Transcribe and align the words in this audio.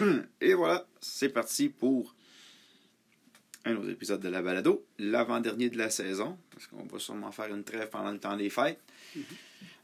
Et 0.40 0.54
voilà, 0.54 0.86
c'est 1.00 1.28
parti 1.28 1.68
pour 1.68 2.14
un 3.64 3.76
autre 3.76 3.90
épisode 3.90 4.20
de 4.20 4.28
la 4.28 4.42
balado, 4.42 4.86
l'avant-dernier 4.98 5.68
de 5.68 5.78
la 5.78 5.90
saison, 5.90 6.38
parce 6.50 6.66
qu'on 6.66 6.84
va 6.84 6.98
sûrement 6.98 7.32
faire 7.32 7.52
une 7.54 7.64
trêve 7.64 7.90
pendant 7.90 8.12
le 8.12 8.18
temps 8.18 8.36
des 8.36 8.50
fêtes. 8.50 8.80
Mm-hmm. 9.16 9.22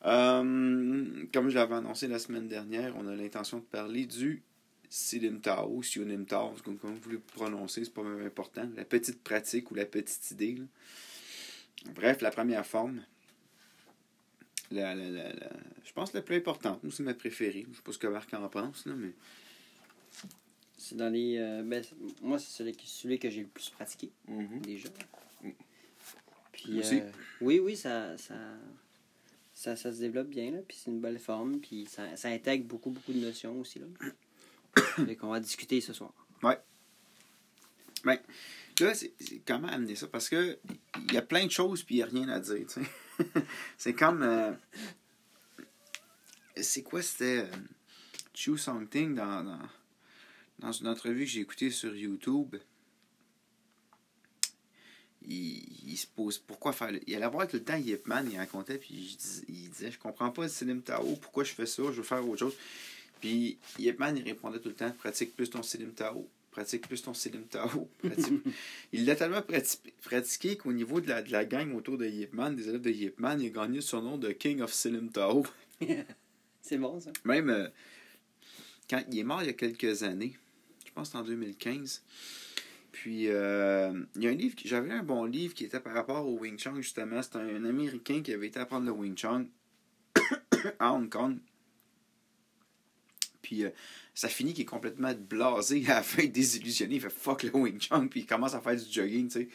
Euh, 0.07 1.27
comme 1.33 1.49
je 1.49 1.55
l'avais 1.55 1.77
annoncé 1.77 2.09
la 2.09 2.19
semaine 2.19 2.49
dernière, 2.49 2.95
on 2.97 3.07
a 3.07 3.15
l'intention 3.15 3.59
de 3.59 3.65
parler 3.65 4.07
du 4.07 4.43
Silim 4.89 5.41
Tao, 5.41 5.83
Sionim 5.83 6.25
Tao, 6.25 6.55
comme 6.65 6.77
vous 6.77 6.97
voulez 7.03 7.19
prononcer, 7.19 7.85
c'est 7.85 7.93
pas 7.93 8.03
même 8.03 8.25
important. 8.25 8.69
La 8.77 8.85
petite 8.85 9.23
pratique 9.23 9.71
ou 9.71 9.75
la 9.75 9.87
petite 9.87 10.31
idée. 10.31 10.59
Bref, 11.95 12.21
la 12.21 12.31
première 12.31 12.67
forme. 12.67 13.03
La, 14.71 14.95
la, 14.95 15.09
la, 15.09 15.31
je 15.85 15.93
pense 15.93 16.13
la 16.13 16.23
plus 16.23 16.37
importante. 16.37 16.81
c'est 16.91 17.03
ma 17.03 17.15
préférée. 17.15 17.67
Je 17.71 17.77
sais 17.77 17.83
pas 17.83 17.93
ce 17.93 17.99
que 17.99 18.07
Marc 18.07 18.33
en 18.35 18.49
pense, 18.49 18.87
là, 18.87 18.95
mais. 18.97 19.13
C'est 20.77 20.97
dans 20.97 21.09
les. 21.09 21.39
Euh, 21.39 21.63
ben, 21.63 21.83
moi, 22.21 22.39
c'est 22.39 22.51
celui, 22.51 22.77
celui, 22.85 23.19
que 23.19 23.31
j'ai 23.31 23.43
le 23.43 23.49
plus 23.49 23.71
pratiqué, 23.71 24.11
mm-hmm. 24.29 24.61
déjà. 24.61 24.89
Puis, 26.53 26.81
euh, 26.81 27.11
oui, 27.41 27.59
oui, 27.59 27.77
ça, 27.77 28.17
ça, 28.17 28.35
ça, 29.55 29.77
ça, 29.77 29.93
se 29.93 29.99
développe 29.99 30.29
bien, 30.29 30.51
là, 30.51 30.59
puis 30.67 30.77
c'est 30.81 30.91
une 30.91 31.01
belle 31.01 31.19
forme, 31.19 31.59
puis 31.59 31.87
ça, 31.87 32.17
ça 32.17 32.29
intègre 32.29 32.67
beaucoup, 32.67 32.91
beaucoup 32.91 33.13
de 33.13 33.19
notions 33.19 33.59
aussi, 33.61 33.81
là. 33.81 33.87
fait 35.07 35.17
qu'on 35.17 35.29
va 35.29 35.41
discuter 35.41 35.81
ce 35.81 35.93
soir. 35.93 36.13
Ouais. 36.43 36.59
Ben, 38.05 38.19
là, 38.81 38.95
c'est 38.95 39.15
comment 39.47 39.69
amener 39.69 39.97
ça? 39.97 40.07
Parce 40.07 40.29
que 40.29 40.59
il 41.09 41.15
y 41.15 41.17
a 41.17 41.23
plein 41.23 41.47
de 41.47 41.51
choses, 41.51 41.83
puis 41.83 41.97
il 41.97 41.99
n'y 41.99 42.03
a 42.03 42.07
rien 42.07 42.29
à 42.29 42.41
dire, 42.41 42.67
tu 42.67 42.83
sais. 42.83 43.27
c'est 43.79 43.95
comme... 43.95 44.23
Euh, 44.23 44.53
c'est 46.57 46.83
quoi, 46.83 47.03
c'était... 47.03 47.49
Choose 48.35 48.61
Something 48.61 49.15
dans, 49.15 49.45
dans, 49.45 49.61
dans 50.59 50.73
une 50.73 50.89
entrevue 50.89 51.25
que 51.25 51.31
j'ai 51.31 51.41
écoutée 51.41 51.71
sur 51.71 51.95
YouTube 51.95 52.57
il, 55.27 55.97
se 55.97 56.07
pose 56.07 56.39
pourquoi 56.39 56.73
faire. 56.73 56.91
Il 57.07 57.15
allait 57.15 57.29
voir 57.29 57.47
tout 57.49 57.57
le 57.57 57.65
temps 57.65 57.77
Yip 57.77 58.07
Man, 58.07 58.29
il 58.31 58.39
racontait, 58.39 58.79
puis 58.79 59.17
il 59.49 59.71
disait 59.71 59.91
Je 59.91 59.99
comprends 59.99 60.31
pas 60.31 60.43
le 60.43 60.49
Selim 60.49 60.83
Tao, 60.83 61.17
pourquoi 61.21 61.45
je 61.45 61.53
fais 61.53 61.67
ça, 61.67 61.83
je 61.85 61.93
veux 61.93 62.03
faire 62.03 62.27
autre 62.27 62.41
chose. 62.41 62.57
Puis 63.21 63.59
Yip 63.79 63.99
Man, 63.99 64.17
il 64.17 64.25
répondait 64.25 64.59
tout 64.59 64.69
le 64.69 64.75
temps 64.75 64.91
Pratique 64.91 65.35
plus 65.35 65.49
ton 65.49 65.63
Selim 65.63 65.93
Tao, 65.93 66.29
pratique 66.51 66.87
plus 66.87 67.03
ton 67.03 67.15
Selim 67.15 67.45
Tao. 67.45 67.89
il 68.93 69.07
l'a 69.07 69.17
tellement 69.17 69.43
pratiqué 70.03 70.57
qu'au 70.57 70.73
niveau 70.73 71.01
de 71.01 71.09
la, 71.09 71.23
de 71.23 71.33
la 71.33 71.45
gang 71.45 71.75
autour 71.75 71.97
de 71.97 72.07
Yip 72.07 72.33
Man, 72.33 72.55
des 72.55 72.69
élèves 72.69 72.83
de 72.83 72.91
Yip 72.91 73.19
Man, 73.19 73.41
il 73.41 73.47
a 73.47 73.51
gagné 73.51 73.81
son 73.81 74.03
nom 74.03 74.19
de 74.19 74.33
King 74.33 74.61
of 74.61 74.73
Selim 74.73 75.11
Tao. 75.11 75.45
C'est 76.63 76.79
bon 76.79 77.01
ça. 77.01 77.13
Même 77.25 77.51
euh, 77.51 77.69
quand 78.89 79.03
il 79.11 79.19
est 79.19 79.25
mort 79.25 79.43
il 79.43 79.47
y 79.47 79.51
a 79.51 79.55
quelques 79.55 80.03
années, 80.03 80.37
pense 80.95 81.11
que 81.11 81.17
en 81.17 81.23
2015. 81.23 82.03
Puis, 82.93 83.29
euh, 83.29 83.93
il 84.15 84.23
y 84.23 84.29
a 84.29 84.31
un 84.31 84.35
livre, 84.35 84.55
j'avais 84.65 84.93
un 84.93 85.03
bon 85.03 85.25
livre 85.25 85.53
qui 85.53 85.65
était 85.65 85.81
par 85.81 85.95
rapport 85.95 86.27
au 86.29 86.39
Wing 86.39 86.57
Chun, 86.57 86.77
justement. 86.77 87.21
C'était 87.23 87.39
un, 87.39 87.65
Américain 87.65 88.23
qui 88.23 88.33
avait 88.33 88.47
été 88.47 88.61
apprendre 88.61 88.87
le 88.87 88.93
Wing 88.93 89.17
Chun 89.17 89.47
à 90.79 90.93
Hong 90.93 91.09
Kong. 91.09 91.39
Puis, 93.43 93.65
euh, 93.65 93.71
ça 94.15 94.29
finit 94.29 94.55
qu'il 94.55 94.63
est 94.63 94.67
complètement 94.67 95.13
blasé 95.13 95.85
à 95.89 95.97
la 95.97 96.03
fin, 96.05 96.25
désillusionné. 96.27 96.95
Il 96.95 97.01
fait 97.01 97.11
fuck 97.11 97.43
le 97.43 97.51
Wing 97.55 97.81
Chun, 97.81 98.07
puis 98.07 98.21
il 98.21 98.27
commence 98.27 98.55
à 98.55 98.61
faire 98.61 98.77
du 98.77 98.91
jogging, 98.91 99.27
tu 99.27 99.41
sais. 99.41 99.49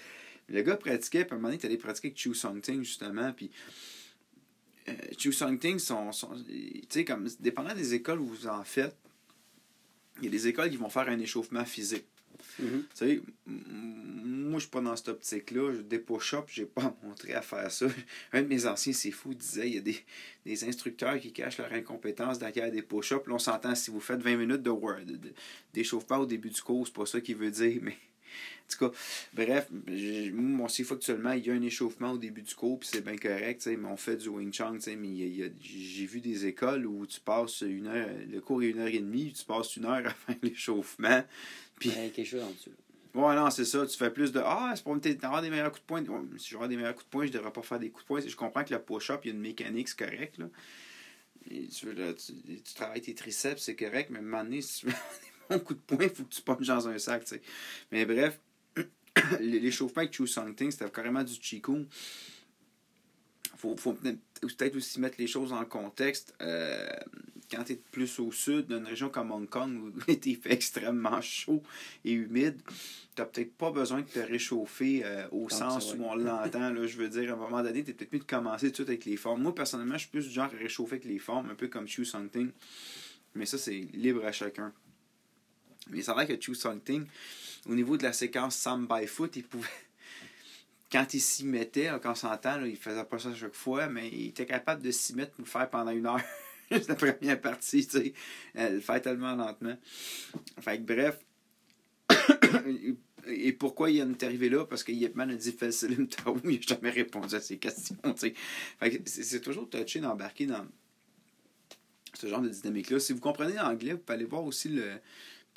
Le 0.50 0.62
gars 0.62 0.76
pratiquait, 0.76 1.24
puis 1.24 1.32
à 1.32 1.36
un 1.36 1.38
moment 1.38 1.50
donné, 1.50 1.60
il 1.62 1.66
allé 1.66 1.78
pratiquer 1.78 2.10
avec 2.10 2.18
Chu 2.18 2.34
Song 2.34 2.60
Ting, 2.60 2.84
justement. 2.84 3.32
Puis, 3.32 3.52
euh, 4.90 4.94
Chu 5.18 5.32
Song 5.32 5.58
Ting, 5.58 5.80
sont, 5.80 6.10
tu 6.12 6.84
sais, 6.90 7.06
comme, 7.06 7.30
dépendant 7.40 7.74
des 7.74 7.94
écoles 7.94 8.20
où 8.20 8.26
vous 8.26 8.48
en 8.48 8.64
faites, 8.66 8.98
il 10.22 10.26
y 10.26 10.28
a 10.28 10.32
des 10.32 10.48
écoles 10.48 10.70
qui 10.70 10.78
vont 10.78 10.90
faire 10.90 11.08
un 11.10 11.20
échauffement 11.20 11.66
physique. 11.66 12.06
Mhm. 12.60 12.84
Tu 12.96 13.06
sais, 13.06 13.22
moi, 13.46 14.58
je 14.58 14.64
suis 14.64 14.70
pas 14.70 14.82
dans 14.82 14.96
cette 14.96 15.10
optique-là. 15.10 15.74
Des 15.84 16.00
push-ups, 16.00 16.52
j'ai 16.52 16.66
pas 16.66 16.96
montré 17.04 17.34
à 17.34 17.42
faire 17.42 17.70
ça. 17.72 17.88
Un 18.34 18.42
de 18.42 18.48
mes 18.48 18.66
anciens, 18.66 18.94
c'est 18.94 19.12
fou, 19.12 19.34
disait 19.34 19.68
il 19.68 19.76
y 19.76 19.78
a 19.78 19.82
des, 19.82 19.98
des, 20.46 20.64
instructeurs 20.64 21.20
qui 21.20 21.32
cachent 21.32 21.58
leur 21.58 21.72
incompétence 21.72 22.40
derrière 22.40 22.72
des 22.72 22.82
push-ups. 22.82 23.28
Là, 23.28 23.36
on 23.36 23.40
s'entend 23.40 23.76
si 23.76 23.92
vous 23.92 24.00
faites 24.00 24.22
20 24.22 24.38
minutes 24.38 24.64
de 24.64 24.70
word, 24.70 25.06
d'échauffement 25.74 26.18
au 26.18 26.26
début 26.26 26.50
du 26.50 26.62
cours, 26.62 26.88
c'est 26.88 26.94
pas 26.94 27.06
ça 27.06 27.22
qu'il 27.22 27.36
veut 27.36 27.52
dire, 27.52 27.80
mais. 27.82 27.98
En 28.66 28.72
tout 28.72 28.90
cas, 28.90 28.98
bref, 29.34 29.68
moi, 30.32 30.70
sait 30.70 30.84
factuellement, 30.84 31.32
il 31.32 31.46
y 31.46 31.50
a 31.50 31.54
un 31.54 31.62
échauffement 31.62 32.12
au 32.12 32.18
début 32.18 32.44
du 32.44 32.54
cours, 32.54 32.80
puis 32.80 32.90
c'est 32.92 33.04
bien 33.04 33.18
correct, 33.18 33.68
mais 33.68 33.88
on 33.88 33.98
fait 33.98 34.18
du 34.18 34.30
Wing 34.30 34.54
Chun, 34.54 34.78
mais 34.98 35.52
j'ai 35.60 36.06
vu 36.06 36.22
des 36.22 36.46
écoles 36.46 36.86
où 36.86 37.06
tu 37.08 37.20
passes 37.20 37.62
une 37.62 37.88
heure, 37.88 38.10
le 38.32 38.40
cours 38.42 38.62
est 38.62 38.68
une 38.70 38.80
heure 38.80 38.88
et 38.88 39.00
demie, 39.00 39.34
tu 39.34 39.44
passes 39.44 39.76
une 39.76 39.86
heure 39.86 40.06
à 40.06 40.12
faire 40.12 40.36
l'échauffement. 40.44 41.24
Puis, 41.80 41.90
il 41.90 42.04
y 42.04 42.08
a 42.08 42.10
quelque 42.10 42.28
chose 42.28 42.44
en 42.44 42.52
dessous. 42.52 42.72
Ouais, 43.16 43.36
non, 43.36 43.50
c'est 43.50 43.66
ça. 43.66 43.86
Tu 43.88 43.98
fais 43.98 44.12
plus 44.12 44.32
de 44.32 44.40
Ah, 44.44 44.74
c'est 44.76 44.84
pour 44.84 44.96
avoir 44.96 45.42
des 45.42 45.50
meilleurs 45.50 45.72
coups 45.72 45.82
de 45.82 45.86
poing. 45.88 46.04
si 46.38 46.50
j'aurais 46.50 46.68
des 46.68 46.78
meilleurs 46.78 46.94
coups 46.94 47.06
de 47.06 47.10
poing, 47.10 47.26
je 47.26 47.32
devrais 47.32 47.52
pas 47.52 47.64
faire 47.64 47.80
des 47.80 47.90
coups 47.90 48.04
de 48.04 48.08
poing. 48.08 48.22
Je 48.22 48.36
comprends 48.36 48.64
que 48.64 48.74
le 48.74 48.82
push-up, 48.82 49.22
il 49.24 49.30
y 49.30 49.32
a 49.32 49.34
une 49.34 49.42
mécanique, 49.42 49.88
c'est 49.90 49.98
correct. 49.98 50.38
Là. 50.38 50.46
tu, 51.50 52.74
travailles 52.76 53.02
tes 53.02 53.16
triceps, 53.16 53.64
c'est 53.64 53.76
correct, 53.76 54.10
mais 54.12 54.20
à 54.20 54.22
un 54.22 54.26
moment 54.26 54.44
donné, 54.44 54.62
si 54.62 54.82
tu 54.82 54.88
bons 55.58 55.60
coups 55.60 55.80
de 55.80 55.96
poing, 55.96 56.06
il 56.06 56.10
faut 56.10 56.24
que 56.24 56.34
tu 56.34 56.42
punches 56.42 56.68
dans 56.68 56.88
un 56.88 56.98
sac. 56.98 57.28
sais. 57.28 57.42
Mais 57.92 58.06
bref, 58.06 58.40
l'échauffement 59.40 60.02
avec 60.02 60.14
Chu 60.14 60.26
Ting, 60.56 60.72
c'était 60.72 60.90
carrément 60.90 61.24
du 61.24 61.34
Chico 61.42 61.86
faut, 63.60 63.76
faut 63.76 63.94
peut-être 63.94 64.76
aussi 64.76 65.00
mettre 65.00 65.18
les 65.20 65.28
choses 65.28 65.52
en 65.52 65.66
contexte. 65.66 66.34
Euh, 66.42 66.88
quand 67.52 67.64
tu 67.64 67.74
es 67.74 67.82
plus 67.92 68.20
au 68.20 68.32
sud, 68.32 68.68
dans 68.68 68.78
une 68.78 68.86
région 68.86 69.10
comme 69.10 69.32
Hong 69.32 69.50
Kong, 69.50 69.76
où 69.76 69.92
il 70.26 70.38
fait 70.38 70.54
extrêmement 70.54 71.20
chaud 71.22 71.62
et 72.06 72.14
humide, 72.14 72.62
tu 73.16 73.22
n'as 73.22 73.26
peut-être 73.26 73.54
pas 73.56 73.72
besoin 73.72 74.02
de 74.02 74.06
te 74.06 74.20
réchauffer 74.20 75.02
euh, 75.04 75.28
au 75.32 75.50
sens 75.50 75.94
où 75.94 76.04
on 76.04 76.16
l'entend. 76.16 76.74
je 76.86 76.98
veux 76.98 77.10
dire, 77.10 77.32
à 77.32 77.34
un 77.34 77.38
moment 77.38 77.62
donné, 77.62 77.84
tu 77.84 77.92
es 77.92 77.94
peut-être 77.94 78.14
mieux 78.14 78.20
de 78.20 78.24
commencer 78.24 78.68
tout 78.68 78.72
de 78.72 78.76
suite 78.76 78.90
avec 78.90 79.06
les 79.06 79.18
formes. 79.18 79.42
Moi, 79.42 79.54
personnellement, 79.54 79.96
je 79.96 80.00
suis 80.00 80.10
plus 80.10 80.28
du 80.28 80.34
genre 80.34 80.46
à 80.46 80.58
réchauffer 80.58 80.96
avec 80.96 81.06
les 81.06 81.20
formes, 81.20 81.50
un 81.50 81.56
peu 81.56 81.68
comme 81.68 81.88
Chu 81.88 82.06
Something. 82.06 82.52
Mais 83.36 83.46
ça, 83.46 83.58
c'est 83.58 83.88
libre 83.94 84.26
à 84.26 84.32
chacun. 84.32 84.74
Mais 85.88 86.08
a 86.10 86.16
l'air 86.16 86.28
que 86.28 86.42
Chu 86.42 86.56
Something, 86.56 87.06
au 87.68 87.76
niveau 87.76 87.98
de 87.98 88.04
la 88.04 88.14
séquence 88.14 88.56
Sam 88.56 88.88
by 88.88 89.08
Foot, 89.08 89.36
il 89.36 89.44
pouvait 89.44 89.68
quand 90.92 91.14
il 91.14 91.22
s'y 91.22 91.46
mettait, 91.46 91.90
quand 92.02 92.12
on 92.12 92.16
s'entend, 92.16 92.64
il 92.64 92.78
faisait 92.78 93.04
pas 93.04 93.20
ça 93.20 93.34
chaque 93.34 93.56
fois, 93.56 93.88
mais 93.88 94.10
il 94.10 94.28
était 94.28 94.46
capable 94.46 94.82
de 94.82 94.92
s'y 94.92 95.16
mettre 95.16 95.32
pour 95.34 95.46
le 95.46 95.50
faire 95.50 95.70
pendant 95.70 95.92
une 95.92 96.06
heure. 96.06 96.22
C'est 96.72 96.88
la 96.88 96.96
première 96.96 97.42
partie, 97.42 97.86
tu 97.88 97.98
sais. 97.98 98.14
Le 98.54 98.80
fait 98.80 99.02
tellement 99.02 99.36
lentement. 99.36 99.76
Fait 100.60 100.78
que 100.78 100.84
bref. 100.84 101.20
Et 103.28 103.54
pourquoi 103.54 103.92
il 103.92 104.00
est 104.00 104.24
arrivé 104.24 104.50
là? 104.50 104.66
Parce 104.66 104.84
que 104.84 104.92
Yepman 104.92 105.30
a 105.30 105.36
dit 105.36 105.52
fais 105.52 105.72
Selim 105.72 106.08
Tao, 106.08 106.38
il 106.46 106.52
n'a 106.52 106.62
jamais 106.62 106.90
répondu 106.90 107.36
à 107.36 107.42
ces 107.42 107.58
questions. 107.58 107.98
Fait 108.16 108.32
que 108.34 109.10
c'est 109.10 109.42
toujours 109.42 109.70
touché 109.70 110.00
d'embarquer 110.00 110.46
dans 110.46 110.66
ce 112.14 112.28
genre 112.28 112.42
de 112.42 112.50
dynamique-là. 112.50 113.00
Si 113.00 113.14
vous 113.14 113.20
comprenez 113.20 113.54
l'anglais, 113.54 113.94
vous 113.94 114.00
pouvez 114.00 114.16
aller 114.16 114.26
voir 114.26 114.44
aussi 114.44 114.70
le 114.70 115.00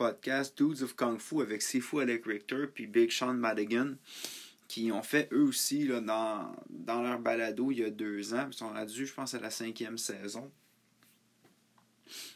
podcast 0.03 0.59
Dudes 0.59 0.83
of 0.83 0.97
Kung 0.97 1.21
Fu 1.21 1.43
avec 1.43 1.63
Sifu 1.63 2.01
Alec 2.01 2.27
Richter 2.27 2.67
puis 2.67 2.89
Big 2.89 3.13
Sean 3.13 3.35
Madigan 3.35 3.95
qui 4.67 4.91
ont 4.91 5.05
fait 5.05 5.29
eux 5.31 5.45
aussi 5.45 5.87
dans, 5.87 6.57
dans 6.69 7.03
leur 7.03 7.21
balado 7.21 7.71
il 7.71 7.79
y 7.79 7.85
a 7.85 7.91
deux 7.91 8.35
ans. 8.35 8.49
Ils 8.51 8.53
sont 8.53 8.71
rendus, 8.71 9.07
je 9.07 9.15
pense, 9.15 9.35
à 9.35 9.39
la 9.39 9.51
cinquième 9.51 9.99
saison. 9.99 10.51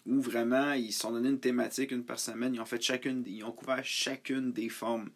Où 0.07 0.21
vraiment, 0.21 0.75
ils 0.75 0.93
se 0.93 1.01
sont 1.01 1.11
donné 1.11 1.29
une 1.29 1.41
thématique 1.41 1.91
une 1.91 2.05
par 2.05 2.21
semaine. 2.21 2.55
Ils 2.55 2.61
ont 2.61 2.67
fait 2.67 2.81
chacune, 2.81 3.25
ils 3.27 3.43
ont 3.43 3.51
couvert 3.51 3.85
chacune 3.85 4.53
des 4.53 4.69
formes. 4.69 5.11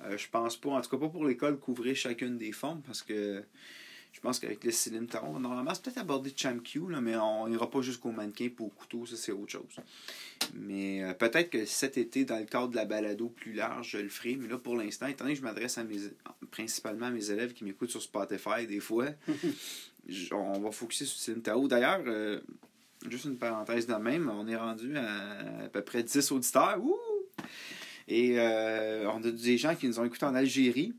Euh, 0.00 0.18
je 0.18 0.28
pense 0.28 0.56
pas, 0.56 0.70
en 0.70 0.80
tout 0.80 0.90
cas 0.90 0.98
pas 0.98 1.08
pour 1.08 1.24
l'école, 1.24 1.56
couvrir 1.56 1.94
chacune 1.94 2.36
des 2.36 2.50
formes 2.50 2.82
parce 2.82 3.04
que 3.04 3.44
je 4.16 4.20
pense 4.22 4.40
qu'avec 4.40 4.64
le 4.64 4.70
Céline 4.70 5.06
Taron, 5.06 5.38
normalement, 5.38 5.74
c'est 5.74 5.82
peut-être 5.82 5.98
aborder 5.98 6.32
Chamq, 6.34 6.78
là, 6.88 7.02
mais 7.02 7.16
on 7.16 7.48
n'ira 7.48 7.68
pas 7.68 7.82
jusqu'au 7.82 8.12
mannequin 8.12 8.48
pour 8.48 8.68
au 8.68 8.70
couteau, 8.70 9.04
ça 9.04 9.14
c'est 9.14 9.30
autre 9.30 9.52
chose. 9.52 9.76
Mais 10.54 11.04
euh, 11.04 11.12
peut-être 11.12 11.50
que 11.50 11.66
cet 11.66 11.98
été, 11.98 12.24
dans 12.24 12.38
le 12.38 12.46
cadre 12.46 12.68
de 12.68 12.76
la 12.76 12.86
balado 12.86 13.28
plus 13.28 13.52
large, 13.52 13.90
je 13.90 13.98
le 13.98 14.08
ferai. 14.08 14.36
Mais 14.36 14.48
là, 14.48 14.56
pour 14.56 14.74
l'instant, 14.74 15.06
étant 15.06 15.24
donné 15.24 15.34
que 15.34 15.40
je 15.40 15.44
m'adresse 15.44 15.76
à 15.76 15.84
mes, 15.84 15.98
principalement 16.50 17.06
à 17.06 17.10
mes 17.10 17.30
élèves 17.30 17.52
qui 17.52 17.64
m'écoutent 17.64 17.90
sur 17.90 18.00
Spotify 18.00 18.66
des 18.66 18.80
fois, 18.80 19.08
on 20.32 20.60
va 20.60 20.70
focuser 20.70 21.04
sur 21.04 21.18
Céline 21.18 21.42
Tao. 21.42 21.68
D'ailleurs, 21.68 22.02
euh, 22.06 22.40
juste 23.10 23.26
une 23.26 23.36
parenthèse 23.36 23.86
de 23.86 23.96
même, 23.96 24.30
on 24.30 24.48
est 24.48 24.56
rendu 24.56 24.96
à 24.96 25.64
à 25.64 25.68
peu 25.68 25.82
près 25.82 26.02
10 26.02 26.32
auditeurs. 26.32 26.80
Et 28.08 28.40
euh, 28.40 29.10
on 29.10 29.22
a 29.22 29.30
des 29.30 29.58
gens 29.58 29.74
qui 29.74 29.86
nous 29.88 30.00
ont 30.00 30.04
écoutés 30.06 30.24
en 30.24 30.34
Algérie. 30.34 30.94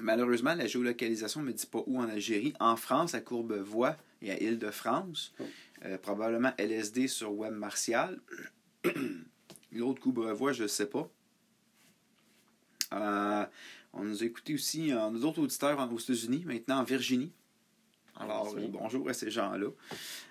Malheureusement, 0.00 0.54
la 0.54 0.66
géolocalisation 0.66 1.40
ne 1.40 1.46
me 1.46 1.52
dit 1.52 1.66
pas 1.66 1.82
où 1.86 1.98
en 1.98 2.08
Algérie. 2.08 2.52
En 2.60 2.76
France, 2.76 3.14
à 3.14 3.20
Courbevoie 3.20 3.96
et 4.22 4.30
à 4.30 4.40
Île-de-France. 4.40 5.32
Oh. 5.40 5.44
Euh, 5.84 5.96
probablement 5.98 6.52
LSD 6.58 7.08
sur 7.08 7.32
Web 7.32 7.54
Martial. 7.54 8.18
L'autre 9.72 10.00
Courbevoie, 10.00 10.52
je 10.52 10.64
ne 10.64 10.68
sais 10.68 10.86
pas. 10.86 11.08
Euh, 12.92 13.44
on 13.92 14.04
nous 14.04 14.22
a 14.22 14.26
écouté 14.26 14.54
aussi, 14.54 14.90
on 14.92 15.14
a 15.14 15.18
d'autres 15.18 15.40
auditeurs 15.40 15.92
aux 15.92 15.98
États-Unis, 15.98 16.44
maintenant 16.46 16.78
en 16.78 16.84
Virginie, 16.84 17.32
Alors, 18.18 18.54
bonjour 18.68 19.08
à 19.08 19.12
ces 19.12 19.30
gens-là. 19.30 19.68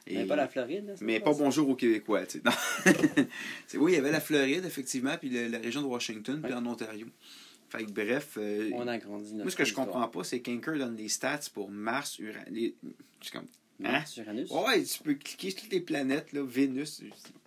Mais 0.10 0.26
pas 0.26 0.36
la 0.36 0.48
Floride. 0.48 0.96
mais 1.02 1.20
pas 1.20 1.34
bonjour 1.34 1.70
aux 1.70 1.76
Québécois. 1.76 2.22
oui, 3.76 3.92
il 3.92 3.96
y 3.96 3.98
avait 3.98 4.12
la 4.12 4.22
Floride, 4.22 4.66
effectivement, 4.66 5.16
puis 5.18 5.30
la, 5.30 5.60
région 5.60 5.82
de 5.82 5.88
Washington, 5.88 6.42
puis 6.42 6.54
en 6.54 6.66
Ontario. 6.66 7.08
Fait 7.70 7.84
bref. 7.86 8.38
Euh, 8.38 8.70
On 8.74 8.88
a 8.88 8.98
grandi 8.98 9.34
Moi, 9.34 9.50
ce 9.52 9.56
que 9.56 9.66
je 9.66 9.74
comprends 9.74 10.08
pas, 10.08 10.24
c'est 10.24 10.42
qu'Anchor 10.42 10.78
donne 10.78 10.96
des 10.96 11.10
stats 11.10 11.40
pour 11.54 11.70
Mars, 11.70 12.18
Uranus. 12.20 12.74
C'est 13.22 13.32
comme. 13.32 13.48
Hein? 13.84 13.92
Mars, 13.92 14.18
Uranus? 14.18 14.50
Ouais, 14.50 14.84
tu 14.84 15.04
peux 15.04 15.14
cliquer 15.16 15.52
sur 15.52 15.62
toutes 15.62 15.72
les 15.72 15.82
planètes, 15.82 16.32
là, 16.34 16.44
Vénus. 16.44 17.02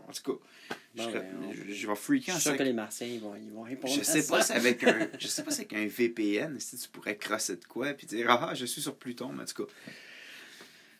En 0.07 0.13
tout 0.13 0.39
cas. 0.39 0.75
je, 0.97 1.73
je, 1.73 1.87
vais 1.87 1.95
freaker 1.95 2.35
en 2.35 2.39
Je 2.39 2.41
suis 2.41 2.51
sûr 2.51 2.59
que 2.59 2.63
les 2.63 2.73
Martiens, 2.73 3.07
ils 3.07 3.21
vont, 3.21 3.35
ils 3.35 3.51
vont 3.51 3.63
répondre. 3.63 3.95
Je 3.95 4.03
sais 4.03 4.27
pas 4.27 4.43
si 4.43 4.53
avec 4.53 4.85
un. 4.85 5.09
Je 5.19 5.27
sais 5.27 5.43
pas 5.43 5.51
si 5.51 5.61
avec 5.61 5.73
un 5.73 5.87
VPN, 5.87 6.59
si 6.61 6.77
tu 6.77 6.89
pourrais 6.89 7.17
crosser 7.17 7.57
de 7.57 7.65
quoi, 7.65 7.95
puis 7.95 8.07
dire 8.07 8.31
Ah, 8.31 8.55
je 8.55 8.67
suis 8.67 8.83
sur 8.83 8.97
Pluton, 8.97 9.33
mais 9.33 9.43
en 9.43 9.47
tout 9.47 9.65
cas. 9.65 9.73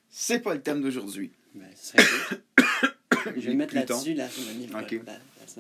C'est 0.09 0.41
pas 0.41 0.55
le 0.55 0.63
thème 0.63 0.81
d'aujourd'hui. 0.81 1.31
Ben, 1.55 1.69
serait 1.77 2.03
Je 3.37 3.49
vais 3.49 3.55
mettre 3.55 3.75
là-dessus 3.75 4.15
la 4.15 4.29
semaine, 4.29 4.69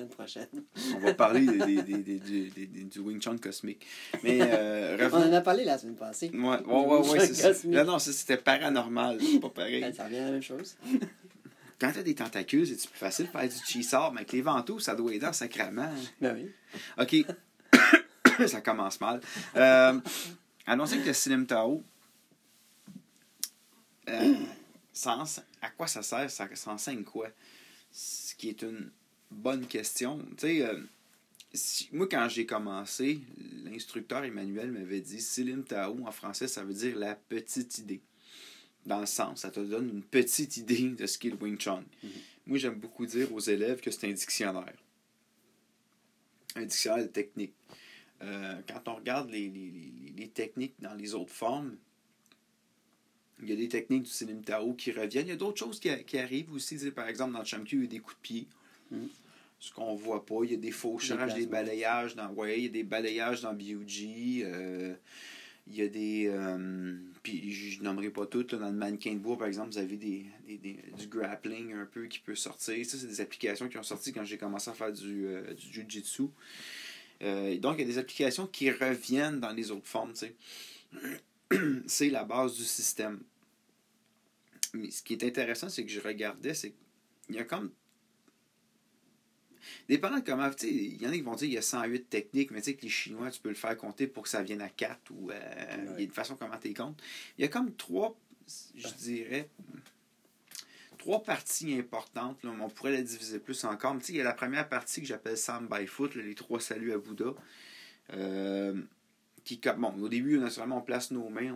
prochaine. 0.08 0.48
On 0.94 0.98
va 0.98 1.14
parler 1.14 1.46
des, 1.46 1.82
des, 1.82 2.02
des, 2.02 2.84
du 2.84 2.98
Wing 3.00 3.20
Chun 3.20 3.38
cosmique. 3.38 3.87
Mais, 4.22 4.38
euh, 4.40 5.08
On 5.12 5.16
en 5.16 5.32
a 5.32 5.40
parlé 5.40 5.64
la 5.64 5.78
semaine 5.78 5.96
passée. 5.96 6.31
Ouais, 6.32 6.60
ouais, 6.66 7.08
ouais, 7.08 7.26
c'est 7.26 7.34
ça. 7.34 7.69
Non, 7.69 7.84
non, 7.84 7.98
c'était 7.98 8.37
paranormal. 8.37 9.19
C'est 9.20 9.40
pas 9.40 9.50
pareil. 9.50 9.81
Ben, 9.81 9.92
ça 9.92 10.04
revient 10.04 10.19
à 10.19 10.26
la 10.26 10.31
même 10.32 10.42
chose. 10.42 10.76
Quand 11.81 11.92
t'as 11.94 12.02
des 12.02 12.14
tentacules, 12.14 12.66
c'est 12.66 12.90
plus 12.90 12.98
facile 12.98 13.26
de 13.26 13.31
faire 13.31 13.48
du 13.48 13.56
chi-sort, 13.66 14.12
mais 14.12 14.20
avec 14.20 14.32
les 14.32 14.42
ventouses, 14.42 14.84
ça 14.84 14.94
doit 14.94 15.14
aider 15.14 15.26
en 15.26 15.32
sacrament. 15.32 15.90
Ben 16.20 16.37
oui. 16.37 16.50
OK. 16.98 18.46
ça 18.48 18.60
commence 18.60 19.00
mal. 19.00 19.20
Euh, 19.56 19.98
annoncez 20.66 20.98
que 20.98 21.06
le 21.06 21.12
Slim 21.14 21.46
Tao 21.46 21.82
euh, 24.08 24.34
à 25.62 25.70
quoi 25.70 25.87
ça 25.87 26.02
sert? 26.02 26.31
Ça, 26.31 26.46
enseigne 26.66 27.04
quoi? 27.04 27.28
Ce 27.92 28.34
qui 28.34 28.50
est 28.50 28.62
une 28.62 28.90
bonne 29.30 29.66
question. 29.66 30.18
Tu 30.36 30.46
sais, 30.46 30.62
euh, 30.62 30.80
moi, 31.92 32.08
quand 32.08 32.28
j'ai 32.28 32.46
commencé, 32.46 33.20
l'instructeur 33.64 34.24
Emmanuel 34.24 34.70
m'avait 34.70 35.00
dit 35.00 35.20
Silim 35.20 35.64
Tao, 35.64 35.98
en 36.06 36.12
français, 36.12 36.48
ça 36.48 36.64
veut 36.64 36.74
dire 36.74 36.96
la 36.96 37.14
petite 37.14 37.78
idée. 37.78 38.00
Dans 38.86 39.00
le 39.00 39.06
sens, 39.06 39.40
ça 39.40 39.50
te 39.50 39.60
donne 39.60 39.88
une 39.88 40.02
petite 40.02 40.56
idée 40.56 40.90
de 40.90 41.06
ce 41.06 41.18
qu'est 41.18 41.30
le 41.30 41.36
Wing 41.36 41.58
Chun. 41.58 41.84
Mm-hmm. 42.04 42.08
Moi, 42.46 42.58
j'aime 42.58 42.74
beaucoup 42.74 43.04
dire 43.04 43.32
aux 43.34 43.40
élèves 43.40 43.80
que 43.80 43.90
c'est 43.90 44.08
un 44.08 44.12
dictionnaire. 44.12 44.72
Un 46.56 46.62
dictionnaire 46.62 47.04
de 47.04 47.10
techniques. 47.10 47.54
Euh, 48.22 48.60
quand 48.68 48.88
on 48.88 48.96
regarde 48.96 49.30
les, 49.30 49.48
les, 50.16 50.28
techniques 50.28 50.74
dans 50.78 50.94
les 50.94 51.14
autres 51.14 51.32
formes, 51.32 51.76
il 53.42 53.48
y 53.48 53.52
a 53.52 53.56
des 53.56 53.68
techniques 53.68 54.02
du 54.02 54.10
cinéma 54.10 54.42
Tao 54.42 54.74
qui 54.74 54.92
reviennent. 54.92 55.26
Il 55.26 55.30
y 55.30 55.32
a 55.32 55.36
d'autres 55.36 55.58
choses 55.58 55.80
qui, 55.80 55.90
qui, 56.04 56.18
arrivent 56.18 56.52
aussi. 56.52 56.90
Par 56.90 57.08
exemple, 57.08 57.32
dans 57.32 57.38
le 57.40 57.44
Chamkyu, 57.44 57.78
il 57.78 57.82
y 57.82 57.86
a 57.86 57.88
des 57.88 57.98
coups 58.00 58.16
de 58.16 58.20
pied. 58.20 58.46
Mm. 58.90 59.06
Ce 59.58 59.72
qu'on 59.72 59.94
voit 59.94 60.25
pas. 60.25 60.37
Il 60.44 60.52
y 60.52 60.54
a 60.54 60.56
des 60.58 60.70
fauchages, 60.70 61.34
des, 61.34 61.40
des 61.40 61.46
balayages 61.46 62.16
dans. 62.16 62.31
Ouais, 62.31 62.58
il 62.58 62.64
y 62.64 62.66
a 62.66 62.70
des 62.70 62.82
balayages 62.82 63.42
dans 63.42 63.52
BUG. 63.52 64.42
Euh, 64.42 64.94
il 65.66 65.76
y 65.76 65.82
a 65.82 65.88
des. 65.88 66.28
Euh, 66.28 66.96
puis 67.22 67.52
je 67.52 67.82
nommerai 67.82 68.08
pas 68.10 68.26
toutes. 68.26 68.54
dans 68.54 68.70
le 68.70 68.72
mannequin 68.72 69.12
de 69.12 69.19
bois, 69.19 69.37
par 69.37 69.46
exemple, 69.46 69.72
vous 69.72 69.78
avez 69.78 69.96
des, 69.96 70.25
des, 70.46 70.78
du 70.98 71.08
grappling 71.08 71.75
un 71.75 71.84
peu 71.84 72.06
qui 72.06 72.20
peut 72.20 72.34
sortir. 72.34 72.84
Ça, 72.87 72.96
c'est 72.96 73.06
des 73.06 73.20
applications 73.20 73.69
qui 73.69 73.76
ont 73.76 73.82
sorti 73.82 74.12
quand 74.12 74.25
j'ai 74.25 74.38
commencé 74.38 74.70
à 74.70 74.75
faire 74.75 74.92
du, 74.92 75.26
euh, 75.26 75.52
du 75.52 75.72
jiu-jitsu. 75.72 76.22
donc, 76.22 77.75
il 77.76 77.81
y 77.81 77.82
a 77.82 77.84
des 77.84 77.98
applications 77.98 78.46
qui 78.46 78.70
reviennent 78.70 79.40
dans 79.40 79.52
les 79.52 79.70
autres 79.70 79.87
formes. 79.87 80.14
c'est 81.87 82.08
la 82.08 82.25
base 82.25 82.56
du 82.56 82.64
système. 82.64 83.20
Mais 84.72 84.90
ce 84.90 85.02
qui 85.02 85.14
est 85.14 85.25
intéressant, 85.25 85.69
c'est 85.69 85.84
que 85.84 85.90
je 85.90 86.00
regardais, 86.00 86.54
c'est 86.54 86.72
qu'il 87.26 87.37
y 87.37 87.38
a 87.38 87.44
comme. 87.44 87.70
Dépendant 89.88 90.18
de 90.18 90.24
comment. 90.24 90.50
Il 90.62 91.02
y 91.02 91.06
en 91.06 91.10
a 91.10 91.12
qui 91.12 91.20
vont 91.22 91.34
dire 91.34 91.46
qu'il 91.46 91.54
y 91.54 91.58
a 91.58 91.62
108 91.62 92.10
techniques, 92.10 92.50
mais 92.50 92.60
tu 92.60 92.66
sais 92.66 92.74
que 92.74 92.82
les 92.82 92.88
Chinois, 92.88 93.30
tu 93.30 93.40
peux 93.40 93.48
le 93.48 93.54
faire 93.54 93.76
compter 93.76 94.06
pour 94.06 94.24
que 94.24 94.28
ça 94.28 94.42
vienne 94.42 94.62
à 94.62 94.68
4 94.68 94.98
ou. 95.10 95.30
Euh, 95.30 95.36
il 95.92 95.92
y 95.92 95.96
a 95.96 96.04
une 96.04 96.10
façon 96.10 96.36
comment 96.36 96.58
tu 96.58 96.72
comptes. 96.74 97.00
Il 97.38 97.42
y 97.42 97.44
a 97.44 97.48
comme 97.48 97.74
trois, 97.74 98.16
je 98.74 98.88
dirais, 98.98 99.48
trois 100.98 101.22
parties 101.22 101.74
importantes. 101.74 102.38
on 102.44 102.68
pourrait 102.68 102.92
les 102.92 103.02
diviser 103.02 103.38
plus 103.38 103.64
encore. 103.64 103.94
Mais 103.94 104.02
il 104.08 104.16
y 104.16 104.20
a 104.20 104.24
la 104.24 104.34
première 104.34 104.68
partie 104.68 105.00
que 105.00 105.06
j'appelle 105.06 105.36
Sam 105.36 105.68
by 105.70 105.86
Foot, 105.86 106.14
les 106.14 106.34
trois 106.34 106.60
saluts 106.60 106.92
à 106.92 106.98
Bouddha. 106.98 107.34
Euh, 108.12 108.74
qui, 109.44 109.60
bon, 109.78 109.94
au 110.00 110.08
début, 110.08 110.38
naturellement, 110.38 110.78
on 110.78 110.82
place 110.82 111.10
nos 111.10 111.28
mains, 111.28 111.52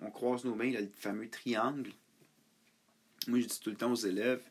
on, 0.00 0.06
on 0.06 0.10
croise 0.10 0.44
nos 0.44 0.54
mains, 0.54 0.66
il 0.66 0.72
y 0.72 0.76
a 0.76 0.80
le 0.80 0.90
fameux 0.94 1.28
triangle. 1.28 1.90
Moi, 3.28 3.40
je 3.40 3.46
dis 3.46 3.60
tout 3.60 3.70
le 3.70 3.76
temps 3.76 3.92
aux 3.92 3.96
élèves, 3.96 4.42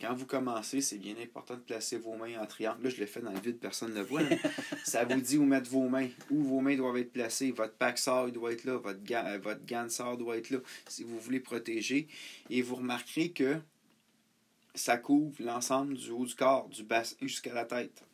quand 0.00 0.14
vous 0.14 0.26
commencez, 0.26 0.82
c'est 0.82 0.98
bien 0.98 1.14
important 1.22 1.54
de 1.54 1.60
placer 1.60 1.96
vos 1.96 2.16
mains 2.16 2.38
en 2.38 2.46
triangle. 2.46 2.84
Là, 2.84 2.90
je 2.90 2.98
l'ai 2.98 3.06
fait 3.06 3.20
dans 3.20 3.32
le 3.32 3.40
vide, 3.40 3.58
personne 3.58 3.90
ne 3.90 3.96
le 3.96 4.02
voit. 4.02 4.22
ça 4.84 5.04
vous 5.04 5.20
dit 5.20 5.38
où 5.38 5.44
mettre 5.44 5.70
vos 5.70 5.88
mains, 5.88 6.08
où 6.30 6.42
vos 6.42 6.60
mains 6.60 6.76
doivent 6.76 6.98
être 6.98 7.12
placées. 7.12 7.50
Votre 7.50 7.74
pack 7.74 7.96
sort 7.98 8.30
doit 8.30 8.52
être 8.52 8.64
là, 8.64 8.76
votre, 8.76 9.02
ga 9.02 9.26
euh, 9.26 9.38
votre 9.38 9.64
gant 9.64 9.88
sort 9.88 10.18
doit 10.18 10.36
être 10.36 10.50
là, 10.50 10.58
si 10.86 11.02
vous 11.02 11.18
voulez 11.18 11.40
protéger. 11.40 12.08
Et 12.50 12.60
vous 12.60 12.76
remarquerez 12.76 13.30
que 13.30 13.58
ça 14.74 14.98
couvre 14.98 15.34
l'ensemble 15.40 15.94
du 15.94 16.10
haut 16.10 16.26
du 16.26 16.34
corps, 16.34 16.68
du 16.68 16.82
bassin 16.82 17.16
jusqu'à 17.22 17.54
la 17.54 17.64
tête. 17.64 18.04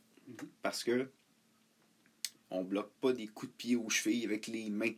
Parce 0.62 0.84
que 0.84 1.08
on 2.50 2.62
bloque 2.62 2.92
pas 3.00 3.12
des 3.12 3.26
coups 3.26 3.50
de 3.50 3.56
pied 3.56 3.76
aux 3.76 3.88
chevilles 3.88 4.24
avec 4.24 4.46
les 4.46 4.70
mains. 4.70 4.94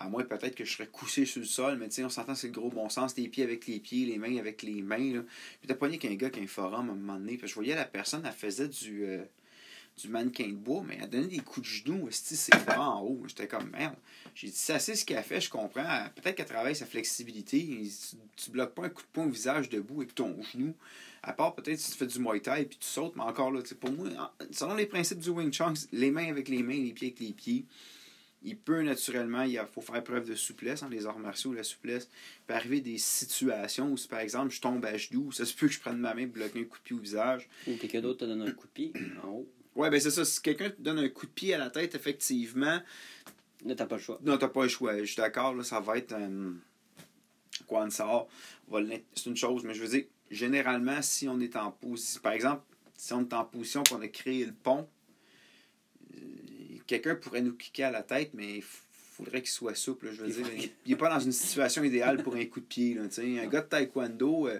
À 0.00 0.08
moins 0.08 0.24
peut-être 0.24 0.54
que 0.54 0.64
je 0.64 0.72
serais 0.72 0.86
couché 0.86 1.26
sur 1.26 1.40
le 1.40 1.46
sol, 1.46 1.76
mais 1.78 1.88
tu 1.88 1.96
sais, 1.96 2.04
on 2.04 2.08
s'entend, 2.08 2.34
c'est 2.34 2.46
le 2.46 2.54
gros 2.54 2.70
bon 2.70 2.88
sens. 2.88 3.14
Les 3.16 3.28
pieds 3.28 3.44
avec 3.44 3.66
les 3.66 3.78
pieds, 3.78 4.06
les 4.06 4.16
mains 4.16 4.38
avec 4.38 4.62
les 4.62 4.80
mains. 4.80 5.14
Là. 5.14 5.20
Puis 5.60 5.68
t'as 5.68 5.74
pogné 5.74 5.98
qu'un 5.98 6.14
gars 6.14 6.30
qui 6.30 6.40
a 6.40 6.42
un 6.42 6.46
forum 6.46 6.88
à 6.88 6.92
un 6.92 6.96
moment 6.96 7.18
donné. 7.18 7.36
Puis 7.36 7.46
je 7.46 7.54
voyais 7.54 7.74
la 7.74 7.84
personne, 7.84 8.22
elle 8.24 8.32
faisait 8.32 8.68
du, 8.68 9.04
euh, 9.04 9.22
du 10.00 10.08
mannequin 10.08 10.48
de 10.48 10.54
bois, 10.54 10.82
mais 10.86 10.98
elle 11.02 11.10
donnait 11.10 11.26
des 11.26 11.40
coups 11.40 11.66
de 11.66 11.70
genoux, 11.70 12.08
c'est 12.10 12.64
bras 12.64 12.96
en 12.96 13.02
haut. 13.02 13.22
J'étais 13.26 13.46
comme 13.46 13.70
merde. 13.70 13.94
J'ai 14.34 14.46
dit, 14.46 14.56
ça 14.56 14.78
c'est 14.78 14.94
ce 14.94 15.04
qu'elle 15.04 15.22
fait, 15.22 15.40
je 15.40 15.50
comprends. 15.50 16.06
Peut-être 16.16 16.36
qu'elle 16.36 16.46
travaille 16.46 16.74
sa 16.74 16.86
flexibilité. 16.86 17.86
Tu, 18.36 18.50
bloques 18.50 18.74
pas 18.74 18.84
un 18.84 18.88
coup 18.88 19.02
de 19.02 19.08
poing 19.12 19.26
au 19.26 19.30
visage 19.30 19.68
debout 19.68 20.00
avec 20.00 20.14
ton 20.14 20.40
genou. 20.42 20.74
À 21.22 21.34
part 21.34 21.54
peut-être 21.54 21.78
si 21.78 21.92
tu 21.92 21.98
fais 21.98 22.06
du 22.06 22.18
Muay 22.18 22.40
Thai 22.40 22.64
puis 22.64 22.78
tu 22.78 22.86
sautes, 22.86 23.14
mais 23.16 23.22
encore 23.22 23.50
là, 23.50 23.60
pour 23.78 23.92
moi, 23.92 24.34
selon 24.50 24.74
les 24.74 24.86
principes 24.86 25.18
du 25.18 25.28
Wing 25.28 25.52
Chun, 25.52 25.74
les 25.92 26.10
mains 26.10 26.28
avec 26.28 26.48
les 26.48 26.62
mains, 26.62 26.72
les 26.72 26.92
pieds 26.92 27.08
avec 27.08 27.20
les 27.20 27.32
pieds, 27.32 27.66
il 28.42 28.56
peut 28.56 28.82
naturellement, 28.82 29.42
il 29.42 29.60
faut 29.72 29.80
faire 29.80 30.02
preuve 30.02 30.28
de 30.28 30.34
souplesse. 30.34 30.82
en 30.82 30.88
les 30.88 31.06
arts 31.06 31.18
martiaux, 31.18 31.52
la 31.52 31.62
souplesse 31.62 32.08
peut 32.46 32.54
arriver 32.54 32.80
des 32.80 32.98
situations 32.98 33.90
où, 33.90 33.96
si 33.96 34.08
par 34.08 34.20
exemple, 34.20 34.50
je 34.50 34.60
tombe 34.60 34.84
à 34.84 34.96
genoux, 34.96 35.30
ça 35.32 35.44
se 35.44 35.54
peut 35.54 35.66
que 35.66 35.74
je 35.74 35.80
prenne 35.80 35.98
ma 35.98 36.14
main 36.14 36.22
et 36.22 36.26
bloquer 36.26 36.60
un 36.60 36.64
coup 36.64 36.78
de 36.78 36.82
pied 36.82 36.96
au 36.96 37.00
visage. 37.00 37.48
Ou 37.66 37.76
quelqu'un 37.76 38.00
d'autre 38.00 38.20
te 38.20 38.24
donne 38.24 38.42
un 38.42 38.52
coup 38.52 38.66
de 38.66 38.72
pied 38.72 38.92
en 39.22 39.28
haut. 39.28 39.48
Ouais, 39.74 39.90
ben 39.90 40.00
c'est 40.00 40.10
ça. 40.10 40.24
Si 40.24 40.40
quelqu'un 40.40 40.70
te 40.70 40.80
donne 40.80 40.98
un 40.98 41.08
coup 41.08 41.26
de 41.26 41.30
pied 41.32 41.54
à 41.54 41.58
la 41.58 41.70
tête, 41.70 41.94
effectivement. 41.94 42.80
Là, 43.64 43.74
t'as 43.76 43.86
pas 43.86 43.96
le 43.96 44.02
choix. 44.02 44.18
Non, 44.22 44.38
t'as 44.38 44.48
pas 44.48 44.62
le 44.62 44.68
choix. 44.68 44.98
Je 44.98 45.04
suis 45.04 45.16
d'accord, 45.16 45.54
là, 45.54 45.62
ça 45.62 45.80
va 45.80 45.98
être. 45.98 46.12
Euh, 46.12 46.52
quoi. 47.66 47.86
C'est 47.90 49.26
une 49.26 49.36
chose, 49.36 49.64
mais 49.64 49.74
je 49.74 49.82
veux 49.82 49.88
dire, 49.88 50.04
généralement, 50.30 51.02
si 51.02 51.28
on 51.28 51.38
est 51.40 51.56
en 51.56 51.70
position. 51.70 52.20
Par 52.22 52.32
exemple, 52.32 52.62
si 52.96 53.12
on 53.12 53.20
est 53.20 53.34
en 53.34 53.44
position 53.44 53.82
qu'on 53.82 54.00
a 54.00 54.08
créé 54.08 54.44
le 54.44 54.52
pont, 54.52 54.88
quelqu'un 56.90 57.14
pourrait 57.14 57.40
nous 57.40 57.54
kicker 57.54 57.84
à 57.84 57.90
la 57.92 58.02
tête, 58.02 58.30
mais 58.34 58.56
il 58.56 58.62
faudrait 58.62 59.42
qu'il 59.42 59.50
soit 59.50 59.76
souple. 59.76 60.10
je 60.12 60.24
veux 60.24 60.28
dire, 60.28 60.70
il 60.84 60.90
n'est 60.90 60.96
pas 60.96 61.08
dans 61.08 61.20
une 61.20 61.30
situation 61.32 61.84
idéale 61.84 62.22
pour 62.22 62.34
un 62.34 62.44
coup 62.46 62.58
de 62.58 62.64
pied. 62.64 62.94
Là, 62.94 63.02
un 63.02 63.46
gars 63.46 63.60
de 63.60 63.68
taekwondo, 63.68 64.48
euh, 64.48 64.58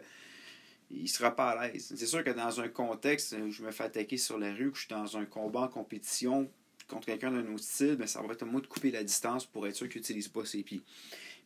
il 0.92 1.08
sera 1.08 1.34
pas 1.34 1.50
à 1.50 1.68
l'aise. 1.68 1.92
C'est 1.96 2.06
sûr 2.06 2.22
que 2.22 2.30
dans 2.30 2.60
un 2.60 2.68
contexte 2.68 3.32
où 3.32 3.50
je 3.50 3.62
me 3.64 3.72
fais 3.72 3.84
attaquer 3.84 4.16
sur 4.16 4.38
la 4.38 4.52
rue, 4.52 4.70
que 4.70 4.76
je 4.76 4.82
suis 4.82 4.90
dans 4.90 5.16
un 5.16 5.24
combat 5.24 5.62
en 5.62 5.68
compétition 5.68 6.48
contre 6.86 7.06
quelqu'un 7.06 7.32
d'un 7.32 7.52
autre 7.52 7.64
style, 7.64 7.96
ben, 7.96 8.06
ça 8.06 8.22
va 8.22 8.32
être 8.32 8.44
à 8.44 8.46
moi 8.46 8.60
de 8.60 8.66
couper 8.68 8.92
la 8.92 9.02
distance 9.02 9.44
pour 9.44 9.66
être 9.66 9.74
sûr 9.74 9.88
qu'il 9.88 10.00
n'utilise 10.00 10.28
pas 10.28 10.44
ses 10.44 10.62
pieds. 10.62 10.82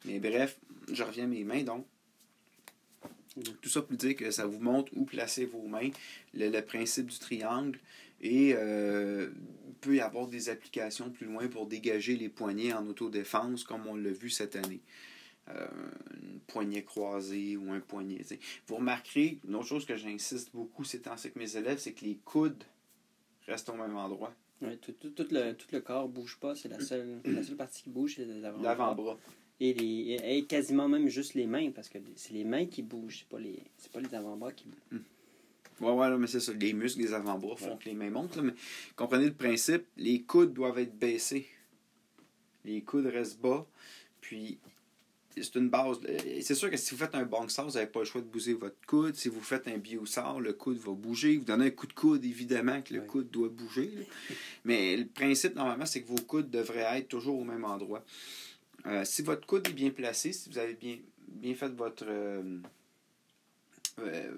Mais 0.04 0.18
bref, 0.18 0.58
je 0.92 1.02
reviens 1.02 1.24
à 1.24 1.28
mes 1.28 1.44
mains, 1.44 1.62
donc. 1.62 1.86
Tout 3.60 3.68
ça 3.68 3.82
pour 3.82 3.96
dire 3.96 4.14
que 4.14 4.30
ça 4.30 4.46
vous 4.46 4.60
montre 4.60 4.92
où 4.94 5.04
placer 5.04 5.44
vos 5.44 5.66
mains, 5.66 5.90
le 6.34 6.60
principe 6.60 7.06
du 7.06 7.18
triangle, 7.18 7.78
et 8.20 8.54
euh, 8.54 9.30
il 9.66 9.74
peut 9.74 9.96
y 9.96 10.00
avoir 10.00 10.28
des 10.28 10.48
applications 10.48 11.10
plus 11.10 11.26
loin 11.26 11.48
pour 11.48 11.66
dégager 11.66 12.16
les 12.16 12.28
poignets 12.28 12.72
en 12.72 12.86
autodéfense, 12.86 13.64
comme 13.64 13.86
on 13.86 13.96
l'a 13.96 14.10
vu 14.10 14.30
cette 14.30 14.56
année. 14.56 14.80
Euh, 15.50 15.66
une 16.22 16.40
poignée 16.40 16.84
croisée 16.84 17.58
ou 17.58 17.70
un 17.70 17.80
poignet. 17.80 18.22
Vous 18.66 18.76
remarquerez, 18.76 19.40
une 19.46 19.54
autre 19.56 19.66
chose 19.66 19.84
que 19.84 19.94
j'insiste 19.94 20.50
beaucoup 20.54 20.84
ces 20.84 21.02
temps 21.02 21.12
avec 21.12 21.36
mes 21.36 21.56
élèves, 21.56 21.78
c'est 21.78 21.92
que 21.92 22.04
les 22.04 22.16
coudes 22.24 22.64
restent 23.46 23.68
au 23.68 23.74
même 23.74 23.96
endroit. 23.96 24.34
Tout, 24.80 24.92
tout, 24.92 25.10
tout, 25.10 25.26
le, 25.30 25.52
tout 25.52 25.66
le 25.72 25.80
corps 25.80 26.08
ne 26.08 26.14
bouge 26.14 26.38
pas, 26.40 26.54
c'est 26.54 26.68
la 26.68 26.80
seule, 26.80 27.20
la 27.26 27.42
seule 27.42 27.56
partie 27.56 27.82
qui 27.82 27.90
bouge, 27.90 28.14
c'est 28.16 28.24
l'avant-bras. 28.24 29.18
Et, 29.60 29.72
les, 29.72 30.18
et, 30.24 30.44
quasiment 30.44 30.88
même 30.88 31.08
juste 31.08 31.34
les 31.34 31.46
mains, 31.46 31.70
parce 31.70 31.88
que 31.88 31.98
c'est 32.16 32.32
les 32.32 32.44
mains 32.44 32.66
qui 32.66 32.82
bougent, 32.82 33.20
c'est 33.20 33.28
pas 33.28 33.38
les, 33.38 33.62
pas 33.92 34.00
les 34.00 34.14
avant-bras 34.14 34.52
qui 34.52 34.66
bougent. 34.66 35.00
Hmm. 35.00 35.84
Ouais, 35.84 35.92
ouais, 35.92 36.18
mais 36.18 36.26
c'est 36.26 36.40
ça. 36.40 36.52
Les 36.52 36.72
muscles 36.72 37.00
des 37.00 37.12
avant-bras 37.12 37.56
font 37.56 37.76
que 37.76 37.84
les 37.86 37.94
mains 37.94 38.10
montent. 38.10 38.36
mais 38.36 38.54
comprenez 38.96 39.26
le 39.26 39.34
principe, 39.34 39.84
les 39.96 40.22
coudes 40.22 40.52
doivent 40.52 40.78
être 40.78 40.96
baissés. 40.96 41.46
Les 42.64 42.80
coudes 42.82 43.06
restent 43.06 43.40
bas. 43.40 43.66
Puis, 44.20 44.58
c'est 45.36 45.56
une 45.56 45.68
base. 45.68 45.98
C'est 46.42 46.54
sûr 46.54 46.70
que 46.70 46.76
si 46.76 46.92
vous 46.92 46.96
faites 46.96 47.14
un 47.14 47.24
boxer, 47.24 47.62
vous 47.62 47.72
n'avez 47.72 47.86
pas 47.88 48.00
le 48.00 48.04
choix 48.04 48.20
de 48.20 48.26
bouger 48.26 48.54
votre 48.54 48.76
coude. 48.86 49.16
Si 49.16 49.28
vous 49.28 49.40
faites 49.40 49.66
un 49.66 49.78
biosar, 49.78 50.40
le 50.40 50.52
coude 50.52 50.78
va 50.78 50.92
bouger. 50.92 51.36
Vous 51.38 51.44
donnez 51.44 51.66
un 51.66 51.70
coup 51.70 51.86
de 51.86 51.92
coude, 51.92 52.24
évidemment 52.24 52.80
que 52.82 52.94
le 52.94 53.00
coude 53.00 53.30
doit 53.30 53.48
bouger. 53.48 53.90
Mais 54.64 54.96
le 54.96 55.06
principe, 55.06 55.56
normalement, 55.56 55.86
c'est 55.86 56.02
que 56.02 56.08
vos 56.08 56.22
coudes 56.22 56.50
devraient 56.50 56.98
être 56.98 57.08
toujours 57.08 57.38
au 57.38 57.44
même 57.44 57.64
endroit. 57.64 58.04
Euh, 58.86 59.04
si 59.04 59.22
votre 59.22 59.46
coude 59.46 59.66
est 59.68 59.72
bien 59.72 59.90
placé, 59.90 60.32
si 60.32 60.50
vous 60.50 60.58
avez 60.58 60.74
bien, 60.74 60.98
bien 61.28 61.54
fait 61.54 61.68
votre, 61.68 62.04
euh, 62.06 62.58
euh, 64.00 64.30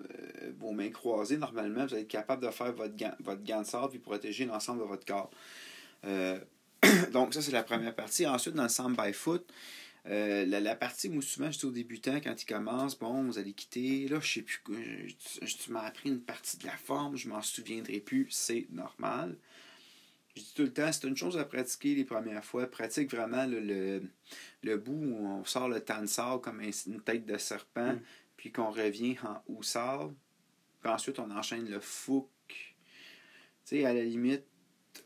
vos 0.59 0.73
mains 0.73 0.91
croisées, 0.91 1.37
normalement, 1.37 1.85
vous 1.87 1.95
allez 1.95 2.03
être 2.03 2.09
capable 2.09 2.47
de 2.47 2.51
faire 2.51 2.73
votre 2.73 2.97
gant, 2.97 3.15
votre 3.21 3.43
gant 3.43 3.63
de 3.63 3.67
sable 3.67 3.97
et 3.97 3.99
protéger 3.99 4.45
l'ensemble 4.45 4.81
de 4.81 4.87
votre 4.87 5.05
corps. 5.05 5.31
donc, 7.13 7.35
ça, 7.35 7.43
c'est 7.43 7.53
la 7.53 7.65
première 7.65 7.95
partie. 7.95 8.27
Ensuite, 8.27 8.55
dans 8.55 8.63
le 8.63 8.69
samba 8.69 9.07
by 9.07 9.13
foot, 9.13 9.53
la, 10.05 10.77
partie, 10.77 11.09
moi, 11.09 11.23
souvent, 11.23 11.51
je 11.51 11.59
dis 11.59 11.67
aux 11.67 11.71
débutants, 11.73 12.21
quand 12.23 12.41
ils 12.41 12.47
commencent, 12.47 12.97
bon, 12.97 13.25
vous 13.25 13.39
allez 13.39 13.53
quitter, 13.53 14.07
là, 14.07 14.21
je 14.21 14.35
sais 14.35 14.43
plus, 14.43 14.63
je, 15.43 15.57
tu 15.57 15.73
m'as 15.73 15.83
appris 15.83 16.11
une 16.11 16.21
partie 16.21 16.59
de 16.59 16.67
la 16.67 16.77
forme, 16.77 17.17
je 17.17 17.29
m'en 17.29 17.43
souviendrai 17.43 17.99
plus, 17.99 18.29
c'est 18.31 18.67
normal. 18.71 19.37
Je 20.37 20.43
dis 20.43 20.55
tout 20.55 20.63
le 20.63 20.73
temps, 20.73 20.93
c'est 20.93 21.09
une 21.09 21.17
chose 21.17 21.39
à 21.39 21.45
pratiquer 21.47 21.95
les 21.95 22.05
premières 22.05 22.45
fois. 22.45 22.67
Pratique 22.67 23.11
vraiment 23.11 23.47
le, 23.47 24.03
le, 24.63 24.77
bout 24.77 24.93
où 24.93 25.27
on 25.27 25.45
sort 25.45 25.69
le 25.69 25.81
tansar 25.81 26.43
comme 26.43 26.61
une 26.61 27.01
tête 27.01 27.25
de 27.25 27.39
serpent, 27.39 27.95
mm. 27.95 28.01
puis 28.37 28.53
qu'on 28.53 28.71
revient 28.71 29.17
en 29.25 29.43
houssard. 29.49 30.11
Puis 30.83 30.93
ensuite, 30.93 31.19
on 31.19 31.31
enchaîne 31.31 31.69
le 31.69 31.81
fouc. 31.81 32.29
Tu 32.49 32.67
sais, 33.65 33.85
à 33.87 33.95
la 33.95 34.03
limite, 34.03 34.45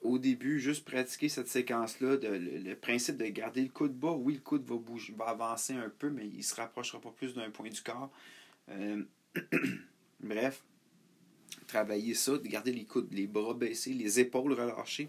au 0.03 0.19
début, 0.19 0.59
juste 0.59 0.85
pratiquer 0.85 1.29
cette 1.29 1.49
séquence-là, 1.49 2.17
le, 2.23 2.75
principe 2.75 3.17
de 3.17 3.27
garder 3.27 3.63
le 3.63 3.69
coude 3.69 3.95
bas. 3.95 4.13
Oui, 4.13 4.35
le 4.35 4.41
coude 4.41 4.65
va, 4.65 4.77
bouger, 4.77 5.15
va 5.17 5.27
avancer 5.27 5.75
un 5.75 5.91
peu, 5.91 6.11
mais 6.11 6.27
il 6.27 6.39
ne 6.39 6.43
se 6.43 6.55
rapprochera 6.55 7.01
pas 7.01 7.11
plus 7.11 7.35
d'un 7.35 7.51
point 7.51 7.69
du 7.69 7.83
corps. 7.83 8.11
Euh, 8.69 9.03
bref, 10.21 10.63
travailler 11.71 12.15
ça, 12.15 12.33
de 12.33 12.49
garder 12.49 12.73
les 12.73 12.85
coudes, 12.85 13.13
les 13.13 13.27
bras 13.27 13.55
baissés, 13.55 13.93
les 13.93 14.21
épaules 14.21 14.53
relâchées. 14.53 15.09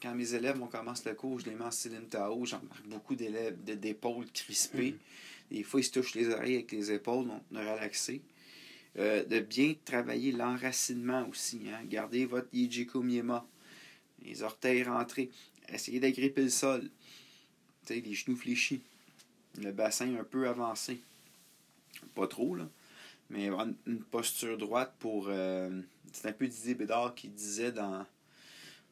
quand 0.00 0.14
mes 0.14 0.34
élèves, 0.34 0.60
on 0.62 0.66
commence 0.66 1.04
le 1.04 1.14
cours, 1.14 1.40
je 1.40 1.46
les 1.46 1.54
mets 1.54 1.64
en 1.64 1.70
cylindre 1.70 2.08
Tao, 2.08 2.44
j'en 2.44 2.62
marque 2.62 2.86
beaucoup 2.86 3.14
d'élèves 3.14 3.56
d'épaules 3.64 4.26
crispées. 4.32 4.92
Mm. 4.92 5.54
Des 5.56 5.62
fois, 5.64 5.80
ils 5.80 5.84
se 5.84 5.90
touchent 5.90 6.14
les 6.14 6.28
oreilles 6.28 6.54
avec 6.54 6.72
les 6.72 6.92
épaules, 6.92 7.26
on 7.50 7.56
a 7.56 7.74
relaxé. 7.74 8.20
Euh, 8.98 9.24
de 9.24 9.38
bien 9.38 9.74
travailler 9.84 10.32
l'enracinement 10.32 11.28
aussi. 11.28 11.60
Hein. 11.72 11.84
Gardez 11.84 12.26
votre 12.26 12.48
Yijiko 12.52 13.02
Miema. 13.02 13.46
Les 14.24 14.42
orteils 14.42 14.82
rentrés. 14.82 15.30
Essayez 15.68 16.00
d'agripper 16.00 16.42
le 16.42 16.50
sol. 16.50 16.90
les 17.88 18.14
genoux 18.14 18.36
fléchis. 18.36 18.82
Le 19.58 19.70
bassin 19.70 20.16
un 20.16 20.24
peu 20.24 20.48
avancé. 20.48 21.00
Pas 22.14 22.26
trop, 22.26 22.56
là. 22.56 22.68
Mais 23.30 23.46
avoir 23.46 23.66
une 23.86 24.02
posture 24.02 24.58
droite 24.58 24.94
pour. 24.98 25.26
Euh, 25.28 25.80
c'est 26.12 26.28
un 26.28 26.32
peu 26.32 26.46
Didier 26.46 26.74
Bédard 26.74 27.14
qui 27.14 27.28
disait 27.28 27.70
dans, 27.70 28.04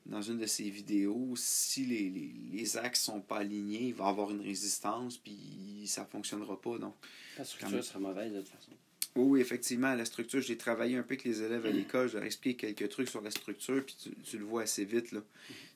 dans 0.07 0.23
une 0.23 0.39
de 0.39 0.47
ses 0.47 0.71
vidéos 0.71 1.35
si 1.37 1.85
les, 1.85 2.09
les, 2.09 2.33
les 2.53 2.77
axes 2.77 3.03
sont 3.03 3.21
pas 3.21 3.39
alignés, 3.39 3.89
il 3.89 3.95
va 3.95 4.07
y 4.07 4.09
avoir 4.09 4.31
une 4.31 4.41
résistance, 4.41 5.19
puis 5.19 5.85
ça 5.87 6.05
fonctionnera 6.05 6.61
pas. 6.61 6.79
Donc, 6.79 6.95
La 7.37 7.45
structure 7.45 7.85
sera 7.85 7.99
mauvaise 7.99 8.33
de 8.33 8.41
toute 8.41 8.49
façon. 8.49 8.73
Oui, 9.17 9.41
effectivement, 9.41 9.95
la 9.95 10.05
structure, 10.05 10.41
j'ai 10.41 10.57
travaillé 10.57 10.97
un 10.97 11.03
peu 11.03 11.15
avec 11.15 11.25
les 11.25 11.43
élèves 11.43 11.67
à 11.67 11.71
l'école, 11.71 12.09
je 12.09 12.15
leur 12.15 12.25
explique 12.25 12.61
quelques 12.61 12.89
trucs 12.89 13.09
sur 13.09 13.21
la 13.21 13.33
structure, 13.33 13.85
puis 13.85 13.97
tu, 14.23 14.39
le 14.39 14.45
vois 14.45 14.63
assez 14.63 14.85
vite. 14.85 15.13
Là. 15.13 15.21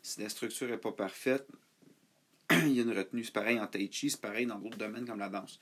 Si 0.01 0.21
la 0.21 0.29
structure 0.29 0.69
n'est 0.69 0.77
pas 0.77 0.93
parfaite, 0.93 1.47
il 2.53 2.73
y 2.73 2.79
a 2.79 2.83
une 2.83 2.97
retenue. 2.97 3.25
C'est 3.25 3.33
pareil 3.33 3.59
en 3.59 3.67
tai 3.67 3.89
chi, 3.91 4.11
c'est 4.11 4.21
pareil 4.21 4.47
dans 4.47 4.59
d'autres 4.59 4.79
domaines 4.79 5.07
comme 5.07 5.19
la 5.19 5.29
danse. 5.29 5.61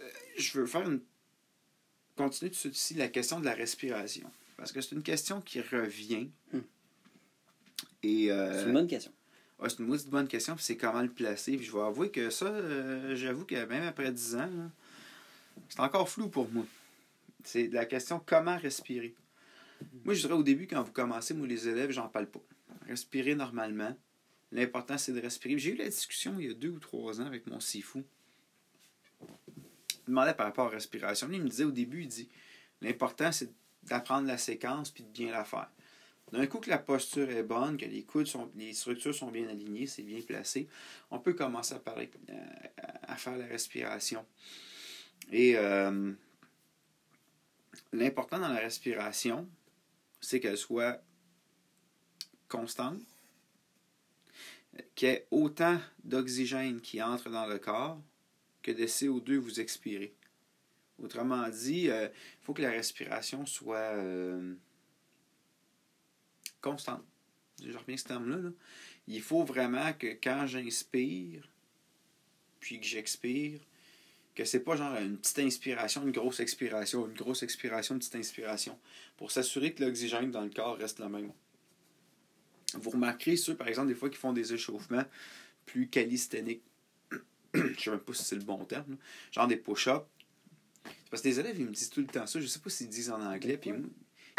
Euh, 0.00 0.08
je 0.36 0.60
veux 0.60 0.66
faire 0.66 0.88
une. 0.88 1.00
Continuer 2.22 2.50
tout 2.50 2.68
de 2.68 2.98
la 2.98 3.08
question 3.08 3.40
de 3.40 3.44
la 3.44 3.54
respiration. 3.54 4.30
Parce 4.56 4.72
que 4.72 4.80
c'est 4.80 4.94
une 4.94 5.02
question 5.02 5.40
qui 5.40 5.60
revient. 5.60 6.28
Hmm. 6.52 6.60
Et, 8.02 8.30
euh, 8.30 8.60
c'est 8.60 8.66
une 8.66 8.74
bonne 8.74 8.86
question. 8.86 9.12
c'est 9.62 9.78
une 9.78 9.96
bonne 10.10 10.28
question, 10.28 10.54
puis 10.54 10.64
c'est 10.64 10.76
comment 10.76 11.00
le 11.00 11.10
placer. 11.10 11.56
Puis 11.56 11.64
je 11.64 11.72
vais 11.72 11.80
avouer 11.80 12.10
que 12.10 12.28
ça, 12.28 12.46
euh, 12.46 13.16
j'avoue 13.16 13.46
que 13.46 13.54
même 13.64 13.84
après 13.84 14.12
10 14.12 14.36
ans, 14.36 14.50
c'est 15.68 15.80
encore 15.80 16.08
flou 16.08 16.28
pour 16.28 16.50
moi. 16.50 16.66
C'est 17.42 17.68
la 17.68 17.86
question 17.86 18.22
comment 18.24 18.58
respirer. 18.58 19.14
Moi, 20.04 20.12
je 20.12 20.20
dirais 20.20 20.34
au 20.34 20.42
début, 20.42 20.66
quand 20.66 20.82
vous 20.82 20.92
commencez, 20.92 21.32
moi, 21.32 21.46
les 21.46 21.68
élèves, 21.68 21.90
j'en 21.90 22.08
parle 22.08 22.26
pas. 22.26 22.42
Respirer 22.86 23.34
normalement. 23.34 23.96
L'important, 24.52 24.98
c'est 24.98 25.12
de 25.12 25.20
respirer. 25.20 25.58
J'ai 25.58 25.70
eu 25.72 25.76
la 25.76 25.88
discussion 25.88 26.34
il 26.38 26.48
y 26.48 26.50
a 26.50 26.54
deux 26.54 26.68
ou 26.68 26.78
trois 26.78 27.20
ans 27.20 27.26
avec 27.26 27.46
mon 27.46 27.60
sifu. 27.60 28.04
Demandait 30.06 30.34
par 30.34 30.46
rapport 30.46 30.66
à 30.66 30.70
la 30.70 30.74
respiration. 30.74 31.28
il 31.32 31.42
me 31.42 31.48
disait 31.48 31.64
au 31.64 31.70
début, 31.70 32.02
il 32.02 32.08
dit 32.08 32.28
l'important, 32.80 33.32
c'est 33.32 33.50
d'apprendre 33.84 34.26
la 34.26 34.38
séquence 34.38 34.90
puis 34.90 35.04
de 35.04 35.08
bien 35.08 35.32
la 35.32 35.44
faire. 35.44 35.70
D'un 36.32 36.46
coup 36.46 36.58
que 36.58 36.70
la 36.70 36.78
posture 36.78 37.28
est 37.30 37.42
bonne, 37.42 37.76
que 37.76 37.86
les 37.86 38.04
coudes 38.04 38.26
sont, 38.26 38.50
les 38.54 38.72
structures 38.72 39.14
sont 39.14 39.30
bien 39.30 39.48
alignées, 39.48 39.86
c'est 39.86 40.02
bien 40.02 40.20
placé, 40.20 40.68
on 41.10 41.18
peut 41.18 41.32
commencer 41.32 41.74
à, 41.74 41.80
parler, 41.80 42.08
à 43.02 43.16
faire 43.16 43.36
la 43.36 43.46
respiration. 43.46 44.24
Et 45.32 45.56
euh, 45.56 46.12
l'important 47.92 48.38
dans 48.38 48.48
la 48.48 48.60
respiration, 48.60 49.48
c'est 50.20 50.38
qu'elle 50.38 50.56
soit 50.56 51.02
constante, 52.48 53.00
qu'il 54.94 55.08
y 55.08 55.12
ait 55.12 55.26
autant 55.32 55.80
d'oxygène 56.04 56.80
qui 56.80 57.02
entre 57.02 57.28
dans 57.28 57.46
le 57.46 57.58
corps 57.58 58.00
que 58.62 58.70
de 58.70 58.84
CO2 58.84 59.36
vous 59.36 59.60
expirez. 59.60 60.14
Autrement 61.02 61.48
dit, 61.48 61.82
il 61.82 61.90
euh, 61.90 62.08
faut 62.42 62.52
que 62.52 62.62
la 62.62 62.70
respiration 62.70 63.46
soit 63.46 63.76
euh, 63.76 64.54
constante. 66.60 67.04
Je 67.64 67.76
reviens 67.76 67.96
ce 67.96 68.04
terme-là. 68.04 68.50
Il 69.06 69.22
faut 69.22 69.44
vraiment 69.44 69.92
que 69.94 70.08
quand 70.22 70.46
j'inspire, 70.46 71.48
puis 72.60 72.80
que 72.80 72.86
j'expire, 72.86 73.60
que 74.34 74.44
c'est 74.44 74.60
pas 74.60 74.76
genre 74.76 74.96
une 74.96 75.18
petite 75.18 75.40
inspiration, 75.40 76.02
une 76.02 76.12
grosse 76.12 76.40
expiration, 76.40 77.06
une 77.06 77.14
grosse 77.14 77.42
expiration, 77.42 77.94
une 77.94 77.98
petite 77.98 78.16
inspiration, 78.16 78.78
pour 79.16 79.30
s'assurer 79.30 79.74
que 79.74 79.84
l'oxygène 79.84 80.30
dans 80.30 80.42
le 80.42 80.50
corps 80.50 80.76
reste 80.76 81.00
le 81.00 81.08
même. 81.08 81.32
Vous 82.74 82.90
remarquerez 82.90 83.36
ceux, 83.36 83.56
par 83.56 83.68
exemple, 83.68 83.88
des 83.88 83.94
fois 83.94 84.10
qui 84.10 84.18
font 84.18 84.32
des 84.32 84.52
échauffements 84.52 85.04
plus 85.66 85.88
calisthéniques. 85.88 86.62
je 87.54 87.80
sais 87.80 87.90
même 87.90 88.00
pas 88.00 88.14
si 88.14 88.24
c'est 88.24 88.36
le 88.36 88.42
bon 88.42 88.64
terme. 88.64 88.96
Genre 89.32 89.46
des 89.46 89.56
push-ups. 89.56 90.06
Parce 91.10 91.22
que 91.22 91.28
les 91.28 91.40
élèves, 91.40 91.58
ils 91.58 91.66
me 91.66 91.72
disent 91.72 91.90
tout 91.90 92.00
le 92.00 92.06
temps 92.06 92.26
ça. 92.26 92.40
Je 92.40 92.46
sais 92.46 92.60
pas 92.60 92.70
s'ils 92.70 92.88
disent 92.88 93.10
en 93.10 93.20
anglais. 93.20 93.58
Puis 93.58 93.72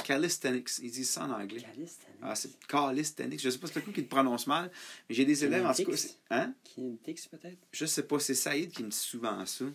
calisthenics, 0.04 0.80
ils 0.80 0.92
disent 0.92 1.10
ça 1.10 1.26
en 1.26 1.32
anglais. 1.32 1.62
Calisthenics. 1.62 2.18
Ah, 2.22 2.36
c'est 2.36 2.68
calisthenics. 2.68 3.42
Je 3.42 3.50
sais 3.50 3.58
pas 3.58 3.68
si 3.68 3.74
c'est 3.74 3.80
le 3.80 3.86
coup 3.86 3.92
qui 3.92 4.04
te 4.04 4.10
prononce 4.10 4.48
mal. 4.48 4.72
Mais 5.08 5.16
j'ai 5.16 5.26
des 5.26 5.44
élèves, 5.44 5.66
en 5.66 5.74
tout 5.74 5.84
cas. 5.84 5.98
Hein? 6.30 6.54
Kinetics, 6.64 7.30
peut-être? 7.30 7.60
Je 7.72 7.86
sais 7.86 8.04
pas. 8.04 8.20
C'est 8.20 8.34
Saïd 8.34 8.72
qui 8.72 8.84
me 8.84 8.90
dit 8.90 8.98
souvent 8.98 9.46
ça. 9.46 9.66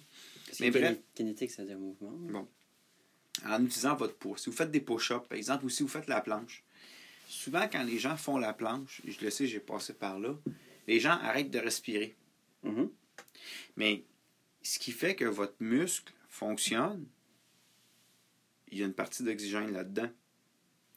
Mais 0.61 0.71
bref. 0.71 0.99
Kinétique, 1.15 1.51
ça 1.51 1.63
veut 1.63 1.69
dire 1.69 1.79
mouvement. 1.79 2.13
Bon. 2.13 2.49
En 3.45 3.63
utilisant 3.63 3.95
votre 3.95 4.15
poids. 4.15 4.39
Si 4.39 4.49
vous 4.49 4.57
faites 4.57 4.71
des 4.71 4.81
push-ups, 4.81 5.29
par 5.29 5.37
exemple, 5.37 5.67
ou 5.67 5.69
si 5.69 5.83
vous 5.83 5.89
faites 5.89 6.07
la 6.07 6.21
planche, 6.23 6.65
souvent 7.29 7.69
quand 7.71 7.83
les 7.83 7.99
gens 7.99 8.17
font 8.17 8.39
la 8.39 8.55
planche, 8.55 9.03
je 9.07 9.23
le 9.23 9.31
sais, 9.31 9.47
j'ai 9.47 9.61
passé 9.61 9.93
par 9.93 10.19
là, 10.19 10.35
les 10.87 11.01
gens 11.01 11.19
arrêtent 11.23 11.51
de 11.51 11.59
respirer. 11.59 12.17
Mm-hmm. 12.65 12.89
Mais 13.77 14.05
ce 14.63 14.79
qui 14.79 14.93
fait 14.93 15.15
que 15.15 15.25
votre 15.25 15.57
muscle 15.61 16.13
fonctionne, 16.29 17.07
il 18.69 18.79
y 18.79 18.83
a 18.83 18.87
une 18.87 18.95
partie 18.95 19.23
d'oxygène 19.23 19.73
là-dedans. 19.73 20.11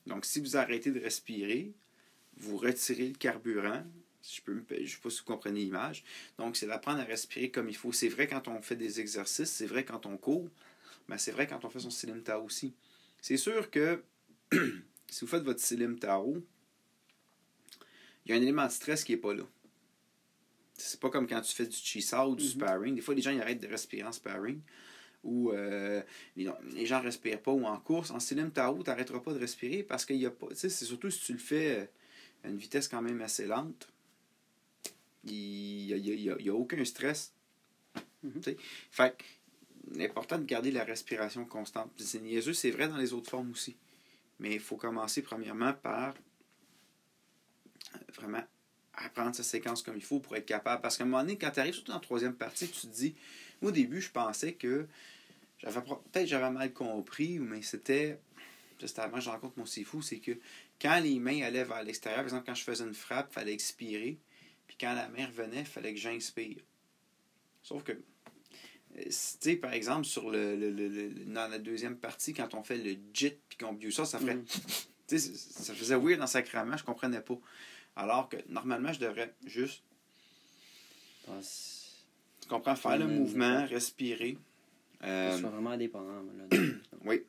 Donc, 0.08 0.26
si 0.26 0.40
vous 0.40 0.58
arrêtez 0.58 0.92
de 0.92 1.00
respirer, 1.00 1.72
vous 2.38 2.58
retirez 2.58 3.08
le 3.08 3.16
carburant, 3.16 3.84
je 4.22 4.52
ne 4.52 4.88
sais 4.88 4.98
pas 5.02 5.10
si 5.10 5.20
vous 5.20 5.26
comprenez 5.26 5.62
l'image. 5.62 6.04
Donc, 6.38 6.58
c'est 6.58 6.68
d'apprendre 6.68 7.00
à 7.00 7.04
respirer 7.04 7.52
comme 7.52 7.70
il 7.70 7.76
faut. 7.76 7.92
C'est 7.92 8.10
vrai 8.10 8.28
quand 8.28 8.48
on 8.48 8.62
fait 8.62 8.76
des 8.76 9.00
exercices, 9.00 9.52
c'est 9.52 9.66
vrai 9.66 9.86
quand 9.86 10.06
on 10.06 10.18
court, 10.18 10.50
mais 11.08 11.18
c'est 11.18 11.32
vrai 11.32 11.48
quand 11.48 11.64
on 11.64 11.70
fait 11.70 11.80
son 11.80 11.90
Silim 11.90 12.24
Tao 12.24 12.44
aussi. 12.44 12.74
C'est 13.22 13.38
sûr 13.38 13.70
que 13.70 14.04
si 14.52 15.22
vous 15.22 15.28
faites 15.28 15.44
votre 15.44 15.60
Silim 15.60 16.00
Tao, 16.00 16.44
il 18.26 18.32
y 18.32 18.34
a 18.34 18.38
un 18.38 18.42
élément 18.42 18.66
de 18.66 18.72
stress 18.72 19.04
qui 19.04 19.14
n'est 19.14 19.18
pas 19.18 19.34
là. 19.34 19.44
C'est 20.80 21.00
pas 21.00 21.10
comme 21.10 21.28
quand 21.28 21.42
tu 21.42 21.54
fais 21.54 21.68
du 21.68 21.76
Chisa 21.76 22.28
ou 22.28 22.36
du 22.36 22.44
mm-hmm. 22.44 22.48
sparring. 22.48 22.96
Des 22.96 23.02
fois, 23.02 23.14
les 23.14 23.22
gens 23.22 23.32
ils 23.32 23.42
arrêtent 23.42 23.62
de 23.62 23.68
respirer 23.68 24.04
en 24.04 24.12
sparring. 24.12 24.62
Ou 25.24 25.52
euh, 25.52 26.02
les 26.38 26.86
gens 26.86 27.00
ne 27.00 27.04
respirent 27.04 27.42
pas. 27.42 27.52
Ou 27.52 27.66
en 27.66 27.78
course, 27.80 28.12
en 28.12 28.20
Silim 28.20 28.52
Tao, 28.52 28.82
tu 28.82 28.90
n'arrêteras 28.90 29.20
pas 29.20 29.34
de 29.34 29.40
respirer 29.40 29.84
parce 29.84 30.06
qu'il 30.06 30.18
y 30.18 30.26
a 30.26 30.32
pas. 30.32 30.48
C'est 30.54 30.70
surtout 30.70 31.10
si 31.12 31.20
tu 31.20 31.34
le 31.34 31.40
fais 31.40 31.90
à 32.44 32.48
une 32.48 32.58
vitesse 32.58 32.88
quand 32.88 33.02
même 33.02 33.22
assez 33.22 33.46
lente 33.46 33.90
il 35.26 36.02
n'y 36.02 36.30
a, 36.30 36.54
a, 36.54 36.56
aucun 36.56 36.84
stress. 36.86 37.34
Mm-hmm. 38.26 38.58
Fait 38.92 39.18
l'important 39.92 40.38
de 40.38 40.46
garder 40.46 40.72
la 40.72 40.84
respiration 40.84 41.46
constante. 41.46 41.92
C'est 41.98 42.22
niaiseux, 42.22 42.54
c'est 42.54 42.72
vrai 42.72 42.88
dans 42.88 42.98
les 42.98 43.14
autres 43.14 43.30
formes 43.30 43.52
aussi. 43.52 43.76
Mais 44.40 44.54
il 44.54 44.60
faut 44.60 44.78
commencer 44.78 45.22
premièrement 45.22 45.74
par 45.74 46.16
euh, 47.96 48.00
vraiment 48.14 48.44
apprendre 49.20 49.36
sa 49.36 49.44
séquence 49.44 49.84
comme 49.84 49.96
il 49.96 50.04
faut 50.04 50.20
pour 50.20 50.36
être 50.36 50.46
capable. 50.46 50.82
Parce 50.82 50.98
qu'à 50.98 51.04
un 51.04 51.08
moment 51.08 51.22
donné, 51.22 51.38
quand 51.38 51.52
tu 51.52 51.60
arrives 51.60 51.74
surtout 51.74 51.92
en 51.92 52.00
troisième 52.00 52.34
partie, 52.34 52.68
tu 52.70 52.82
te 52.82 52.88
dis, 52.88 53.16
moi 53.62 53.70
au 53.70 53.74
début, 53.74 54.02
je 54.02 54.10
pensais 54.10 54.54
que 54.54 54.88
j'avais 55.60 55.82
peut-être 55.82 56.28
j'avais 56.28 56.50
mal 56.50 56.74
compris, 56.74 57.40
mais 57.40 57.62
c'était. 57.62 58.20
Juste 58.80 58.98
avant 58.98 59.18
que 59.18 59.24
je 59.24 59.30
rencontre 59.30 59.60
mon 59.60 59.66
sifu, 59.66 60.02
c'est 60.02 60.20
que 60.20 60.32
quand 60.82 61.02
les 61.02 61.20
mains 61.20 61.42
allaient 61.42 61.66
vers 61.66 61.84
l'extérieur, 61.84 62.20
par 62.20 62.28
exemple, 62.28 62.46
quand 62.46 62.56
je 62.56 62.64
faisais 62.64 62.86
une 62.86 62.94
frappe, 62.94 63.28
il 63.32 63.34
fallait 63.34 63.54
expirer. 63.54 64.18
Puis 64.68 64.78
quand 64.80 64.94
la 64.94 65.10
main 65.10 65.26
revenait, 65.26 65.60
il 65.60 65.66
fallait 65.66 65.94
que 65.94 66.00
j'inspire. 66.00 66.60
Sauf 67.62 67.84
que, 67.84 67.92
euh, 67.92 69.04
tu 69.04 69.12
sais, 69.12 69.58
par 69.58 69.74
exemple, 69.74 70.06
sur 70.06 70.30
le, 70.30 70.56
le, 70.56 71.10
dans 71.26 71.50
la 71.50 71.60
deuxième 71.60 71.98
partie, 71.98 72.34
quand 72.34 72.54
on 72.54 72.64
fait 72.64 72.78
le 72.78 72.96
JIT 73.14 73.38
puis 73.50 73.58
qu'on 73.58 73.74
bue 73.74 73.92
ça, 73.92 74.06
ça 74.06 74.18
ferait. 74.18 74.36
Mm. 74.36 74.46
Tu 75.10 75.18
sais, 75.18 75.34
ça 75.34 75.74
faisait 75.74 75.96
weird 75.96 76.20
dans 76.20 76.28
sacrament, 76.28 76.78
je 76.78 76.84
comprenais 76.84 77.22
pas. 77.22 77.40
Alors 77.96 78.30
que 78.30 78.38
normalement, 78.48 78.94
je 78.94 79.00
devrais 79.00 79.34
juste. 79.46 79.84
Tu 82.42 82.48
comprends? 82.48 82.76
Faire 82.76 82.98
le 82.98 83.08
mouvement, 83.08 83.66
respirer. 83.66 84.38
Euh... 85.04 85.38
soit 85.38 85.50
vraiment 85.50 85.72
indépendant. 85.72 86.24
oui. 87.06 87.24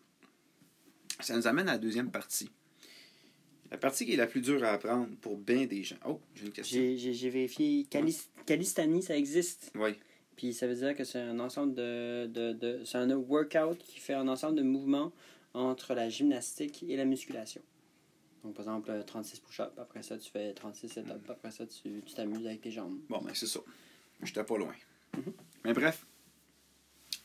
Ça 1.20 1.36
nous 1.36 1.46
amène 1.46 1.68
à 1.68 1.72
la 1.72 1.78
deuxième 1.78 2.10
partie. 2.10 2.50
La 3.70 3.78
partie 3.78 4.04
qui 4.04 4.14
est 4.14 4.16
la 4.16 4.26
plus 4.26 4.40
dure 4.40 4.64
à 4.64 4.70
apprendre 4.70 5.08
pour 5.20 5.36
bien 5.36 5.66
des 5.66 5.84
gens. 5.84 5.96
Oh, 6.04 6.20
j'ai 6.34 6.46
une 6.46 6.52
question. 6.52 6.80
J'ai 6.96 7.30
vérifié. 7.30 7.86
Calistanie, 8.46 9.02
ça 9.02 9.16
existe. 9.16 9.70
Oui. 9.76 9.90
Puis 10.36 10.54
ça 10.54 10.66
veut 10.66 10.74
dire 10.74 10.96
que 10.96 11.04
c'est 11.04 11.20
un 11.20 11.38
ensemble 11.38 11.74
de. 11.74 12.26
de, 12.26 12.52
de 12.52 12.84
c'est 12.84 12.98
un 12.98 13.10
workout 13.14 13.78
qui 13.78 14.00
fait 14.00 14.14
un 14.14 14.26
ensemble 14.26 14.56
de 14.56 14.62
mouvements 14.62 15.12
entre 15.54 15.94
la 15.94 16.08
gymnastique 16.08 16.84
et 16.88 16.96
la 16.96 17.04
musculation. 17.04 17.60
Donc, 18.42 18.54
par 18.54 18.64
exemple, 18.64 19.04
36 19.06 19.40
push-ups, 19.40 19.78
après 19.78 20.02
ça, 20.02 20.16
tu 20.16 20.30
fais 20.30 20.52
36 20.54 20.88
set-ups, 20.88 21.28
mm. 21.28 21.30
après 21.30 21.50
ça, 21.50 21.66
tu 21.66 22.00
t'amuses 22.14 22.46
avec 22.46 22.60
tes 22.62 22.70
jambes. 22.70 22.98
Bon, 23.08 23.20
ben 23.20 23.34
c'est 23.34 23.46
ça. 23.46 23.60
J'étais 24.22 24.44
pas 24.44 24.56
loin. 24.56 24.74
Mm-hmm. 25.14 25.32
Mais 25.64 25.72
bref, 25.72 26.06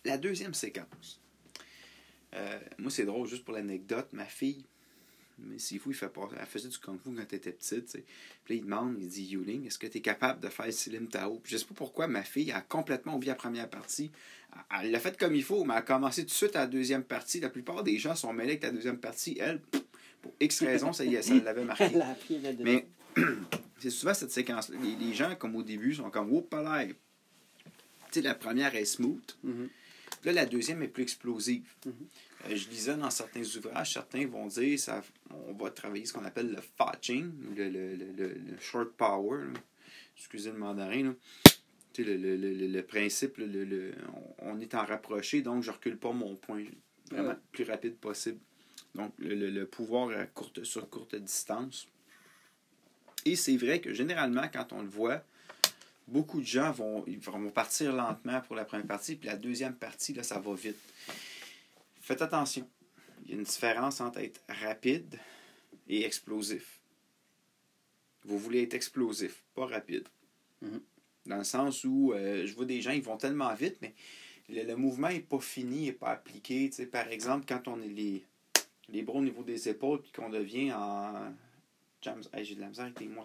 la 0.03 0.17
deuxième 0.17 0.53
séquence. 0.53 1.21
Euh, 2.35 2.59
moi, 2.77 2.91
c'est 2.91 3.05
drôle, 3.05 3.27
juste 3.27 3.45
pour 3.45 3.53
l'anecdote, 3.53 4.09
ma 4.11 4.25
fille, 4.25 4.65
mais 5.37 5.59
c'est 5.59 5.77
fou, 5.77 5.91
il 5.91 5.95
fait 5.95 6.09
pas, 6.09 6.29
elle 6.39 6.45
faisait 6.45 6.69
du 6.69 6.77
kung 6.77 6.97
fu 6.97 7.09
quand 7.13 7.17
elle 7.17 7.37
était 7.37 7.51
petite. 7.51 7.91
Puis 8.43 8.55
là, 8.55 8.55
il 8.55 8.61
demande, 8.63 8.95
il 8.99 9.07
dit 9.07 9.25
Yuling, 9.25 9.65
est-ce 9.67 9.77
que 9.77 9.87
tu 9.87 9.97
es 9.97 10.01
capable 10.01 10.39
de 10.39 10.49
faire 10.49 10.71
Silim 10.71 11.07
Tao? 11.07 11.39
Puis 11.39 11.53
je 11.53 11.57
sais 11.57 11.65
pas 11.65 11.73
pourquoi 11.73 12.07
ma 12.07 12.23
fille 12.23 12.51
a 12.51 12.61
complètement 12.61 13.15
oublié 13.15 13.31
la 13.31 13.35
première 13.35 13.69
partie. 13.69 14.11
Elle 14.79 14.91
l'a 14.91 14.99
fait 14.99 15.17
comme 15.17 15.35
il 15.35 15.43
faut, 15.43 15.65
mais 15.65 15.73
elle 15.73 15.79
a 15.79 15.81
commencé 15.81 16.21
tout 16.21 16.29
de 16.29 16.33
suite 16.33 16.55
à 16.55 16.61
la 16.61 16.67
deuxième 16.67 17.03
partie. 17.03 17.41
La 17.41 17.49
plupart 17.49 17.83
des 17.83 17.97
gens 17.97 18.15
sont 18.15 18.31
mêlés 18.31 18.51
avec 18.51 18.63
la 18.63 18.71
deuxième 18.71 18.99
partie. 18.99 19.37
Elle, 19.39 19.61
pour 20.25 20.33
X 20.39 20.63
raisons, 20.63 20.91
ça, 20.91 21.03
ça 21.21 21.33
l'avait 21.35 21.63
marqué. 21.63 21.91
mais 22.59 22.87
c'est 23.79 23.91
souvent 23.91 24.15
cette 24.15 24.31
séquence-là. 24.31 24.75
Les, 24.99 25.13
gens, 25.13 25.35
comme 25.35 25.55
au 25.55 25.61
début, 25.61 25.93
sont 25.93 26.09
comme 26.09 26.31
Whoop, 26.31 26.49
Tu 26.49 27.75
sais, 28.09 28.21
la 28.21 28.33
première 28.33 28.73
est 28.73 28.85
smooth. 28.85 29.21
Mm-hmm. 29.45 29.67
Là, 30.23 30.31
la 30.31 30.45
deuxième 30.47 30.81
est 30.81 30.87
plus 30.87 31.03
explosive. 31.03 31.67
Mm-hmm. 31.85 31.91
Euh, 32.49 32.55
je 32.55 32.69
lisais 32.69 32.95
dans 32.95 33.11
certains 33.11 33.43
ouvrages, 33.43 33.93
certains 33.93 34.25
vont 34.25 34.47
dire 34.47 34.79
ça, 34.79 35.03
on 35.29 35.53
va 35.53 35.69
travailler 35.69 36.05
ce 36.05 36.13
qu'on 36.13 36.25
appelle 36.25 36.49
le 36.49 36.61
fetching, 36.61 37.31
le, 37.55 37.69
le, 37.69 37.95
le, 37.95 38.57
short 38.59 38.93
power. 38.97 39.43
Excusez 40.17 40.51
le 40.51 40.57
mandarin. 40.57 41.13
Le, 41.99 42.81
principe, 42.81 43.39
on, 44.39 44.59
est 44.59 44.73
en 44.73 44.85
rapproché, 44.85 45.43
donc 45.43 45.61
je 45.61 45.69
recule 45.69 45.97
pas 45.97 46.11
mon 46.11 46.35
point 46.35 46.63
vraiment 47.11 47.29
le 47.29 47.39
plus 47.51 47.63
rapide 47.63 47.95
possible. 47.97 48.39
Donc, 48.95 49.13
le, 49.19 49.63
pouvoir 49.65 50.17
à 50.17 50.25
courte, 50.25 50.63
sur 50.63 50.89
courte 50.89 51.15
distance. 51.15 51.87
Et 53.25 53.35
c'est 53.35 53.57
vrai 53.57 53.81
que 53.81 53.93
généralement, 53.93 54.47
quand 54.51 54.71
on 54.71 54.81
le 54.81 54.87
voit, 54.87 55.21
beaucoup 56.07 56.39
de 56.39 56.45
gens 56.45 56.71
vont, 56.71 57.03
ils 57.05 57.19
vont 57.19 57.49
partir 57.51 57.91
lentement 57.93 58.39
pour 58.41 58.55
la 58.55 58.63
première 58.63 58.87
partie, 58.87 59.15
puis 59.15 59.27
la 59.27 59.35
deuxième 59.35 59.75
partie, 59.75 60.13
là, 60.13 60.23
ça 60.23 60.39
va 60.39 60.53
vite. 60.53 60.77
Faites 61.99 62.21
attention. 62.21 62.69
Il 63.23 63.31
y 63.31 63.33
a 63.33 63.37
une 63.37 63.43
différence 63.43 63.99
entre 63.99 64.19
être 64.19 64.41
rapide 64.47 65.19
et 65.89 66.05
explosif. 66.05 66.79
Vous 68.23 68.37
voulez 68.37 68.63
être 68.63 68.75
explosif, 68.75 69.43
pas 69.55 69.65
rapide. 69.65 70.07
Mhm. 70.61 70.81
Dans 71.25 71.37
le 71.37 71.43
sens 71.43 71.83
où 71.83 72.13
euh, 72.13 72.45
je 72.45 72.53
vois 72.53 72.65
des 72.65 72.81
gens, 72.81 72.91
ils 72.91 73.01
vont 73.01 73.17
tellement 73.17 73.53
vite, 73.55 73.77
mais 73.81 73.93
le, 74.47 74.75
mouvement 74.75 75.09
n'est 75.09 75.19
pas 75.19 75.39
fini, 75.39 75.87
n'est 75.87 75.91
pas 75.91 76.11
appliqué. 76.11 76.69
par 76.91 77.07
exemple, 77.07 77.45
quand 77.47 77.67
on 77.67 77.81
est 77.81 77.87
les, 77.87 78.23
les 78.89 79.01
bras 79.01 79.17
au 79.17 79.21
niveau 79.21 79.43
des 79.43 79.69
épaules, 79.69 80.01
puis 80.01 80.11
qu'on 80.11 80.29
devient 80.29 80.73
en 80.73 81.33
jam... 82.01 82.21
J'ai 82.41 82.55
de 82.55 82.61
la 82.61 82.67
misère 82.67 82.85
avec 82.85 82.99
les 82.99 83.07
mots 83.07 83.23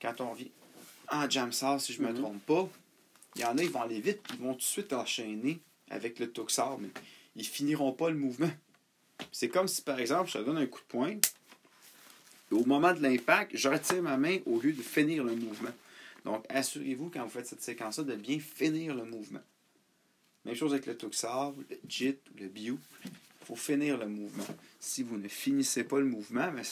Quand 0.00 0.20
on 0.20 0.32
vient 0.32 0.48
en 1.10 1.28
jam 1.28 1.52
si 1.52 1.92
je 1.92 2.02
ne 2.02 2.08
me 2.08 2.12
mhm. 2.12 2.20
trompe 2.20 2.46
pas, 2.46 2.68
il 3.36 3.42
y 3.42 3.44
en 3.44 3.56
a, 3.56 3.62
ils 3.62 3.70
vont 3.70 3.82
aller 3.82 4.00
vite, 4.00 4.20
ils 4.30 4.38
vont 4.38 4.52
tout 4.52 4.58
de 4.58 4.62
suite 4.62 4.92
enchaîner 4.92 5.60
avec 5.90 6.18
le 6.18 6.30
toxar, 6.30 6.78
mais 6.78 6.88
ils 7.36 7.46
finiront 7.46 7.92
pas 7.92 8.10
le 8.10 8.16
mouvement. 8.16 8.50
C'est 9.30 9.48
comme 9.48 9.68
si, 9.68 9.82
par 9.82 9.98
exemple, 10.00 10.30
je 10.30 10.38
te 10.38 10.44
donne 10.44 10.58
un 10.58 10.66
coup 10.66 10.80
de 10.80 10.86
poing, 10.86 11.10
et 12.52 12.54
au 12.54 12.64
moment 12.64 12.92
de 12.92 13.00
l'impact, 13.00 13.56
je 13.56 13.68
retire 13.68 14.02
ma 14.02 14.16
main 14.16 14.38
au 14.46 14.60
lieu 14.60 14.72
de 14.72 14.82
finir 14.82 15.24
le 15.24 15.34
mouvement. 15.34 15.70
Donc, 16.24 16.44
assurez-vous, 16.48 17.10
quand 17.10 17.22
vous 17.24 17.30
faites 17.30 17.46
cette 17.46 17.62
séquence-là, 17.62 18.04
de 18.04 18.14
bien 18.14 18.38
finir 18.38 18.94
le 18.94 19.04
mouvement. 19.04 19.40
Même 20.44 20.54
chose 20.54 20.72
avec 20.72 20.86
le 20.86 20.96
Tuxar, 20.96 21.52
le 21.52 21.78
JIT, 21.88 22.18
le 22.38 22.48
Bio. 22.48 22.78
Faut 23.44 23.56
finir 23.56 23.98
le 23.98 24.06
mouvement. 24.06 24.46
Si 24.78 25.02
vous 25.02 25.18
ne 25.18 25.28
finissez 25.28 25.84
pas 25.84 25.98
le 25.98 26.06
mouvement, 26.06 26.50
ben, 26.52 26.62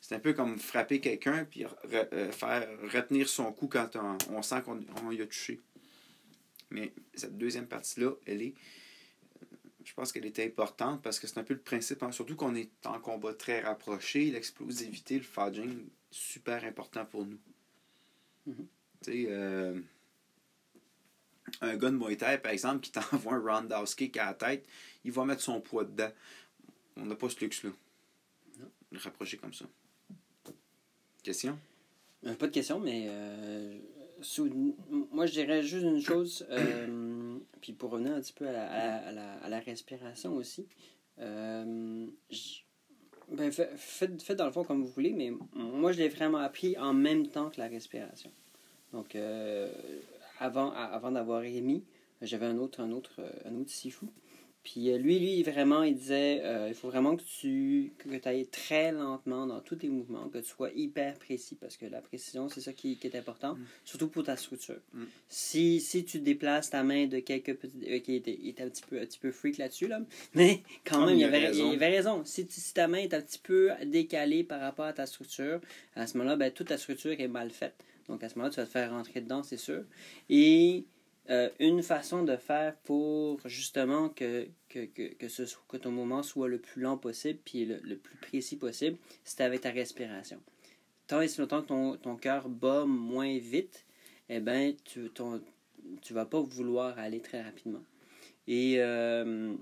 c'est 0.00 0.14
un 0.14 0.20
peu 0.20 0.32
comme 0.32 0.58
frapper 0.58 1.00
quelqu'un 1.00 1.44
puis 1.44 1.64
euh, 1.92 2.30
faire 2.32 2.68
retenir 2.92 3.28
son 3.28 3.52
coup 3.52 3.68
quand 3.68 3.96
on, 4.30 4.42
sent 4.42 4.62
qu'on 4.62 5.10
y 5.10 5.22
a 5.22 5.26
touché. 5.26 5.60
Mais 6.70 6.92
cette 7.14 7.36
deuxième 7.36 7.66
partie-là, 7.66 8.12
elle 8.26 8.42
est 8.42 8.54
je 9.84 9.94
pense 9.94 10.12
qu'elle 10.12 10.26
était 10.26 10.44
importante 10.44 11.02
parce 11.02 11.18
que 11.18 11.26
c'est 11.26 11.38
un 11.38 11.44
peu 11.44 11.54
le 11.54 11.60
principe, 11.60 12.02
hein. 12.02 12.12
surtout 12.12 12.36
qu'on 12.36 12.54
est 12.54 12.70
en 12.84 13.00
combat 13.00 13.34
très 13.34 13.60
rapproché, 13.62 14.30
l'explosivité, 14.30 15.16
le 15.16 15.24
fudging, 15.24 15.86
super 16.10 16.64
important 16.64 17.04
pour 17.04 17.26
nous. 17.26 17.40
Mm-hmm. 18.48 18.66
Tu 19.04 19.12
sais, 19.12 19.26
euh, 19.28 19.80
un 21.60 21.76
gars 21.76 21.90
de 21.90 21.96
Muay 21.96 22.16
Thai, 22.16 22.38
par 22.38 22.52
exemple, 22.52 22.80
qui 22.80 22.92
t'envoie 22.92 23.34
un 23.34 23.40
roundhouse 23.40 23.94
kick 23.94 24.16
à 24.16 24.26
la 24.26 24.34
tête, 24.34 24.66
il 25.04 25.12
va 25.12 25.24
mettre 25.24 25.42
son 25.42 25.60
poids 25.60 25.84
dedans. 25.84 26.10
On 26.96 27.06
n'a 27.06 27.14
pas 27.14 27.28
ce 27.28 27.40
luxe-là. 27.40 27.70
Le 28.90 28.98
rapprocher 28.98 29.38
comme 29.38 29.54
ça. 29.54 29.64
Question? 31.22 31.58
Euh, 32.26 32.34
pas 32.34 32.46
de 32.46 32.52
question, 32.52 32.78
mais 32.78 33.06
euh, 33.08 33.78
moi 35.10 35.26
je 35.26 35.32
dirais 35.32 35.62
juste 35.62 35.84
une 35.84 36.00
chose. 36.00 36.46
Puis 37.60 37.72
pour 37.72 37.90
revenir 37.90 38.12
un 38.12 38.20
petit 38.20 38.32
peu 38.32 38.48
à 38.48 38.52
la, 38.52 38.66
à 38.66 39.12
la, 39.12 39.32
à 39.34 39.48
la, 39.48 39.60
respiration 39.60 40.34
aussi, 40.34 40.66
euh, 41.20 42.06
ben, 43.28 43.52
faites, 43.52 44.36
dans 44.36 44.46
le 44.46 44.52
fond 44.52 44.64
comme 44.64 44.82
vous 44.82 44.92
voulez, 44.92 45.12
mais 45.12 45.32
moi 45.54 45.92
je 45.92 45.98
l'ai 45.98 46.08
vraiment 46.08 46.38
appris 46.38 46.76
en 46.78 46.92
même 46.92 47.28
temps 47.28 47.50
que 47.50 47.60
la 47.60 47.68
respiration. 47.68 48.30
Donc 48.92 49.14
euh, 49.14 49.72
avant, 50.38 50.72
avant 50.72 51.12
d'avoir 51.12 51.44
émis, 51.44 51.84
j'avais 52.20 52.46
un 52.46 52.58
autre, 52.58 52.80
un 52.80 52.90
autre, 52.92 53.20
un 53.44 53.54
autre 53.54 53.70
sifu 53.70 54.06
puis 54.62 54.92
euh, 54.92 54.98
lui, 54.98 55.18
lui, 55.18 55.42
vraiment, 55.42 55.82
il 55.82 55.96
disait 55.96 56.40
euh, 56.44 56.68
il 56.68 56.74
faut 56.74 56.88
vraiment 56.88 57.16
que 57.16 57.22
tu 57.22 57.92
que 57.98 58.28
ailles 58.28 58.46
très 58.46 58.92
lentement 58.92 59.46
dans 59.46 59.60
tous 59.60 59.76
tes 59.76 59.88
mouvements, 59.88 60.28
que 60.28 60.38
tu 60.38 60.48
sois 60.48 60.70
hyper 60.74 61.18
précis, 61.18 61.56
parce 61.60 61.76
que 61.76 61.86
la 61.86 62.00
précision, 62.00 62.48
c'est 62.48 62.60
ça 62.60 62.72
qui, 62.72 62.96
qui, 62.96 63.08
est 63.08 63.16
important, 63.16 63.54
mm. 63.54 63.64
surtout 63.84 64.08
pour 64.08 64.22
ta 64.22 64.36
structure. 64.36 64.80
Mm. 64.92 65.04
Si, 65.28 65.80
si 65.80 66.04
tu 66.04 66.20
déplaces 66.20 66.70
ta 66.70 66.84
main 66.84 67.06
de 67.06 67.18
quelques 67.18 67.54
petits. 67.54 67.72
Euh, 67.88 67.98
qui 67.98 68.16
était 68.16 68.62
un 68.62 68.68
petit 68.68 68.84
peu, 68.88 69.00
un 69.00 69.06
petit 69.06 69.18
peu 69.18 69.32
freak 69.32 69.58
là-dessus, 69.58 69.88
là, 69.88 70.00
mais 70.34 70.62
quand 70.84 71.02
ah, 71.02 71.06
même, 71.06 71.18
il, 71.18 71.24
avait, 71.24 71.46
raison. 71.46 71.70
il 71.70 71.74
avait 71.74 71.96
raison. 71.96 72.22
Si, 72.24 72.46
si, 72.48 72.72
ta 72.72 72.86
main 72.86 72.98
est 72.98 73.14
un 73.14 73.20
petit 73.20 73.40
peu 73.40 73.70
décalée 73.84 74.44
par 74.44 74.60
rapport 74.60 74.86
à 74.86 74.92
ta 74.92 75.06
structure, 75.06 75.60
à 75.96 76.06
ce 76.06 76.16
moment-là, 76.18 76.36
ben, 76.36 76.52
toute 76.52 76.68
ta 76.68 76.78
structure 76.78 77.12
est 77.18 77.28
mal 77.28 77.50
faite. 77.50 77.74
Donc 78.08 78.22
à 78.22 78.28
ce 78.28 78.34
moment-là, 78.36 78.52
tu 78.52 78.60
vas 78.60 78.66
te 78.66 78.70
faire 78.70 78.90
rentrer 78.90 79.20
dedans, 79.20 79.42
c'est 79.42 79.56
sûr. 79.56 79.84
Et 80.28 80.84
euh, 81.30 81.48
une 81.60 81.82
façon 81.82 82.24
de 82.24 82.36
faire 82.36 82.74
pour 82.78 83.40
justement 83.46 84.08
que, 84.08 84.48
que, 84.68 84.86
que, 84.86 85.14
que, 85.14 85.28
ce, 85.28 85.44
que 85.68 85.76
ton 85.76 85.92
moment 85.92 86.22
soit 86.22 86.48
le 86.48 86.58
plus 86.58 86.82
lent 86.82 86.98
possible 86.98 87.38
puis 87.44 87.64
le, 87.64 87.78
le 87.84 87.96
plus 87.96 88.16
précis 88.16 88.56
possible, 88.56 88.98
c'est 89.24 89.42
avec 89.42 89.60
ta 89.60 89.70
respiration. 89.70 90.40
Tant 91.06 91.20
et 91.20 91.28
si 91.28 91.40
longtemps 91.40 91.62
que 91.62 91.68
ton, 91.68 91.96
ton 91.96 92.16
cœur 92.16 92.48
bat 92.48 92.86
moins 92.86 93.38
vite, 93.38 93.86
eh 94.28 94.40
ben, 94.40 94.74
tu 94.84 95.10
ton, 95.10 95.40
tu 96.00 96.12
vas 96.12 96.26
pas 96.26 96.40
vouloir 96.40 96.98
aller 96.98 97.20
très 97.20 97.42
rapidement. 97.42 97.82
Et 98.48 98.76
euh, 98.78 99.54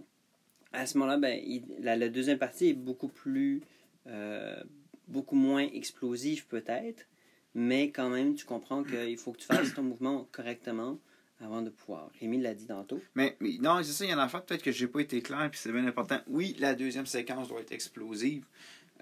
à 0.72 0.86
ce 0.86 0.96
moment-là, 0.98 1.18
ben, 1.18 1.40
la, 1.80 1.96
la, 1.96 2.08
deuxième 2.08 2.38
partie 2.38 2.68
est 2.68 2.74
beaucoup 2.74 3.08
plus, 3.08 3.62
euh, 4.06 4.62
beaucoup 5.08 5.36
moins 5.36 5.62
explosive 5.62 6.46
peut-être, 6.46 7.06
mais 7.54 7.90
quand 7.90 8.08
même, 8.08 8.34
tu 8.34 8.46
comprends 8.46 8.82
qu'il 8.82 9.18
faut 9.18 9.32
que 9.32 9.38
tu 9.38 9.46
fasses 9.46 9.74
ton 9.74 9.82
mouvement 9.82 10.26
correctement 10.32 10.98
avant 11.40 11.62
de 11.62 11.70
pouvoir. 11.70 12.10
Rémi 12.20 12.40
l'a 12.40 12.54
dit 12.54 12.66
tantôt. 12.66 13.00
Mais, 13.14 13.36
mais 13.40 13.56
non, 13.60 13.82
c'est 13.82 13.92
ça, 13.92 14.04
il 14.04 14.10
y 14.10 14.14
en 14.14 14.18
a 14.18 14.28
fait, 14.28 14.40
peut-être 14.40 14.62
que 14.62 14.72
j'ai 14.72 14.86
pas 14.86 15.00
été 15.00 15.22
clair, 15.22 15.48
puis 15.50 15.58
c'est 15.62 15.72
bien 15.72 15.86
important. 15.86 16.20
Oui, 16.28 16.56
la 16.58 16.74
deuxième 16.74 17.06
séquence 17.06 17.48
doit 17.48 17.60
être 17.60 17.72
explosive. 17.72 18.44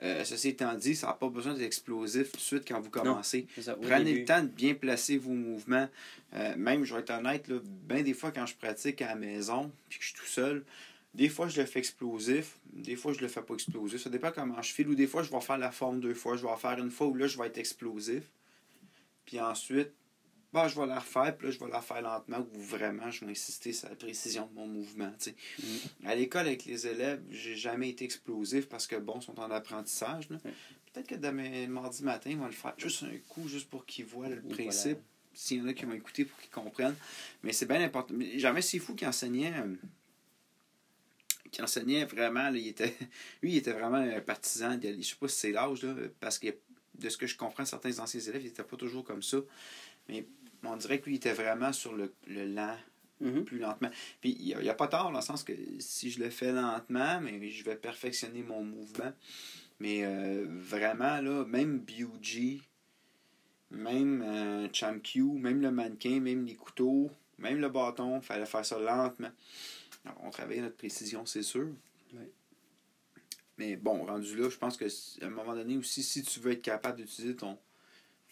Euh, 0.02 0.22
ceci 0.24 0.50
étant 0.50 0.74
dit, 0.74 0.94
ça 0.94 1.08
n'a 1.08 1.14
pas 1.14 1.28
besoin 1.28 1.54
d'être 1.54 1.66
explosif 1.66 2.30
tout 2.30 2.36
de 2.36 2.42
suite 2.42 2.68
quand 2.68 2.80
vous 2.80 2.90
commencez. 2.90 3.48
Prenez 3.82 4.20
le 4.20 4.24
temps 4.24 4.42
de 4.42 4.48
bien 4.48 4.74
placer 4.74 5.18
vos 5.18 5.32
mouvements. 5.32 5.88
Euh, 6.34 6.54
même, 6.56 6.84
je 6.84 6.94
vais 6.94 7.00
être 7.00 7.10
honnête, 7.10 7.48
là, 7.48 7.56
bien 7.64 8.02
des 8.02 8.14
fois 8.14 8.30
quand 8.30 8.46
je 8.46 8.54
pratique 8.54 9.02
à 9.02 9.08
la 9.08 9.14
maison, 9.16 9.72
puis 9.88 9.98
que 9.98 10.04
je 10.04 10.10
suis 10.10 10.18
tout 10.18 10.26
seul, 10.26 10.64
des 11.14 11.28
fois 11.28 11.48
je 11.48 11.60
le 11.60 11.66
fais 11.66 11.80
explosif, 11.80 12.58
des 12.72 12.94
fois 12.94 13.12
je 13.12 13.20
le 13.20 13.26
fais 13.28 13.42
pas 13.42 13.54
explosif. 13.54 14.00
Ça 14.00 14.10
dépend 14.10 14.30
comment 14.30 14.62
je 14.62 14.72
file. 14.72 14.88
Ou 14.88 14.94
des 14.94 15.08
fois 15.08 15.24
je 15.24 15.30
vais 15.32 15.40
faire 15.40 15.58
la 15.58 15.72
forme 15.72 16.00
deux 16.00 16.14
fois. 16.14 16.36
Je 16.36 16.42
vais 16.42 16.48
en 16.48 16.56
faire 16.56 16.78
une 16.78 16.92
fois 16.92 17.08
où 17.08 17.14
là 17.14 17.26
je 17.26 17.36
vais 17.36 17.46
être 17.46 17.58
explosif. 17.58 18.22
Puis 19.26 19.40
ensuite, 19.40 19.90
bah, 20.52 20.66
je 20.66 20.80
vais 20.80 20.86
la 20.86 20.98
refaire, 20.98 21.36
puis 21.36 21.48
là, 21.48 21.52
je 21.52 21.58
vais 21.58 21.70
la 21.70 21.82
faire 21.82 22.00
lentement, 22.00 22.46
ou 22.54 22.60
vraiment, 22.60 23.10
je 23.10 23.24
vais 23.24 23.30
insister 23.30 23.72
sur 23.72 23.88
la 23.88 23.96
précision 23.96 24.46
de 24.46 24.54
mon 24.54 24.66
mouvement. 24.66 25.12
Mm. 25.58 25.62
À 26.06 26.14
l'école, 26.14 26.46
avec 26.46 26.64
les 26.64 26.86
élèves, 26.86 27.22
j'ai 27.30 27.54
jamais 27.54 27.90
été 27.90 28.04
explosif 28.04 28.68
parce 28.68 28.86
que, 28.86 28.96
bon, 28.96 29.18
ils 29.20 29.24
sont 29.24 29.38
en 29.38 29.50
apprentissage. 29.50 30.28
Peut-être 30.28 31.06
que 31.06 31.14
demain, 31.16 31.66
mardi 31.68 32.02
matin, 32.02 32.30
ils 32.30 32.38
vont 32.38 32.46
le 32.46 32.52
faire 32.52 32.74
juste 32.78 33.02
un 33.02 33.18
coup, 33.28 33.46
juste 33.46 33.68
pour 33.68 33.84
qu'ils 33.84 34.06
voient 34.06 34.28
le 34.28 34.40
principe. 34.40 34.98
S'il 35.34 35.58
y 35.58 35.60
en 35.60 35.68
a 35.68 35.72
qui 35.72 35.84
vont 35.84 35.92
écouter 35.92 36.24
pour 36.24 36.40
qu'ils 36.40 36.50
comprennent. 36.50 36.96
Mais 37.44 37.52
c'est 37.52 37.66
bien 37.66 37.80
important. 37.80 38.12
Jamais 38.36 38.60
c'est 38.60 38.80
fou 38.80 38.96
qui 38.96 39.06
enseignait. 39.06 39.52
Euh, 39.54 39.76
qui 41.52 41.62
enseignait 41.62 42.04
vraiment, 42.06 42.48
il 42.48 42.66
était, 42.66 42.96
lui, 43.42 43.52
il 43.52 43.56
était 43.58 43.72
vraiment 43.72 43.98
un 43.98 44.20
partisan. 44.20 44.78
Je 44.82 44.88
ne 44.88 45.02
sais 45.02 45.14
pas 45.14 45.28
si 45.28 45.36
c'est 45.36 45.52
l'âge, 45.52 45.86
parce 46.18 46.38
que 46.38 46.48
de 46.94 47.08
ce 47.08 47.16
que 47.16 47.26
je 47.26 47.36
comprends, 47.36 47.64
certains 47.64 47.96
anciens 48.00 48.20
élèves, 48.20 48.42
il 48.42 48.48
n'était 48.48 48.64
pas 48.64 48.76
toujours 48.76 49.04
comme 49.04 49.22
ça. 49.22 49.38
Mais 50.08 50.26
on 50.64 50.76
dirait 50.76 51.00
que 51.00 51.06
lui, 51.06 51.14
il 51.14 51.16
était 51.16 51.32
vraiment 51.32 51.72
sur 51.72 51.94
le, 51.94 52.12
le 52.26 52.46
lent, 52.46 52.76
mm-hmm. 53.22 53.44
plus 53.44 53.58
lentement. 53.58 53.90
Puis 54.20 54.36
il 54.38 54.58
n'y 54.58 54.68
a, 54.68 54.74
pas 54.74 54.88
tort, 54.88 55.10
dans 55.10 55.18
le 55.18 55.24
sens 55.24 55.42
que 55.42 55.52
si 55.78 56.10
je 56.10 56.20
le 56.20 56.30
fais 56.30 56.52
lentement, 56.52 57.20
mais 57.20 57.50
je 57.50 57.64
vais 57.64 57.76
perfectionner 57.76 58.42
mon 58.42 58.62
mouvement. 58.62 59.12
Mais 59.80 60.04
euh, 60.04 60.44
vraiment, 60.48 61.20
là, 61.20 61.44
même 61.44 61.78
BUG, 61.78 62.60
même 63.70 64.22
euh, 64.22 64.68
ChamQ, 64.72 65.22
même 65.22 65.60
le 65.60 65.70
mannequin, 65.70 66.20
même 66.20 66.44
les 66.44 66.56
couteaux, 66.56 67.10
même 67.38 67.60
le 67.60 67.68
bâton, 67.68 68.18
il 68.18 68.24
fallait 68.24 68.46
faire 68.46 68.64
ça 68.64 68.78
lentement. 68.78 69.30
on 70.22 70.30
travaillait 70.30 70.62
notre 70.62 70.76
précision, 70.76 71.24
c'est 71.26 71.42
sûr. 71.42 71.68
Mais 73.58 73.74
bon, 73.76 74.04
rendu 74.04 74.36
là, 74.36 74.48
je 74.48 74.56
pense 74.56 74.76
que 74.76 74.84
à 74.84 75.26
un 75.26 75.30
moment 75.30 75.54
donné 75.54 75.76
aussi, 75.76 76.02
si 76.02 76.22
tu 76.22 76.38
veux 76.38 76.52
être 76.52 76.62
capable 76.62 76.98
d'utiliser 76.98 77.34
ton 77.34 77.58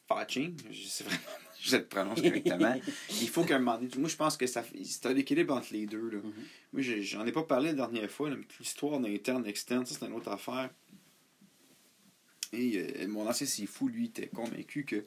fatching, 0.08 0.56
je 0.70 0.86
sais 0.86 1.04
vraiment 1.04 1.20
je 1.66 1.76
le 1.76 1.84
prononce 1.84 2.20
correctement. 2.20 2.74
il 3.20 3.28
faut 3.28 3.44
qu'à 3.44 3.56
un 3.56 3.58
moment 3.58 3.78
donné, 3.78 3.90
moi 3.98 4.08
je 4.08 4.16
pense 4.16 4.36
que 4.36 4.46
ça 4.46 4.64
c'est 4.84 5.06
un 5.06 5.16
équilibre 5.16 5.54
entre 5.54 5.72
les 5.72 5.86
deux. 5.86 6.10
Là. 6.10 6.18
Mm-hmm. 6.18 6.72
Moi, 6.72 6.82
j'en 7.02 7.26
ai 7.26 7.32
pas 7.32 7.42
parlé 7.42 7.68
la 7.68 7.74
dernière 7.74 8.10
fois, 8.10 8.30
l'histoire 8.60 9.00
d'interne, 9.00 9.46
externe, 9.46 9.84
ça 9.86 9.96
c'est 9.98 10.06
une 10.06 10.12
autre 10.12 10.30
affaire. 10.30 10.70
Et 12.52 12.76
euh, 12.76 13.08
mon 13.08 13.28
ancien 13.28 13.46
fou, 13.66 13.88
lui, 13.88 14.06
était 14.06 14.28
convaincu 14.28 14.84
que 14.84 15.04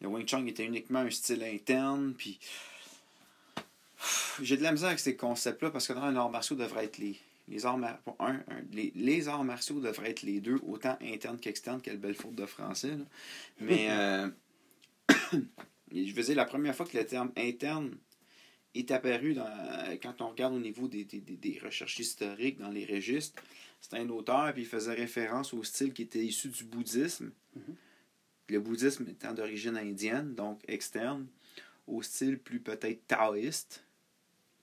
le 0.00 0.08
Wing 0.08 0.26
Chun 0.26 0.44
était 0.46 0.64
uniquement 0.64 1.00
un 1.00 1.10
style 1.10 1.42
interne, 1.44 2.14
puis 2.16 2.38
j'ai 4.42 4.56
de 4.56 4.62
la 4.62 4.72
misère 4.72 4.88
avec 4.88 5.00
ces 5.00 5.16
concepts-là 5.16 5.70
parce 5.70 5.86
que 5.86 5.92
dans 5.92 6.02
un 6.02 6.16
art 6.16 6.30
martiaux 6.30 6.56
devrait 6.56 6.84
être 6.84 6.98
les. 6.98 7.18
Les 7.48 7.64
arts, 7.64 7.78
un, 8.20 8.40
les, 8.72 8.92
les, 8.94 9.28
arts 9.28 9.44
martiaux 9.44 9.80
devraient 9.80 10.10
être 10.10 10.22
les 10.22 10.40
deux, 10.40 10.60
autant 10.66 10.98
interne 11.00 11.38
qu'externe, 11.38 11.80
quelle 11.80 11.98
belle 11.98 12.14
faute 12.14 12.34
de 12.34 12.46
français. 12.46 12.96
Mais 13.60 13.88
euh, 13.90 14.28
je 15.92 16.12
veux 16.12 16.22
dire, 16.22 16.36
la 16.36 16.44
première 16.44 16.74
fois 16.74 16.86
que 16.86 16.96
le 16.96 17.06
terme 17.06 17.32
interne 17.36 17.96
est 18.74 18.90
apparu 18.90 19.34
dans, 19.34 19.98
quand 20.02 20.20
on 20.20 20.28
regarde 20.28 20.54
au 20.54 20.60
niveau 20.60 20.88
des, 20.88 21.04
des, 21.04 21.58
recherches 21.62 21.98
historiques 21.98 22.58
dans 22.58 22.70
les 22.70 22.84
registres, 22.84 23.42
c'était 23.80 23.98
un 23.98 24.08
auteur, 24.10 24.52
puis 24.52 24.62
il 24.62 24.68
faisait 24.68 24.94
référence 24.94 25.54
au 25.54 25.62
style 25.62 25.92
qui 25.92 26.02
était 26.02 26.24
issu 26.24 26.48
du 26.48 26.64
bouddhisme. 26.64 27.30
Mm-hmm. 27.56 27.74
Le 28.50 28.60
bouddhisme 28.60 29.06
étant 29.08 29.32
d'origine 29.32 29.76
indienne, 29.76 30.34
donc 30.34 30.60
externe, 30.68 31.26
au 31.86 32.02
style 32.02 32.38
plus 32.38 32.60
peut-être 32.60 33.06
taoïste, 33.06 33.84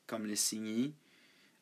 comme 0.08 0.26
le 0.26 0.36
signé. 0.36 0.94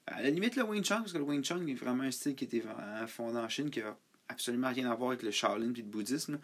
À 0.08 0.22
la 0.22 0.30
limite, 0.30 0.56
le 0.56 0.64
Wing 0.64 0.84
Chun, 0.84 0.98
parce 0.98 1.14
que 1.14 1.18
le 1.18 1.24
Wing 1.24 1.44
Chun 1.44 1.66
est 1.66 1.74
vraiment 1.74 2.04
un 2.04 2.12
style 2.12 2.36
qui 2.36 2.46
était 2.46 2.64
fondé 3.08 3.38
en 3.38 3.48
Chine, 3.50 3.70
qui 3.70 3.82
a 3.82 3.98
absolument 4.28 4.70
rien 4.70 4.90
à 4.92 4.96
voir 4.96 5.12
avec 5.12 5.24
le 5.24 5.32
Shaolin 5.32 5.74
et 5.74 5.78
le 5.78 5.84
bouddhisme 5.84 6.40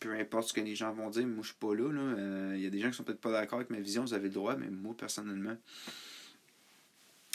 peu 0.00 0.18
importe 0.18 0.48
ce 0.48 0.52
que 0.54 0.62
les 0.62 0.74
gens 0.74 0.92
vont 0.92 1.10
dire, 1.10 1.26
moi 1.26 1.42
je 1.42 1.48
suis 1.48 1.56
pas 1.56 1.74
là. 1.74 1.90
Il 1.90 1.98
euh, 1.98 2.56
y 2.56 2.66
a 2.66 2.70
des 2.70 2.80
gens 2.80 2.90
qui 2.90 2.96
sont 2.96 3.04
peut-être 3.04 3.20
pas 3.20 3.30
d'accord 3.30 3.58
avec 3.58 3.70
ma 3.70 3.78
vision, 3.78 4.02
vous 4.02 4.14
avez 4.14 4.28
le 4.28 4.34
droit, 4.34 4.56
mais 4.56 4.70
moi 4.70 4.94
personnellement, 4.96 5.56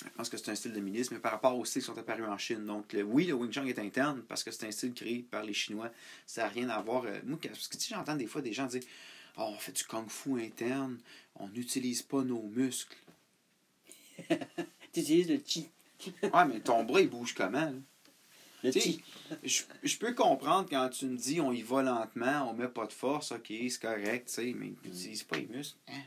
je 0.04 0.10
pense 0.18 0.30
que 0.30 0.38
c'est 0.38 0.50
un 0.50 0.56
style 0.56 0.74
de 0.74 0.80
milice, 0.80 1.12
mais 1.12 1.20
par 1.20 1.32
rapport 1.32 1.58
aux 1.58 1.64
styles 1.64 1.84
qui 1.84 1.86
sont 1.86 1.98
apparus 1.98 2.26
en 2.26 2.38
Chine. 2.38 2.66
Donc, 2.66 2.98
oui, 3.06 3.28
le 3.28 3.34
Wing 3.34 3.52
Chun 3.52 3.66
est 3.66 3.80
interne 3.80 4.24
parce 4.28 4.44
que 4.44 4.52
c'est 4.52 4.68
un 4.68 4.72
style 4.72 4.94
créé 4.94 5.20
par 5.20 5.44
les 5.44 5.54
Chinois. 5.54 5.92
Ça 6.26 6.44
n'a 6.44 6.50
rien 6.50 6.70
à 6.70 6.82
voir. 6.82 7.06
Euh, 7.06 7.20
moi, 7.24 7.38
parce 7.42 7.68
que 7.68 7.78
j'entends 7.80 8.16
des 8.16 8.28
fois 8.28 8.42
des 8.42 8.52
gens 8.52 8.66
dire 8.66 8.84
oh, 9.38 9.52
on 9.54 9.58
fait 9.58 9.72
du 9.72 9.84
kung 9.86 10.10
fu 10.10 10.42
interne, 10.42 10.98
on 11.36 11.48
n'utilise 11.48 12.02
pas 12.02 12.24
nos 12.24 12.42
muscles. 12.42 12.98
Tu 14.95 15.01
utilises 15.01 15.29
le 15.29 15.39
chi. 15.45 15.69
ouais, 16.23 16.45
mais 16.47 16.60
ton 16.60 16.84
bras, 16.84 17.01
il 17.01 17.10
bouge 17.10 17.34
comment? 17.34 17.73
je, 18.63 19.62
je, 19.84 19.97
peux 19.97 20.13
comprendre 20.13 20.67
quand 20.69 20.89
tu 20.89 21.05
me 21.05 21.17
dis 21.17 21.39
on 21.39 21.51
y 21.51 21.62
va 21.62 21.84
lentement, 21.84 22.49
on 22.49 22.53
met 22.53 22.67
pas 22.67 22.88
de 22.88 22.93
force, 22.93 23.31
ok, 23.31 23.45
c'est 23.47 23.81
correct, 23.81 24.34
mais 24.38 24.73
tu 24.81 24.89
n'utilises 24.89 25.23
pas 25.23 25.38
les 25.38 25.45
muscles. 25.45 25.77
Hein, 25.88 26.01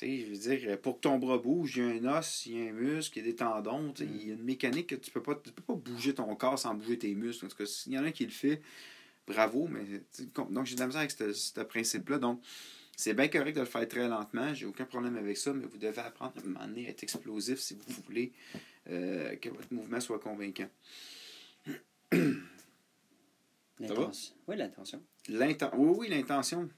je 0.00 0.26
veux 0.26 0.56
dire, 0.56 0.80
pour 0.80 0.96
que 0.96 1.00
ton 1.00 1.18
bras 1.18 1.38
bouge, 1.38 1.76
il 1.76 2.02
y 2.02 2.06
a 2.06 2.12
un 2.12 2.18
os, 2.18 2.46
il 2.46 2.56
y 2.56 2.66
a 2.66 2.70
un 2.70 2.72
muscle, 2.72 3.18
il 3.18 3.22
y 3.22 3.28
a 3.28 3.30
des 3.30 3.36
tendons, 3.36 3.92
il 3.98 4.28
y 4.28 4.30
a 4.30 4.34
une 4.34 4.44
mécanique 4.44 4.88
que 4.88 4.94
tu 4.94 5.10
peux 5.10 5.22
pas, 5.22 5.34
peux 5.34 5.50
pas 5.50 5.74
bouger 5.74 6.14
ton 6.14 6.34
corps 6.36 6.58
sans 6.58 6.74
bouger 6.74 6.98
tes 6.98 7.14
muscles. 7.14 7.46
En 7.46 7.48
tout 7.48 7.56
cas, 7.56 7.66
s'il 7.66 7.92
y 7.92 7.98
en 7.98 8.04
a 8.04 8.06
un 8.06 8.12
qui 8.12 8.24
le 8.24 8.30
fait, 8.30 8.62
bravo, 9.26 9.68
mais 9.68 9.84
donc 10.50 10.66
j'ai 10.66 10.74
de 10.74 10.80
la 10.80 10.86
misère 10.86 11.00
avec 11.00 11.10
ce, 11.10 11.60
principe-là. 11.60 12.18
Donc, 12.18 12.40
c'est 12.98 13.14
bien 13.14 13.28
correct 13.28 13.54
de 13.54 13.60
le 13.60 13.66
faire 13.66 13.86
très 13.86 14.08
lentement, 14.08 14.52
j'ai 14.54 14.66
aucun 14.66 14.84
problème 14.84 15.16
avec 15.16 15.36
ça, 15.36 15.52
mais 15.52 15.66
vous 15.66 15.78
devez 15.78 16.00
apprendre 16.00 16.32
à 16.36 16.40
un 16.40 16.42
moment 16.42 16.66
donné 16.66 16.88
à 16.88 16.90
être 16.90 17.04
explosif 17.04 17.60
si 17.60 17.74
vous 17.74 18.02
voulez 18.02 18.32
euh, 18.90 19.36
que 19.36 19.50
votre 19.50 19.72
mouvement 19.72 20.00
soit 20.00 20.18
convaincant. 20.18 20.68
L'intention. 23.78 24.34
Oui, 24.48 24.56
l'intention. 24.56 25.00
Oui, 25.28 25.56
oui, 25.76 26.08
l'intention. 26.08 26.68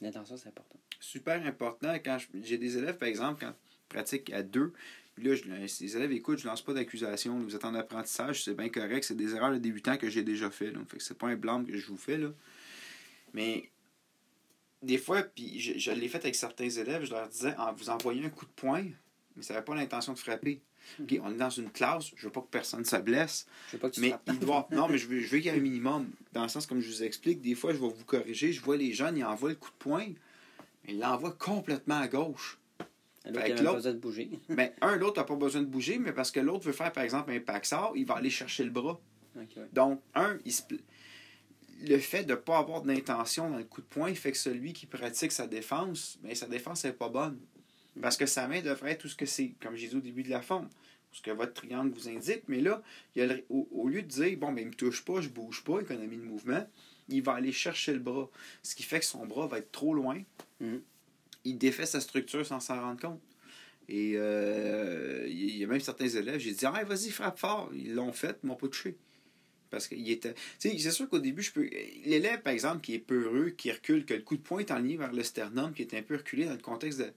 L'intention, 0.00 0.38
c'est 0.38 0.48
important. 0.48 0.80
Super 0.98 1.44
important. 1.46 1.92
Quand 2.02 2.16
j'ai 2.42 2.56
des 2.56 2.78
élèves, 2.78 2.96
par 2.96 3.08
exemple, 3.08 3.44
quand 3.44 3.52
je 3.68 3.94
pratique 3.94 4.32
à 4.32 4.42
deux, 4.42 4.72
puis 5.14 5.24
là, 5.24 5.34
je, 5.34 5.44
les 5.44 5.96
élèves 5.96 6.12
écoutent, 6.12 6.38
je 6.38 6.46
lance 6.46 6.62
pas 6.62 6.72
d'accusation. 6.72 7.38
Vous 7.38 7.54
êtes 7.54 7.66
en 7.66 7.74
apprentissage, 7.74 8.44
c'est 8.44 8.54
bien 8.54 8.70
correct. 8.70 9.04
C'est 9.04 9.14
des 9.14 9.34
erreurs 9.34 9.52
de 9.52 9.58
débutant 9.58 9.98
que 9.98 10.08
j'ai 10.08 10.22
déjà 10.22 10.50
fait. 10.50 10.70
Là. 10.70 10.80
Fait 10.88 10.96
que 10.96 11.02
c'est 11.02 11.18
pas 11.18 11.28
un 11.28 11.36
blâme 11.36 11.66
que 11.66 11.76
je 11.76 11.86
vous 11.86 11.98
fais. 11.98 12.16
Là. 12.16 12.30
Mais 13.34 13.68
des 14.82 14.98
fois, 14.98 15.22
puis 15.22 15.60
je, 15.60 15.78
je 15.78 15.90
l'ai 15.90 16.08
fait 16.08 16.18
avec 16.18 16.34
certains 16.34 16.68
élèves, 16.68 17.04
je 17.04 17.10
leur 17.10 17.28
disais, 17.28 17.54
en 17.56 17.72
vous 17.72 17.90
envoyant 17.90 18.26
un 18.26 18.30
coup 18.30 18.46
de 18.46 18.50
poing, 18.50 18.84
mais 19.36 19.42
ça 19.42 19.54
n'avait 19.54 19.64
pas 19.64 19.74
l'intention 19.74 20.12
de 20.12 20.18
frapper 20.18 20.62
on 21.22 21.30
est 21.30 21.36
dans 21.36 21.50
une 21.50 21.70
classe, 21.70 22.10
je 22.16 22.26
veux 22.26 22.32
pas 22.32 22.40
que 22.40 22.48
personne 22.50 22.84
se 22.84 22.96
blesse. 22.96 23.46
Je 23.68 23.72
veux 23.76 23.80
pas 23.80 23.90
que 23.90 23.94
tu 23.94 24.00
mais 24.00 24.14
il 24.26 24.38
doit, 24.38 24.68
Non, 24.72 24.88
mais 24.88 24.98
je 24.98 25.06
veux, 25.06 25.20
je 25.20 25.28
veux 25.28 25.38
qu'il 25.38 25.46
y 25.46 25.54
ait 25.54 25.58
un 25.58 25.62
minimum. 25.62 26.10
Dans 26.32 26.42
le 26.42 26.48
sens, 26.48 26.66
comme 26.66 26.80
je 26.80 26.88
vous 26.88 27.02
explique, 27.02 27.40
des 27.40 27.54
fois, 27.54 27.72
je 27.72 27.78
vais 27.78 27.88
vous 27.88 28.04
corriger, 28.04 28.52
je 28.52 28.60
vois 28.60 28.76
les 28.76 28.92
jeunes, 28.92 29.16
ils 29.16 29.24
envoient 29.24 29.50
le 29.50 29.54
coup 29.54 29.70
de 29.70 29.76
poing, 29.76 30.06
mais 30.84 30.94
ils 30.94 30.98
l'envoient 30.98 31.36
complètement 31.38 31.98
à 31.98 32.08
gauche. 32.08 32.58
Pas 33.64 33.74
besoin 33.74 33.92
de 33.92 33.98
bouger. 33.98 34.30
mais 34.48 34.74
un, 34.80 34.96
l'autre 34.96 35.20
n'a 35.20 35.24
pas 35.24 35.36
besoin 35.36 35.62
de 35.62 35.66
bouger, 35.66 35.98
mais 35.98 36.12
parce 36.12 36.30
que 36.30 36.40
l'autre 36.40 36.64
veut 36.64 36.72
faire, 36.72 36.92
par 36.92 37.04
exemple, 37.04 37.30
un 37.32 37.40
paxar, 37.40 37.92
il 37.94 38.06
va 38.06 38.14
aller 38.14 38.30
chercher 38.30 38.64
le 38.64 38.70
bras. 38.70 39.00
Donc, 39.72 40.00
un, 40.14 40.38
le 41.82 41.98
fait 41.98 42.24
de 42.24 42.32
ne 42.32 42.36
pas 42.36 42.58
avoir 42.58 42.82
d'intention 42.82 43.50
dans 43.50 43.58
le 43.58 43.64
coup 43.64 43.80
de 43.80 43.86
poing 43.86 44.14
fait 44.14 44.32
que 44.32 44.38
celui 44.38 44.72
qui 44.72 44.86
pratique 44.86 45.32
sa 45.32 45.46
défense, 45.46 46.18
mais 46.22 46.30
ben, 46.30 46.34
sa 46.34 46.46
défense 46.46 46.84
n'est 46.84 46.92
pas 46.92 47.08
bonne. 47.08 47.38
Parce 48.00 48.16
que 48.16 48.26
sa 48.26 48.46
main 48.48 48.60
devrait 48.60 48.92
être 48.92 49.00
tout 49.00 49.08
ce 49.08 49.16
que 49.16 49.26
c'est, 49.26 49.54
comme 49.60 49.76
j'ai 49.76 49.88
dit 49.88 49.96
au 49.96 50.00
début 50.00 50.22
de 50.22 50.30
la 50.30 50.42
forme, 50.42 50.68
ce 51.12 51.22
que 51.22 51.30
votre 51.30 51.54
triangle 51.54 51.92
vous 51.92 52.08
indique. 52.08 52.42
Mais 52.48 52.60
là, 52.60 52.82
il 53.16 53.44
au, 53.48 53.88
lieu 53.88 54.02
de 54.02 54.06
dire, 54.06 54.38
bon, 54.38 54.52
ben, 54.52 54.60
il 54.60 54.64
ne 54.66 54.70
me 54.70 54.74
touche 54.74 55.04
pas, 55.04 55.20
je 55.20 55.28
ne 55.28 55.32
bouge 55.32 55.64
pas, 55.64 55.80
économie 55.80 56.16
de 56.16 56.22
mouvement, 56.22 56.66
il 57.08 57.22
va 57.22 57.34
aller 57.34 57.52
chercher 57.52 57.92
le 57.92 57.98
bras. 57.98 58.30
Ce 58.62 58.74
qui 58.74 58.82
fait 58.82 59.00
que 59.00 59.06
son 59.06 59.26
bras 59.26 59.46
va 59.46 59.58
être 59.58 59.72
trop 59.72 59.94
loin. 59.94 60.22
Mm-hmm. 60.62 60.80
Il 61.44 61.58
défait 61.58 61.86
sa 61.86 62.00
structure 62.00 62.46
sans 62.46 62.60
s'en 62.60 62.80
rendre 62.80 63.00
compte. 63.00 63.20
Et 63.88 64.12
euh, 64.14 65.26
il 65.28 65.56
y 65.56 65.64
a 65.64 65.66
même 65.66 65.80
certains 65.80 66.08
élèves, 66.08 66.38
j'ai 66.38 66.52
dit, 66.52 66.64
ah, 66.64 66.84
vas-y, 66.84 67.10
frappe 67.10 67.38
fort. 67.38 67.70
Ils 67.74 67.94
l'ont 67.94 68.12
fait, 68.12 68.38
ils 68.42 68.46
m'ont 68.46 68.54
pas 68.54 68.68
touché. 68.68 68.96
Parce 69.70 69.86
qu'il 69.86 70.10
était. 70.10 70.34
Tu 70.58 70.70
sais, 70.70 70.78
c'est 70.78 70.90
sûr 70.90 71.08
qu'au 71.08 71.20
début, 71.20 71.42
je 71.42 71.52
peux. 71.52 71.68
L'élève, 72.04 72.42
par 72.42 72.52
exemple, 72.52 72.80
qui 72.80 72.94
est 72.94 72.98
peureux, 72.98 73.50
qui 73.50 73.70
recule, 73.70 74.04
que 74.04 74.14
le 74.14 74.22
coup 74.22 74.36
de 74.36 74.42
poing 74.42 74.58
est 74.58 74.70
en 74.70 74.78
ligne 74.78 74.98
vers 74.98 75.12
le 75.12 75.22
sternum, 75.22 75.72
qui 75.72 75.82
est 75.82 75.94
un 75.94 76.02
peu 76.02 76.16
reculé 76.16 76.44
dans 76.46 76.52
le 76.52 76.58
contexte 76.58 76.98
de 76.98 77.12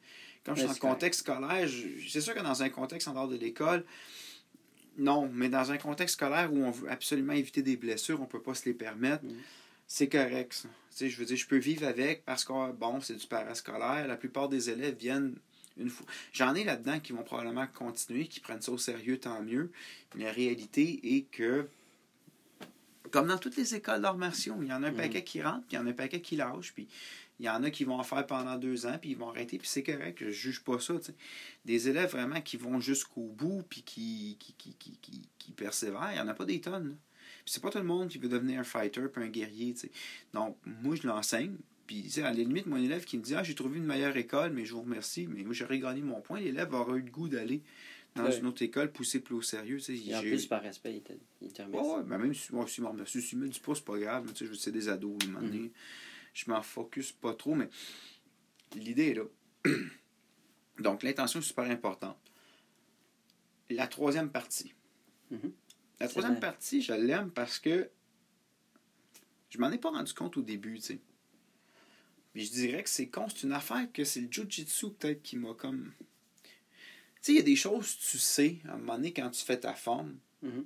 quand 0.46 0.56
je 0.56 0.60
suis 0.60 0.68
dans 0.68 0.74
le 0.74 0.80
contexte 0.80 1.22
scolaire, 1.22 1.70
c'est 2.08 2.22
sûr 2.22 2.34
que 2.34 2.42
dans 2.42 2.64
un 2.64 2.70
contexte 2.70 3.08
en 3.08 3.14
dehors 3.14 3.30
de 3.30 3.38
l'école, 3.38 3.86
non, 4.98 5.30
mais 5.34 5.50
dans 5.50 5.72
un 5.72 5.78
contexte 5.78 6.16
scolaire 6.16 6.52
où 6.54 6.58
on 6.58 6.72
veut 6.72 6.90
absolument 6.90 7.34
éviter 7.34 7.62
des 7.62 7.78
blessures, 7.78 8.20
on 8.20 8.24
ne 8.24 8.28
peut 8.28 8.42
pas 8.42 8.54
se 8.54 8.66
les 8.66 8.74
permettre, 8.74 9.24
mm. 9.24 9.36
c'est 9.88 10.10
correct. 10.10 10.54
Ça. 10.90 11.08
Je 11.08 11.16
veux 11.16 11.26
dire, 11.26 11.38
je 11.38 11.48
peux 11.48 11.58
vivre 11.58 11.88
avec 11.88 12.24
parce 12.26 12.44
que, 12.44 12.72
bon, 12.74 13.02
c'est 13.02 13.16
du 13.16 13.26
parascolaire. 13.26 14.08
La 14.08 14.18
plupart 14.18 14.50
des 14.50 14.70
élèves 14.70 14.96
viennent 14.96 15.36
une 15.78 15.90
fois. 15.90 16.06
J'en 16.34 16.54
ai 16.54 16.64
là-dedans 16.64 17.00
qui 17.00 17.14
vont 17.14 17.24
probablement 17.24 17.66
continuer, 17.74 18.28
qui 18.28 18.40
prennent 18.40 18.62
ça 18.62 18.72
au 18.72 18.78
sérieux, 18.78 19.18
tant 19.18 19.42
mieux. 19.42 19.72
Mais 20.16 20.26
la 20.26 20.32
réalité 20.32 21.00
est 21.16 21.24
que 21.32 21.68
Comme 23.14 23.28
dans 23.28 23.38
toutes 23.38 23.58
les 23.58 23.76
écoles 23.76 24.02
d'arts 24.02 24.18
martiaux, 24.18 24.58
il 24.64 24.70
y 24.70 24.74
en 24.74 24.82
a 24.82 24.88
un 24.88 24.92
paquet 24.92 25.24
qui 25.24 25.40
rentre, 25.40 25.68
puis 25.68 25.74
il 25.74 25.76
y 25.76 25.78
en 25.78 25.86
a 25.86 25.92
un 25.92 25.94
paquet 25.94 26.20
qui 26.20 26.36
lâche, 26.36 26.74
puis 26.74 26.88
il 27.40 27.46
y 27.46 27.50
en 27.50 27.64
a 27.64 27.70
qui 27.70 27.84
vont 27.84 28.00
en 28.00 28.04
faire 28.04 28.26
pendant 28.26 28.58
deux 28.58 28.88
ans, 28.88 28.98
puis 29.00 29.12
ils 29.12 29.18
vont 29.18 29.30
arrêter, 29.30 29.60
puis 29.60 29.68
c'est 29.68 29.84
correct, 29.84 30.18
je 30.20 30.32
juge 30.32 30.64
pas 30.64 30.80
ça. 30.80 30.96
Des 31.64 31.90
élèves 31.90 32.10
vraiment 32.10 32.42
qui 32.42 32.58
vont 32.58 32.80
jusqu'au 32.80 33.22
bout, 33.22 33.62
puis 33.70 33.84
qui, 33.84 34.36
qui, 34.40 34.56
qui, 34.58 34.98
qui, 35.00 35.22
qui, 35.38 35.52
persévèrent, 35.52 36.10
il 36.10 36.16
n'y 36.16 36.22
en 36.22 36.28
a 36.28 36.34
pas 36.34 36.46
des 36.46 36.60
tonnes. 36.60 36.98
Puis 37.46 37.54
c'est 37.54 37.62
pas 37.62 37.70
tout 37.70 37.78
le 37.78 37.84
monde 37.84 38.08
qui 38.08 38.18
veut 38.18 38.30
devenir 38.30 38.60
un 38.60 38.64
fighter, 38.64 39.08
puis 39.14 39.24
un 39.24 39.28
guerrier. 39.28 39.76
Donc, 40.34 40.58
moi, 40.66 40.96
je 40.96 41.06
l'enseigne, 41.06 41.56
puis, 41.86 42.12
à 42.18 42.22
la 42.22 42.32
limite, 42.32 42.66
mon 42.66 42.78
élève 42.78 43.06
qui 43.06 43.20
me 43.20 43.22
dit 43.22 43.36
Ah, 43.36 43.44
j'ai 43.44 43.54
trouvé 43.54 43.78
une 43.78 43.86
meilleure 43.86 44.18
école, 44.18 44.54
mais 44.54 44.66
je 44.66 44.74
vous 44.74 44.82
remercie, 44.82 45.28
mais 45.28 45.44
moi, 45.44 45.54
j'aurais 45.54 45.78
gagné 45.78 46.02
mon 46.02 46.20
point. 46.20 46.40
L'élève 46.40 46.74
aura 46.74 46.96
eu 46.96 47.02
le 47.02 47.12
goût 47.12 47.28
d'aller 47.28 47.62
dans 48.16 48.32
une 48.32 48.46
autre 48.46 48.62
école, 48.62 48.92
pousser 48.92 49.20
plus 49.20 49.36
au 49.36 49.42
sérieux. 49.42 49.80
Et 49.90 50.16
en 50.16 50.22
plus, 50.22 50.46
par 50.46 50.62
respect, 50.62 51.02
il 51.42 51.52
te 51.52 51.62
remercie. 51.62 51.90
Ouais, 51.90 52.04
ben 52.04 52.18
même 52.18 52.34
si, 52.34 52.54
moi, 52.54 52.66
si 52.68 53.22
si 53.22 53.36
me 53.36 53.48
dit 53.48 53.60
pas, 53.60 53.76
c'est 53.76 53.86
pas 53.86 53.98
grave. 53.98 54.32
Je 54.36 54.46
veux 54.46 54.56
c'est 54.56 54.72
des 54.72 54.90
ados, 54.90 55.18
à 55.22 55.26
un 55.26 55.32
moment 55.32 55.48
donné. 55.48 55.72
Je 56.34 56.50
m'en 56.50 56.62
focus 56.62 57.12
pas 57.12 57.34
trop, 57.34 57.56
mais 57.56 57.70
l'idée 58.76 59.10
est 59.10 59.14
là. 59.16 59.26
Donc, 60.80 61.04
l'intention 61.04 61.40
est 61.40 61.44
super 61.44 61.66
importante. 61.66 62.18
La 63.70 63.88
troisième 63.88 64.30
partie. 64.30 64.74
Mm-hmm. 65.32 65.52
La 66.00 66.08
troisième 66.08 66.40
partie, 66.40 66.82
je 66.82 66.94
l'aime 66.94 67.32
parce 67.32 67.60
que 67.60 67.90
je 69.50 69.60
m'en 69.60 69.72
ai 69.72 69.78
pas 69.78 69.92
rendu 69.92 70.14
compte 70.14 70.38
au 70.38 70.42
début, 70.42 70.80
tu 70.80 70.82
sais. 70.82 71.00
Mais 72.34 72.42
je 72.42 72.52
dirais 72.52 72.82
que 72.84 72.90
c'est 72.90 73.08
con, 73.08 73.28
c'est 73.30 73.44
une 73.44 73.54
affaire 73.54 73.92
que 73.92 74.04
c'est 74.04 74.22
le 74.22 74.32
jujitsu 74.32 74.90
peut-être 74.92 75.22
qui 75.22 75.38
m'a 75.38 75.54
comme. 75.54 75.92
Tu 77.24 77.28
sais, 77.28 77.32
il 77.32 77.36
y 77.38 77.40
a 77.40 77.44
des 77.44 77.56
choses 77.56 77.96
que 77.96 78.02
tu 78.02 78.20
sais 78.20 78.58
à 78.68 78.74
un 78.74 78.78
moment 78.78 78.96
donné 78.96 79.14
quand 79.14 79.30
tu 79.30 79.44
fais 79.46 79.58
ta 79.58 79.74
forme. 79.74 80.18
Mm-hmm. 80.44 80.66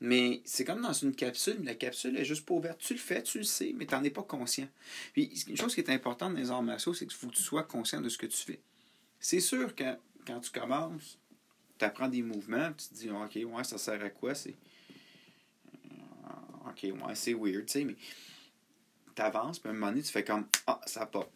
Mais 0.00 0.42
c'est 0.44 0.64
comme 0.64 0.82
dans 0.82 0.92
une 0.92 1.14
capsule, 1.14 1.58
mais 1.60 1.66
la 1.66 1.74
capsule 1.76 2.16
est 2.16 2.24
juste 2.24 2.44
pas 2.44 2.54
ouverte. 2.54 2.80
Tu 2.80 2.92
le 2.92 2.98
fais, 2.98 3.22
tu 3.22 3.38
le 3.38 3.44
sais, 3.44 3.72
mais 3.76 3.86
tu 3.86 3.94
n'en 3.94 4.02
es 4.02 4.10
pas 4.10 4.24
conscient. 4.24 4.68
Puis 5.12 5.44
une 5.46 5.56
chose 5.56 5.72
qui 5.72 5.80
est 5.80 5.90
importante 5.90 6.32
dans 6.34 6.40
les 6.40 6.50
arts 6.50 6.64
martiaux, 6.64 6.92
c'est 6.92 7.06
qu'il 7.06 7.16
faut 7.16 7.28
que 7.28 7.36
tu 7.36 7.42
sois 7.42 7.62
conscient 7.62 8.00
de 8.00 8.08
ce 8.08 8.18
que 8.18 8.26
tu 8.26 8.36
fais. 8.36 8.60
C'est 9.20 9.38
sûr 9.38 9.72
que 9.76 9.96
quand 10.26 10.40
tu 10.40 10.50
commences, 10.50 11.20
tu 11.78 11.84
apprends 11.84 12.08
des 12.08 12.22
mouvements, 12.22 12.72
tu 12.72 12.88
te 12.88 12.94
dis 12.94 13.10
OK, 13.10 13.38
ouais, 13.54 13.62
ça 13.62 13.78
sert 13.78 14.02
à 14.02 14.10
quoi? 14.10 14.34
C'est. 14.34 14.56
Euh, 15.76 16.70
OK, 16.70 16.82
ouais, 16.82 17.14
c'est 17.14 17.34
weird, 17.34 17.66
tu 17.66 17.72
sais, 17.72 17.84
mais 17.84 17.94
tu 19.14 19.22
avances, 19.22 19.60
puis 19.60 19.68
à 19.68 19.70
un 19.70 19.74
moment 19.74 19.92
donné, 19.92 20.02
tu 20.02 20.10
fais 20.10 20.24
comme 20.24 20.48
Ah, 20.66 20.80
ça 20.84 21.06
pop. 21.06 21.30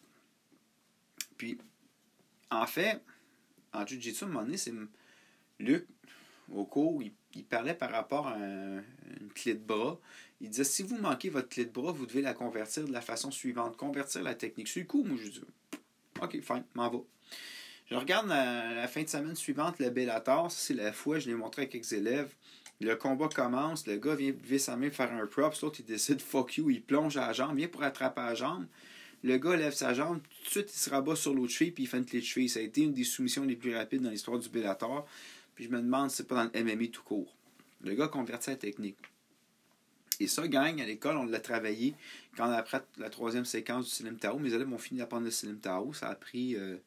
Puis, 1.37 1.57
en 2.51 2.67
fait, 2.67 3.01
en 3.77 3.85
Jiu-Jitsu, 3.85 4.23
à 4.23 4.27
un 4.27 4.29
moment 4.29 4.45
donné, 4.45 4.57
c'est 4.57 4.73
Luc, 5.59 5.87
au 6.51 6.65
cours, 6.65 7.01
il, 7.03 7.43
parlait 7.45 7.73
par 7.73 7.91
rapport 7.91 8.27
à 8.27 8.37
une 8.37 9.31
clé 9.35 9.53
de 9.53 9.59
bras. 9.59 9.99
Il 10.41 10.49
disait 10.49 10.63
si 10.63 10.83
vous 10.83 10.97
manquez 10.97 11.29
votre 11.29 11.49
clé 11.49 11.65
de 11.65 11.71
bras, 11.71 11.91
vous 11.91 12.05
devez 12.05 12.21
la 12.21 12.33
convertir 12.33 12.85
de 12.85 12.91
la 12.91 13.01
façon 13.01 13.31
suivante 13.31 13.77
convertir 13.77 14.23
la 14.23 14.35
technique. 14.35 14.73
Le 14.75 14.83
coup, 14.83 15.03
moi, 15.03 15.17
je 15.21 15.29
dis 15.29 15.41
OK, 16.21 16.39
fine, 16.41 16.63
m'en 16.73 16.89
va. 16.89 16.99
Je 17.89 17.95
regarde 17.95 18.27
la, 18.27 18.87
fin 18.87 19.03
de 19.03 19.07
semaine 19.07 19.35
suivante 19.35 19.79
le 19.79 19.89
Bellator. 19.89 20.51
C'est 20.51 20.73
la 20.73 20.91
fois, 20.91 21.19
je 21.19 21.27
l'ai 21.27 21.35
montré 21.35 21.63
avec 21.63 21.71
quelques 21.71 21.93
élèves. 21.93 22.33
Le 22.79 22.95
combat 22.95 23.29
commence, 23.29 23.87
le 23.87 23.97
gars 23.97 24.13
vient 24.13 24.31
lever 24.31 24.59
sa 24.59 24.75
main 24.75 24.91
faire 24.91 25.11
un 25.11 25.25
props, 25.25 25.61
l'autre 25.61 25.79
il 25.79 25.85
décide 25.85 26.21
fuck 26.21 26.57
you, 26.57 26.69
il 26.69 26.83
plonge 26.83 27.17
à 27.17 27.27
la 27.27 27.33
jambe, 27.33 27.57
vient 27.57 27.67
pour 27.67 27.81
attraper 27.81 28.21
la 28.21 28.35
jambe. 28.35 28.67
Le 29.27 29.37
gars 29.39 29.57
lève 29.57 29.73
sa 29.73 29.93
jambe, 29.93 30.21
tout 30.21 30.45
de 30.45 30.49
suite 30.49 30.73
il 30.73 30.79
se 30.79 30.89
rabat 30.89 31.17
sur 31.17 31.33
l'autre 31.33 31.51
cheville 31.51 31.71
puis 31.71 31.83
il 31.83 31.87
fait 31.87 31.97
une 31.97 32.05
clé 32.05 32.21
de 32.21 32.25
cheville. 32.25 32.47
Ça 32.47 32.61
a 32.61 32.63
été 32.63 32.81
une 32.81 32.93
des 32.93 33.03
soumissions 33.03 33.43
les 33.43 33.57
plus 33.57 33.75
rapides 33.75 34.01
dans 34.01 34.09
l'histoire 34.09 34.39
du 34.39 34.47
Bellator. 34.47 35.05
Puis 35.53 35.65
je 35.65 35.69
me 35.69 35.81
demande 35.81 36.09
si 36.09 36.17
c'est 36.17 36.27
pas 36.27 36.45
dans 36.45 36.49
le 36.53 36.63
MMA 36.63 36.87
tout 36.87 37.03
court. 37.03 37.35
Le 37.81 37.93
gars 37.93 38.07
convertit 38.07 38.51
la 38.51 38.55
technique. 38.55 38.95
Et 40.21 40.27
ça, 40.27 40.47
gang, 40.47 40.79
à 40.79 40.85
l'école, 40.85 41.17
on 41.17 41.25
l'a 41.25 41.41
travaillé. 41.41 41.93
Quand 42.37 42.47
on 42.47 42.51
a 42.51 42.55
appris 42.55 42.77
la 42.97 43.09
troisième 43.09 43.43
séquence 43.43 43.85
du 43.85 43.91
Silim 43.91 44.17
Tao, 44.17 44.39
mes 44.39 44.53
élèves 44.53 44.71
ont 44.71 44.77
fini 44.77 44.99
d'apprendre 44.99 45.25
le 45.25 45.31
Silim 45.31 45.59
Tao. 45.59 45.91
Ça 45.91 46.07
a 46.07 46.15
pris. 46.15 46.55
Euh... 46.55 46.77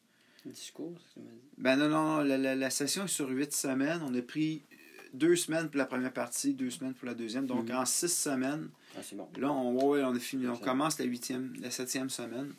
discours, 0.45 0.97
dit? 1.15 1.23
Ben 1.59 1.75
non, 1.75 1.89
non, 1.89 2.21
la, 2.21 2.55
la, 2.55 2.69
session 2.71 3.05
est 3.05 3.07
sur 3.07 3.29
huit 3.29 3.53
semaines. 3.53 4.01
On 4.03 4.15
a 4.15 4.21
pris 4.23 4.63
deux 5.13 5.35
semaines 5.35 5.69
pour 5.69 5.77
la 5.77 5.85
première 5.85 6.13
partie, 6.13 6.53
deux 6.53 6.69
semaines 6.69 6.93
pour 6.93 7.07
la 7.07 7.13
deuxième. 7.13 7.45
Donc 7.45 7.69
mhm. 7.69 7.75
en 7.75 7.85
six 7.85 8.11
semaines. 8.11 8.69
Ah, 8.95 9.01
bon. 9.13 9.29
Là, 9.37 9.51
on, 9.51 9.89
ouais, 9.89 10.03
on 10.03 10.15
a 10.15 10.19
fini. 10.19 10.47
On 10.47 10.57
commence 10.57 10.99
la 10.99 11.05
huitième, 11.05 11.53
la 11.61 11.71
septième 11.71 12.09
semaine. 12.09 12.53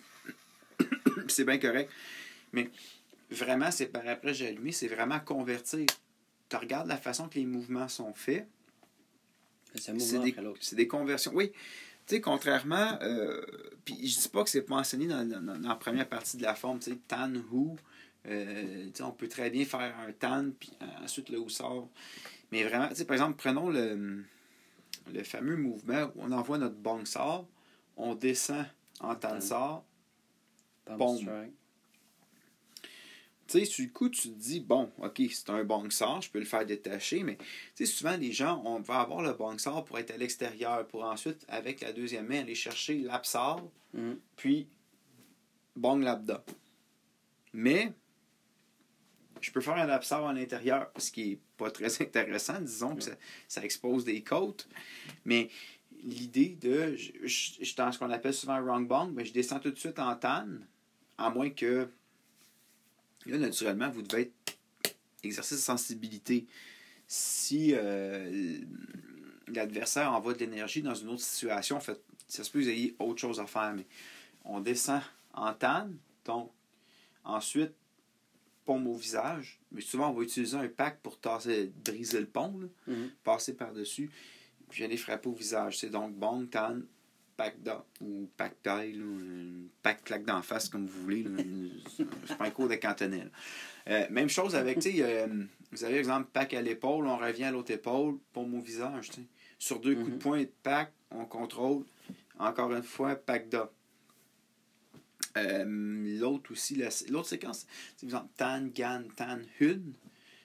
c'est 1.29 1.45
bien 1.45 1.59
correct. 1.59 1.91
Mais 2.53 2.71
vraiment, 3.31 3.71
c'est 3.71 3.87
par 3.87 4.07
après 4.07 4.35
j'ai 4.35 4.49
allumé, 4.49 4.73
c'est 4.73 4.89
vraiment 4.89 5.21
convertir. 5.21 5.87
Tu 6.49 6.57
regardes 6.57 6.89
la 6.89 6.99
façon 6.99 7.29
que 7.29 7.37
les 7.37 7.47
mouvements 7.47 7.89
sont 7.89 8.13
faits. 8.13 8.47
C'est 9.75 9.95
des, 9.97 10.35
des, 10.75 10.87
conversions. 10.87 11.33
Oui. 11.35 11.51
Tu 12.07 12.17
sais, 12.17 12.21
contrairement, 12.21 12.99
euh, 13.01 13.41
puis 13.87 14.07
je 14.07 14.21
dis 14.21 14.29
pas 14.29 14.45
que 14.45 14.51
c'est 14.51 14.61
pas 14.61 14.75
enseigné 14.75 15.07
dans, 15.07 15.25
dans, 15.27 15.59
la 15.67 15.77
première 15.77 16.07
partie 16.07 16.37
de 16.37 16.43
la 16.43 16.55
forme, 16.55 16.79
tu 16.79 16.91
sais, 16.91 16.99
tan, 17.09 17.33
who, 17.51 17.77
euh, 18.27 18.91
on 19.01 19.13
peut 19.13 19.29
très 19.29 19.49
bien 19.49 19.65
faire 19.65 19.95
un 20.07 20.13
tan, 20.13 20.51
puis 20.59 20.73
ensuite 21.03 21.31
le 21.31 21.49
sort. 21.49 21.89
Mais 22.53 22.65
vraiment, 22.65 22.89
par 22.89 23.15
exemple, 23.15 23.37
prenons 23.39 23.71
le, 23.71 24.25
le 25.13 25.25
fameux 25.25 25.57
mouvement 25.57 26.13
où 26.15 26.23
on 26.23 26.33
envoie 26.33 26.59
notre 26.59 26.77
bong 26.77 27.07
sort, 27.07 27.49
on 27.97 28.15
descend 28.15 28.67
en 29.01 29.15
tan 29.15 29.41
sort, 29.41 29.85
tu 33.49 33.59
sais, 33.59 33.65
sur 33.65 33.85
le 33.85 33.91
coup, 33.91 34.09
tu 34.09 34.31
te 34.31 34.39
dis, 34.39 34.61
bon, 34.61 34.91
OK, 35.03 35.21
c'est 35.31 35.51
un 35.51 35.65
bon 35.65 35.91
sort, 35.91 36.23
je 36.23 36.31
peux 36.31 36.39
le 36.39 36.45
faire 36.45 36.65
détacher, 36.65 37.23
mais 37.23 37.37
tu 37.37 37.47
sais, 37.75 37.87
souvent, 37.87 38.17
les 38.17 38.33
gens, 38.33 38.63
on 38.65 38.81
va 38.81 39.01
avoir 39.01 39.23
le 39.23 39.33
bon 39.33 39.59
sort 39.59 39.85
pour 39.85 39.99
être 39.99 40.11
à 40.11 40.17
l'extérieur, 40.17 40.87
pour 40.87 41.05
ensuite, 41.05 41.45
avec 41.49 41.81
la 41.81 41.93
deuxième 41.93 42.27
main, 42.27 42.41
aller 42.41 42.55
chercher 42.55 42.99
l'absor, 42.99 43.71
mm. 43.95 44.13
puis 44.37 44.69
bong 45.77 46.03
l'abda. 46.03 46.45
Mais, 47.53 47.93
je 49.43 49.51
peux 49.51 49.61
faire 49.61 49.75
un 49.75 49.89
absor 49.89 50.27
à 50.27 50.33
l'intérieur, 50.33 50.91
ce 50.97 51.11
qui 51.11 51.33
est 51.33 51.39
pas 51.59 51.71
très 51.71 52.03
intéressant, 52.03 52.61
disons, 52.61 52.97
que 52.97 53.03
ça, 53.49 53.63
expose 53.63 54.05
des 54.05 54.23
côtes, 54.23 54.69
mais 55.25 55.51
l'idée 56.03 56.57
de, 56.61 56.97
je, 56.97 57.13
je, 57.25 57.65
je, 57.65 57.77
dans 57.77 57.93
ce 57.93 57.99
qu'on 57.99 58.11
appelle 58.11 58.35
souvent 58.35 58.61
wrong 58.61 58.89
bong, 58.89 59.13
mais 59.13 59.25
je 59.25 59.33
descends 59.33 59.61
tout 59.61 59.71
de 59.71 59.79
suite 59.79 59.99
en 59.99 60.17
tan, 60.17 60.47
à 61.19 61.29
moins 61.29 61.51
que 61.51 61.89
Là, 63.27 63.39
naturellement, 63.39 63.91
vous 63.91 64.03
devez 64.03 64.23
être 64.23 64.57
exercice 65.23 65.59
de 65.59 65.63
sensibilité. 65.63 66.47
Si 67.07 67.73
euh, 67.73 68.59
l'adversaire 69.49 70.13
envoie 70.13 70.35
de 70.35 70.39
l'énergie 70.39 70.83
dans 70.83 70.95
une 70.95 71.09
autre 71.09 71.23
situation, 71.23 71.77
en 71.77 71.81
fait, 71.81 72.01
ça 72.27 72.43
se 72.43 72.51
peut 72.51 72.61
que 72.61 72.65
vous 72.65 72.71
ayez 72.71 72.97
autre 72.99 73.21
chose 73.21 73.39
à 73.39 73.47
faire, 73.47 73.73
mais 73.75 73.87
on 74.45 74.61
descend 74.61 75.03
en 75.35 75.53
tan, 75.53 75.89
donc 76.25 76.51
ensuite, 77.25 77.73
paume 78.65 78.87
au 78.87 78.95
visage, 78.95 79.61
mais 79.71 79.81
souvent 79.81 80.11
on 80.11 80.13
va 80.13 80.23
utiliser 80.23 80.57
un 80.57 80.69
pack 80.69 81.01
pour 81.01 81.19
tasser, 81.19 81.73
briser 81.85 82.21
le 82.21 82.27
pont, 82.27 82.61
mm-hmm. 82.89 83.11
passer 83.25 83.55
par-dessus, 83.55 84.11
puis 84.69 84.85
aller 84.85 84.97
frapper 84.97 85.29
au 85.29 85.35
visage. 85.35 85.79
C'est 85.79 85.91
donc 85.91 86.15
bon, 86.15 86.47
tan, 86.47 86.81
pack 87.37 87.57
ou 88.01 88.29
pack 88.37 88.63
taille, 88.63 89.01
pack 89.83 90.05
claque 90.05 90.25
d'en 90.25 90.43
face, 90.43 90.69
comme 90.69 90.87
vous 90.87 91.03
voulez. 91.03 91.27
C'est 92.27 92.37
pas 92.37 92.45
un 92.47 92.51
cours 92.51 92.69
de 92.69 92.77
cantonais. 92.77 93.27
Euh, 93.89 94.07
même 94.11 94.29
chose 94.29 94.55
avec, 94.55 94.79
tu 94.79 94.93
sais, 94.93 95.29
vous 95.73 95.85
avez 95.85 95.99
exemple 95.99 96.29
pack 96.33 96.55
à 96.55 96.63
l'épaule, 96.63 97.07
on 97.07 97.17
revient 97.17 97.45
à 97.45 97.51
l'autre 97.51 97.73
épaule, 97.73 98.19
pour 98.33 98.47
mon 98.47 98.61
visage. 98.61 99.11
Sur 99.59 99.81
deux 99.81 99.95
coups 99.95 100.11
de 100.11 100.17
mm-hmm. 100.17 100.19
poing, 100.19 100.45
pack, 100.63 100.93
on 101.11 101.25
contrôle. 101.25 101.85
Encore 102.39 102.73
une 102.73 102.83
fois, 102.83 103.15
pack 103.15 103.49
d'A. 103.49 103.71
Euh, 105.37 106.19
l'autre 106.19 106.53
aussi, 106.53 106.81
l'autre 107.09 107.29
séquence, 107.29 107.67
c'est 107.97 108.07
exemple 108.07 108.29
tan, 108.37 108.67
gan, 108.75 109.05
tan, 109.17 109.39
hun. 109.61 109.81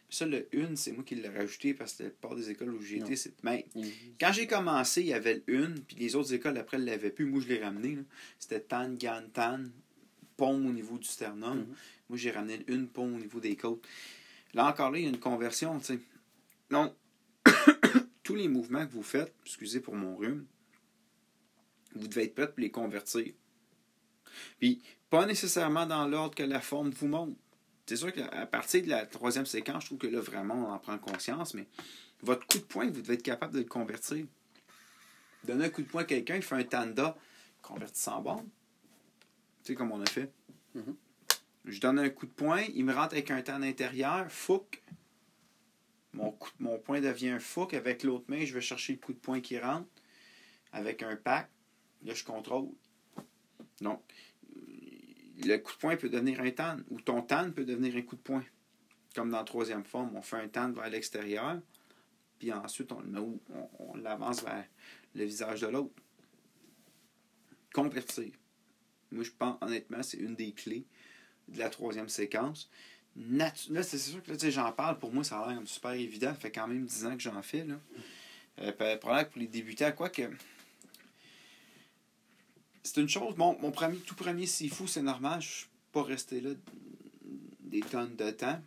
Ça, 0.10 0.26
le 0.26 0.48
une, 0.54 0.78
c'est 0.78 0.94
moi 0.94 1.04
qui 1.04 1.16
l'ai 1.16 1.28
rajouté 1.28 1.74
parce 1.74 1.92
que 1.92 1.98
c'était 1.98 2.10
pas 2.10 2.34
des 2.34 2.50
écoles 2.50 2.74
où 2.74 2.82
j'ai 2.82 2.98
été. 2.98 3.16
Mais 3.44 3.66
quand 4.20 4.32
j'ai 4.32 4.48
commencé, 4.48 5.02
il 5.02 5.08
y 5.08 5.14
avait 5.14 5.44
le 5.46 5.54
une, 5.54 5.82
puis 5.82 5.98
les 5.98 6.16
autres 6.16 6.34
écoles 6.34 6.58
après 6.58 6.78
ne 6.78 6.86
l'avaient 6.86 7.10
plus. 7.10 7.26
Moi, 7.26 7.42
je 7.42 7.50
l'ai 7.50 7.62
ramené. 7.62 7.98
C'était 8.40 8.62
tan, 8.62 8.94
gan, 8.94 9.24
tan, 9.34 9.66
pont 10.38 10.56
au 10.56 10.72
niveau 10.72 10.98
du 10.98 11.08
sternum. 11.08 11.60
Mm-hmm. 11.60 11.76
Moi, 12.10 12.18
j'ai 12.18 12.32
ramené 12.32 12.64
une 12.68 12.88
pont 12.88 13.16
au 13.16 13.20
niveau 13.20 13.42
des 13.42 13.58
côtes. 13.58 13.86
Là 14.54 14.70
encore, 14.70 14.92
là, 14.92 15.00
il 15.00 15.04
y 15.04 15.08
a 15.08 15.10
une 15.10 15.20
conversion. 15.20 15.78
sais. 15.82 16.00
Donc, 16.70 16.94
tous 18.24 18.36
les 18.36 18.48
mouvements 18.48 18.86
que 18.88 18.94
vous 18.94 19.04
faites, 19.04 19.34
excusez 19.46 19.82
pour 19.82 19.96
mon 19.96 20.16
rhume, 20.16 20.46
vous 21.96 22.08
devez 22.08 22.24
être 22.24 22.36
prêt 22.36 22.48
pour 22.48 22.60
les 22.60 22.72
convertir. 22.72 23.34
Puis, 24.60 24.82
pas 25.10 25.26
nécessairement 25.26 25.86
dans 25.86 26.08
l'ordre 26.08 26.36
que 26.36 26.44
la 26.44 26.60
forme 26.60 26.90
vous 26.90 27.08
montre 27.08 27.34
c'est 27.88 27.96
sûr 27.96 28.12
qu'à 28.12 28.46
partir 28.46 28.84
de 28.84 28.90
la 28.90 29.06
troisième 29.06 29.46
séquence, 29.46 29.84
je 29.84 29.88
trouve 29.88 29.98
que 29.98 30.08
là, 30.08 30.20
vraiment, 30.20 30.56
on 30.56 30.74
en 30.74 30.78
prend 30.78 30.98
conscience, 30.98 31.54
mais 31.54 31.66
votre 32.22 32.46
coup 32.46 32.58
de 32.58 32.66
poing, 32.66 32.86
vous 32.88 33.02
devez 33.02 33.14
être 33.14 33.24
capable 33.24 33.54
de 33.54 33.60
le 33.60 33.66
convertir. 33.66 34.26
Donner 35.46 35.66
un 35.66 35.70
coup 35.70 35.84
de 35.84 35.88
poing 35.88 36.02
à 36.02 36.06
quelqu'un, 36.06 36.36
il 36.36 36.42
fait 36.42 36.56
un 36.56 36.64
tanda, 36.66 37.18
converti 37.62 38.10
en 38.10 38.22
bombe. 38.22 38.48
Tu 39.64 39.72
sais, 39.72 39.76
comme 39.76 39.94
on 39.94 40.02
a 40.02 40.06
fait. 40.06 40.30
Mm-hmm. 40.76 40.96
Je 41.66 41.80
donne 41.80 42.00
un 42.00 42.10
coup 42.10 42.26
de 42.26 42.32
poing, 42.32 42.62
il 42.76 42.84
me 42.84 42.94
rentre 42.94 43.14
avec 43.14 43.32
un 43.32 43.42
tan 43.42 43.62
intérieur, 43.62 44.30
fouc. 44.30 44.84
Mon, 46.12 46.32
coup, 46.32 46.50
mon 46.60 46.78
point 46.80 47.00
devient 47.00 47.30
un 47.30 47.40
fook. 47.40 47.74
Avec 47.74 48.04
l'autre 48.04 48.26
main, 48.28 48.44
je 48.44 48.54
vais 48.54 48.62
chercher 48.62 48.94
le 48.94 49.00
coup 49.00 49.14
de 49.14 49.20
poing 49.20 49.40
qui 49.40 49.58
rentre. 49.60 49.88
Avec 50.74 51.04
un 51.04 51.16
pack, 51.16 51.50
là, 52.04 52.14
je 52.14 52.24
contrôle. 52.26 52.68
Donc, 53.82 54.02
le 55.40 55.58
coup 55.58 55.74
de 55.74 55.78
poing 55.78 55.96
peut 55.98 56.10
devenir 56.10 56.42
un 56.42 56.52
tan, 56.52 56.78
ou 56.90 57.00
ton 57.00 57.22
tan 57.22 57.52
peut 57.52 57.66
devenir 57.66 57.96
un 57.96 58.02
coup 58.02 58.16
de 58.16 58.22
poing. 58.22 58.44
Comme 59.16 59.30
dans 59.32 59.38
la 59.38 59.44
troisième 59.44 59.84
forme, 59.84 60.16
on 60.16 60.22
fait 60.22 60.38
un 60.38 60.48
tan 60.48 60.72
vers 60.72 60.90
l'extérieur, 60.90 61.60
puis 62.40 62.52
ensuite 62.52 62.92
on, 62.92 63.04
on, 63.16 63.40
on 63.80 63.96
l'avance 63.98 64.44
vers 64.44 64.66
le 65.16 65.24
visage 65.26 65.62
de 65.62 65.68
l'autre. 65.68 65.94
Convertir. 67.74 68.32
Moi, 69.12 69.24
je 69.24 69.32
pense, 69.32 69.58
honnêtement, 69.62 70.04
c'est 70.04 70.18
une 70.18 70.36
des 70.36 70.52
clés 70.52 70.86
de 71.48 71.60
la 71.60 71.70
troisième 71.70 72.10
séquence. 72.10 72.70
là, 73.16 73.52
c'est 73.84 73.98
sûr 73.98 74.22
que 74.24 74.50
j'en 74.50 74.72
parle, 74.72 75.00
pour 75.00 75.14
moi, 75.14 75.24
ça 75.24 75.40
a 75.40 75.52
l'air 75.52 75.62
super 75.66 75.92
évident. 75.92 76.30
Ça 76.30 76.36
fait 76.36 76.52
quand 76.52 76.68
même 76.68 76.86
10 76.86 77.06
ans 77.06 77.16
que 77.16 77.22
j'en 77.22 77.42
fais. 77.42 77.64
Là. 77.64 77.76
Euh, 78.60 78.98
pour 78.98 79.16
les 79.36 79.48
débutants, 79.48 79.92
quoi 79.92 80.10
que. 80.10 80.24
C'est 82.88 83.02
une 83.02 83.10
chose. 83.10 83.36
Mon, 83.36 83.54
premier, 83.72 83.98
tout 83.98 84.16
premier 84.16 84.46
Sifu, 84.46 84.88
c'est 84.88 85.02
normal. 85.02 85.42
Je 85.42 85.48
suis 85.48 85.68
pas 85.92 86.04
resté 86.04 86.40
là 86.40 86.52
des 87.60 87.82
tonnes 87.82 88.16
de 88.16 88.32
temps. 88.32 88.62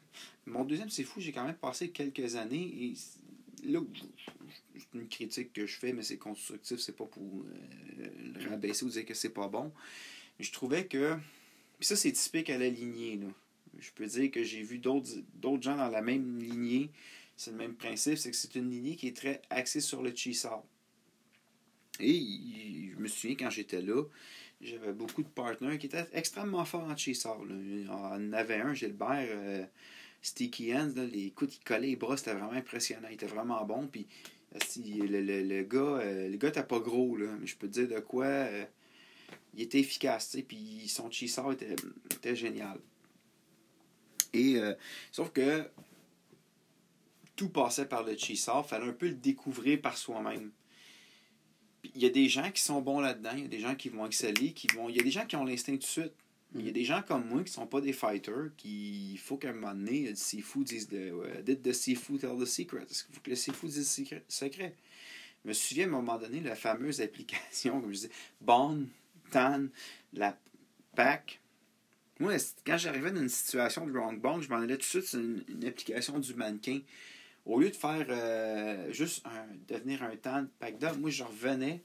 Mon 0.45 0.65
deuxième 0.65 0.91
Sifu, 0.91 1.23
j'ai 1.23 1.33
quand 1.33 1.47
même 1.47 1.57
passé 1.57 1.89
quelques 1.89 2.37
années. 2.37 2.71
Et 2.83 2.95
là, 3.71 3.81
c'est 4.75 4.99
une 4.99 5.09
critique 5.09 5.55
que 5.55 5.67
je 5.67 5.79
fais, 5.79 5.95
mais 5.95 6.03
c'est 6.03 6.19
constructif, 6.19 6.79
c'est 6.81 6.95
pas 6.95 7.07
pour 7.07 7.23
euh, 7.23 8.09
le 8.35 8.51
rabaisser 8.51 8.85
ou 8.85 8.91
dire 8.91 9.07
que 9.07 9.15
c'est 9.15 9.31
pas 9.31 9.49
bon. 9.49 9.73
Je 10.39 10.53
trouvais 10.53 10.85
que. 10.85 11.17
Puis 11.79 11.87
ça, 11.87 11.97
c'est 11.97 12.13
typique 12.13 12.51
à 12.51 12.59
la 12.59 12.69
lignée. 12.69 13.19
Je 13.79 13.91
peux 13.95 14.07
dire 14.07 14.31
que 14.31 14.43
j'ai 14.45 14.63
vu 14.63 14.81
d'autres 14.81 15.63
gens 15.63 15.77
dans 15.77 15.89
la 15.89 16.03
même 16.03 16.39
lignée. 16.41 16.91
C'est 17.39 17.53
le 17.53 17.57
même 17.57 17.75
principe, 17.75 18.19
c'est 18.19 18.31
que 18.31 18.37
c'est 18.37 18.55
une 18.55 18.71
lignée 18.71 18.97
qui 18.97 19.09
est 19.09 19.17
très 19.17 19.41
axée 19.49 19.81
sur 19.81 20.03
le 20.03 20.15
chisar. 20.15 20.63
Et 22.01 22.91
je 22.95 22.99
me 22.99 23.09
souviens 23.09 23.37
quand 23.37 23.51
j'étais 23.51 23.83
là, 23.83 24.03
j'avais 24.61 24.93
beaucoup 24.93 25.23
de 25.23 25.29
partenaires 25.29 25.79
qui 25.79 25.87
étaient 25.87 26.07
extrêmement 26.13 26.65
forts 26.65 26.85
en 26.85 26.97
y 26.97 27.89
en 27.89 28.33
avait 28.33 28.61
un, 28.61 28.75
Gilbert, 28.75 29.27
euh, 29.31 29.65
Sticky 30.23 30.75
Hands, 30.75 30.93
les 31.13 31.31
coups 31.31 31.55
qui 31.55 31.61
collaient 31.61 31.89
les 31.89 31.97
bras, 31.97 32.17
c'était 32.17 32.35
vraiment 32.35 32.53
impressionnant. 32.53 33.09
Il 33.09 33.15
était 33.15 33.27
vraiment 33.27 33.65
bon. 33.65 33.87
Puis 33.87 34.07
le, 34.77 35.21
le, 35.21 35.43
le 35.43 35.63
gars, 35.63 35.79
euh, 35.79 36.29
le 36.29 36.37
gars 36.37 36.51
pas 36.63 36.81
gros, 36.81 37.17
là, 37.17 37.29
mais 37.41 37.47
je 37.47 37.57
peux 37.57 37.69
te 37.69 37.81
dire 37.81 37.89
de 37.89 38.01
quoi. 38.01 38.25
Euh, 38.25 38.65
il 39.55 39.63
était 39.63 39.81
efficace, 39.81 40.37
puis 40.47 40.89
son 40.89 41.11
cheeseur 41.11 41.53
était, 41.53 41.75
était 42.15 42.37
génial. 42.37 42.79
Et 44.33 44.57
euh, 44.57 44.75
sauf 45.11 45.31
que 45.33 45.69
tout 47.35 47.49
passait 47.49 47.87
par 47.87 48.05
le 48.05 48.17
cheeseur, 48.17 48.63
il 48.65 48.69
fallait 48.69 48.89
un 48.89 48.93
peu 48.93 49.09
le 49.09 49.15
découvrir 49.15 49.81
par 49.81 49.97
soi-même. 49.97 50.51
Il 51.95 52.03
y 52.03 52.07
a 52.07 52.11
des 52.11 52.29
gens 52.29 52.51
qui 52.51 52.63
sont 52.63 52.81
bons 52.81 53.01
là-dedans, 53.01 53.31
il 53.35 53.43
y 53.43 53.47
a 53.47 53.49
des 53.49 53.61
gens 53.61 53.75
qui 53.75 53.89
vont 53.89 54.07
exceller, 54.07 54.53
qui 54.53 54.67
vont. 54.69 54.89
Il 54.89 54.97
y 54.97 55.01
a 55.01 55.03
des 55.03 55.11
gens 55.11 55.27
qui 55.27 55.37
ont 55.37 55.45
l'instinct 55.45 55.73
tout 55.73 55.79
de 55.79 55.85
suite. 55.85 56.13
Il 56.55 56.67
y 56.67 56.69
a 56.69 56.73
des 56.73 56.85
gens 56.85 57.03
comme 57.07 57.29
moi 57.29 57.39
qui 57.39 57.51
ne 57.51 57.55
sont 57.55 57.67
pas 57.67 57.81
des 57.81 57.93
fighters, 57.93 58.51
qui 58.57 59.13
il 59.13 59.19
faut 59.19 59.37
qu'à 59.37 59.51
un 59.51 59.53
moment 59.53 59.73
donné, 59.73 60.09
le 60.09 60.17
Sifu 60.17 60.65
dise 60.65 60.89
de, 60.89 61.13
uh, 61.39 61.43
did 61.45 61.63
the 61.63 61.73
Sifu 61.73 62.19
tell 62.19 62.37
the 62.39 62.45
secret? 62.45 62.83
Est-ce 62.91 63.05
qu'il 63.05 63.15
faut 63.15 63.21
que 63.21 63.31
le 63.31 63.37
Sifu 63.37 63.67
dise 63.67 63.99
le 64.11 64.21
secret? 64.29 64.75
Je 65.45 65.49
me 65.49 65.53
souviens 65.53 65.85
à 65.85 65.89
un 65.89 65.91
moment 65.93 66.19
donné, 66.19 66.41
la 66.41 66.57
fameuse 66.57 67.01
application, 67.01 67.81
comme 67.81 67.91
je 67.91 67.97
disais, 67.97 68.11
Bond, 68.41 68.87
Tan, 69.31 69.69
la 70.13 70.37
PAC. 70.97 71.41
Moi, 72.19 72.35
quand 72.67 72.77
j'arrivais 72.77 73.11
dans 73.11 73.23
une 73.23 73.29
situation 73.29 73.87
de 73.87 73.93
wrong 73.93 74.21
bond, 74.21 74.43
je 74.43 74.51
m'en 74.51 74.57
allais 74.57 74.77
tout 74.77 74.81
de 74.81 74.85
suite 74.85 75.07
sur 75.07 75.21
une, 75.21 75.65
application 75.67 76.19
du 76.19 76.35
mannequin. 76.35 76.81
Au 77.47 77.59
lieu 77.59 77.71
de 77.71 77.77
faire 77.77 78.07
euh, 78.09 78.93
juste 78.93 79.25
un, 79.27 79.47
devenir 79.69 80.03
un 80.03 80.15
tan 80.17 80.47
pack 80.59 80.77
moi 80.99 81.11
je 81.11 81.25
revenais 81.25 81.81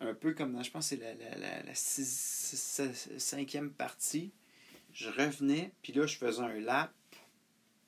un 0.00 0.14
peu 0.14 0.32
comme 0.34 0.52
dans, 0.52 0.62
je 0.62 0.70
pense 0.70 0.88
c'est 0.88 0.96
la, 0.96 1.14
la, 1.14 1.38
la, 1.38 1.62
la 1.62 1.74
cinquième 3.18 3.70
partie. 3.70 4.30
Je 4.92 5.08
revenais, 5.08 5.72
puis 5.82 5.92
là, 5.92 6.06
je 6.06 6.16
faisais 6.16 6.42
un 6.42 6.58
lap 6.60 6.92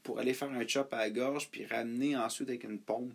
pour 0.02 0.18
aller 0.18 0.34
faire 0.34 0.50
un 0.50 0.66
chop 0.66 0.92
à 0.92 0.98
la 0.98 1.10
gorge, 1.10 1.48
puis 1.50 1.66
ramener 1.66 2.16
ensuite 2.16 2.48
avec 2.48 2.64
une 2.64 2.78
pompe. 2.78 3.12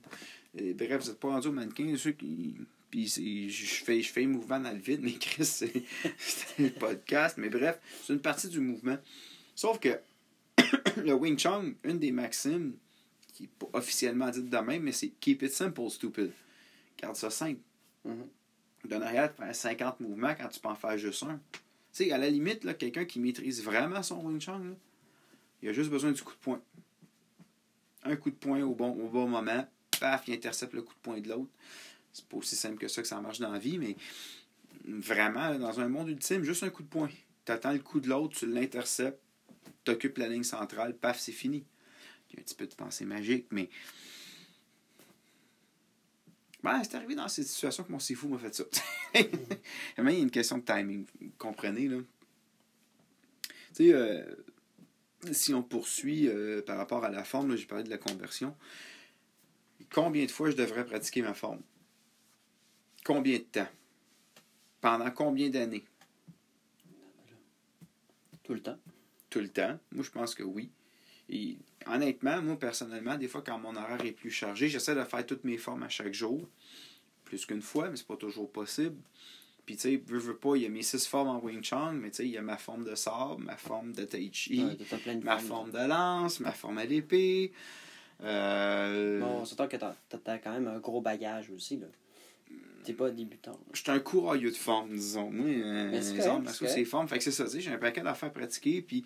Bref, 0.53 1.03
vous 1.03 1.09
n'êtes 1.09 1.19
pas 1.19 1.29
rendu 1.29 1.47
au 1.47 1.51
mannequin, 1.51 1.95
ceux 1.97 2.11
qui. 2.11 2.55
Puis 2.91 3.07
je 3.07 3.83
fais, 3.83 4.01
je 4.01 4.11
fais 4.11 4.23
un 4.23 4.27
mouvement 4.27 4.59
dans 4.59 4.71
le 4.71 4.77
vide, 4.77 5.01
mais 5.03 5.13
Chris, 5.13 5.45
c'est 5.45 5.73
le 6.59 6.69
podcast. 6.69 7.37
Mais 7.37 7.49
bref, 7.49 7.79
c'est 8.03 8.13
une 8.13 8.21
partie 8.21 8.47
du 8.47 8.59
mouvement. 8.59 8.97
Sauf 9.55 9.79
que 9.79 9.99
le 10.97 11.13
Wing 11.13 11.37
Chun, 11.37 11.73
une 11.83 11.97
des 11.97 12.11
maximes, 12.11 12.73
qui 13.33 13.43
n'est 13.43 13.49
pas 13.49 13.67
officiellement 13.73 14.29
dite 14.29 14.49
de 14.49 14.57
même, 14.57 14.83
mais 14.83 14.91
c'est 14.93 15.09
Keep 15.19 15.43
it 15.43 15.51
simple, 15.51 15.89
stupid. 15.89 16.31
Garde 16.97 17.15
ça 17.15 17.29
simple. 17.29 17.59
Mm-hmm 18.07 18.27
de 18.87 18.95
arrière, 18.95 19.33
faire 19.33 19.55
50 19.55 19.99
mouvements 19.99 20.35
quand 20.35 20.47
tu 20.49 20.59
peux 20.59 20.69
en 20.69 20.75
faire 20.75 20.97
juste 20.97 21.23
un. 21.23 21.39
Tu 21.93 22.05
sais, 22.05 22.11
à 22.11 22.17
la 22.17 22.29
limite, 22.29 22.63
là, 22.63 22.73
quelqu'un 22.73 23.05
qui 23.05 23.19
maîtrise 23.19 23.63
vraiment 23.63 24.01
son 24.03 24.25
Wing 24.25 24.39
Chun, 24.39 24.75
il 25.61 25.69
a 25.69 25.73
juste 25.73 25.89
besoin 25.89 26.11
du 26.11 26.21
coup 26.21 26.33
de 26.33 26.39
poing. 26.39 26.61
Un 28.03 28.15
coup 28.15 28.31
de 28.31 28.35
poing 28.35 28.61
au 28.61 28.75
bon, 28.75 28.89
au 28.89 29.09
bon 29.09 29.27
moment, 29.27 29.65
paf, 29.99 30.27
il 30.27 30.33
intercepte 30.33 30.73
le 30.73 30.81
coup 30.81 30.93
de 30.93 30.99
poing 30.99 31.19
de 31.19 31.29
l'autre. 31.29 31.51
C'est 32.11 32.25
pas 32.25 32.37
aussi 32.37 32.55
simple 32.55 32.77
que 32.77 32.87
ça 32.87 33.01
que 33.01 33.07
ça 33.07 33.21
marche 33.21 33.39
dans 33.39 33.51
la 33.51 33.59
vie, 33.59 33.77
mais 33.77 33.95
vraiment, 34.85 35.57
dans 35.57 35.79
un 35.79 35.87
monde 35.87 36.09
ultime, 36.09 36.43
juste 36.43 36.63
un 36.63 36.69
coup 36.69 36.83
de 36.83 36.89
poing. 36.89 37.09
Tu 37.45 37.51
attends 37.51 37.71
le 37.71 37.79
coup 37.79 37.99
de 37.99 38.09
l'autre, 38.09 38.37
tu 38.37 38.47
l'interceptes, 38.47 39.21
tu 39.85 39.91
occupes 39.91 40.17
la 40.17 40.27
ligne 40.27 40.43
centrale, 40.43 40.97
paf, 40.97 41.19
c'est 41.19 41.31
fini. 41.31 41.63
Il 42.33 42.37
y 42.37 42.39
a 42.39 42.41
un 42.41 42.43
petit 42.43 42.55
peu 42.55 42.67
de 42.67 42.75
pensée 42.75 43.05
magique, 43.05 43.47
mais 43.51 43.69
ben, 46.63 46.81
c'est 46.83 46.95
arrivé 46.95 47.13
dans 47.13 47.27
cette 47.27 47.47
situation 47.47 47.83
que 47.83 47.91
mon 47.91 47.99
Sifu 47.99 48.27
m'a 48.27 48.39
fait 48.39 48.55
ça. 48.55 48.63
il 49.15 49.29
y 49.97 50.07
a 50.07 50.11
une 50.11 50.31
question 50.31 50.57
de 50.57 50.63
timing, 50.63 51.05
vous 51.19 51.31
comprenez, 51.37 51.89
là. 51.89 51.97
Tu 53.75 53.89
sais, 53.89 53.93
euh, 53.93 54.23
si 55.31 55.53
on 55.53 55.61
poursuit 55.61 56.27
euh, 56.27 56.61
par 56.61 56.77
rapport 56.77 57.03
à 57.03 57.09
la 57.09 57.23
forme, 57.23 57.55
j'ai 57.55 57.65
parlé 57.65 57.83
de 57.83 57.89
la 57.89 57.97
conversion, 57.97 58.55
combien 59.91 60.25
de 60.25 60.31
fois 60.31 60.51
je 60.51 60.55
devrais 60.55 60.85
pratiquer 60.85 61.21
ma 61.21 61.33
forme? 61.33 61.61
Combien 63.03 63.37
de 63.37 63.43
temps? 63.43 63.67
Pendant 64.79 65.11
combien 65.11 65.49
d'années? 65.49 65.83
Tout 68.43 68.53
le 68.53 68.61
temps. 68.61 68.79
Tout 69.29 69.39
le 69.39 69.49
temps? 69.49 69.79
Moi, 69.91 70.03
je 70.03 70.11
pense 70.11 70.35
que 70.35 70.43
oui. 70.43 70.69
Et 71.29 71.57
honnêtement, 71.87 72.41
moi, 72.41 72.57
personnellement, 72.57 73.17
des 73.17 73.27
fois, 73.27 73.41
quand 73.45 73.57
mon 73.59 73.75
horaire 73.75 74.03
est 74.03 74.11
plus 74.11 74.31
chargé, 74.31 74.67
j'essaie 74.69 74.95
de 74.95 75.03
faire 75.03 75.25
toutes 75.25 75.43
mes 75.43 75.57
formes 75.57 75.83
à 75.83 75.89
chaque 75.89 76.13
jour. 76.13 76.47
Plus 77.25 77.45
qu'une 77.45 77.61
fois, 77.61 77.89
mais 77.89 77.95
c'est 77.95 78.07
pas 78.07 78.17
toujours 78.17 78.51
possible. 78.51 78.97
Puis, 79.65 79.75
tu 79.75 79.81
sais, 79.81 80.03
veux, 80.07 80.19
veux 80.19 80.35
pas, 80.35 80.55
il 80.55 80.63
y 80.63 80.65
a 80.65 80.69
mes 80.69 80.81
six 80.81 81.07
formes 81.07 81.29
en 81.29 81.39
Wing 81.39 81.63
Chun, 81.63 81.93
mais 81.93 82.09
tu 82.09 82.17
sais, 82.17 82.25
il 82.25 82.31
y 82.31 82.37
a 82.37 82.41
ma 82.41 82.57
forme 82.57 82.83
de 82.83 82.95
sabre, 82.95 83.39
ma 83.39 83.55
forme 83.55 83.93
de 83.93 84.03
Tai 84.03 84.29
Chi, 84.33 84.65
ma 85.23 85.39
forme 85.39 85.71
de 85.71 85.87
lance, 85.87 86.41
ma 86.41 86.51
forme 86.51 86.79
à 86.79 86.85
l'épée. 86.85 87.53
Euh... 88.21 89.19
Bon, 89.19 89.45
c'est 89.45 89.55
que 89.67 89.77
t'as 89.77 89.95
as 90.25 90.37
quand 90.39 90.51
même 90.51 90.67
un 90.67 90.79
gros 90.79 91.01
bagage 91.01 91.49
aussi, 91.49 91.77
là. 91.77 91.87
T'es 92.83 92.93
pas 92.93 93.09
débutant. 93.09 93.57
Je 93.71 93.81
suis 93.81 93.91
un 93.91 93.99
courageux 93.99 94.51
de 94.51 94.55
forme, 94.55 94.89
disons. 94.89 95.31
Moi, 95.31 95.47
euh, 95.47 96.01
c'est 96.01 96.83
forme. 96.85 97.07
Fait 97.07 97.17
que 97.17 97.23
c'est 97.23 97.31
ça, 97.31 97.45
tu 97.45 97.51
sais, 97.51 97.61
j'ai 97.61 97.71
un 97.71 97.77
paquet 97.77 98.01
d'affaires 98.01 98.33
pratiquer, 98.33 98.81
puis 98.81 99.05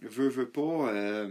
veux, 0.00 0.28
veux 0.28 0.48
pas. 0.48 0.90
Euh, 0.90 1.30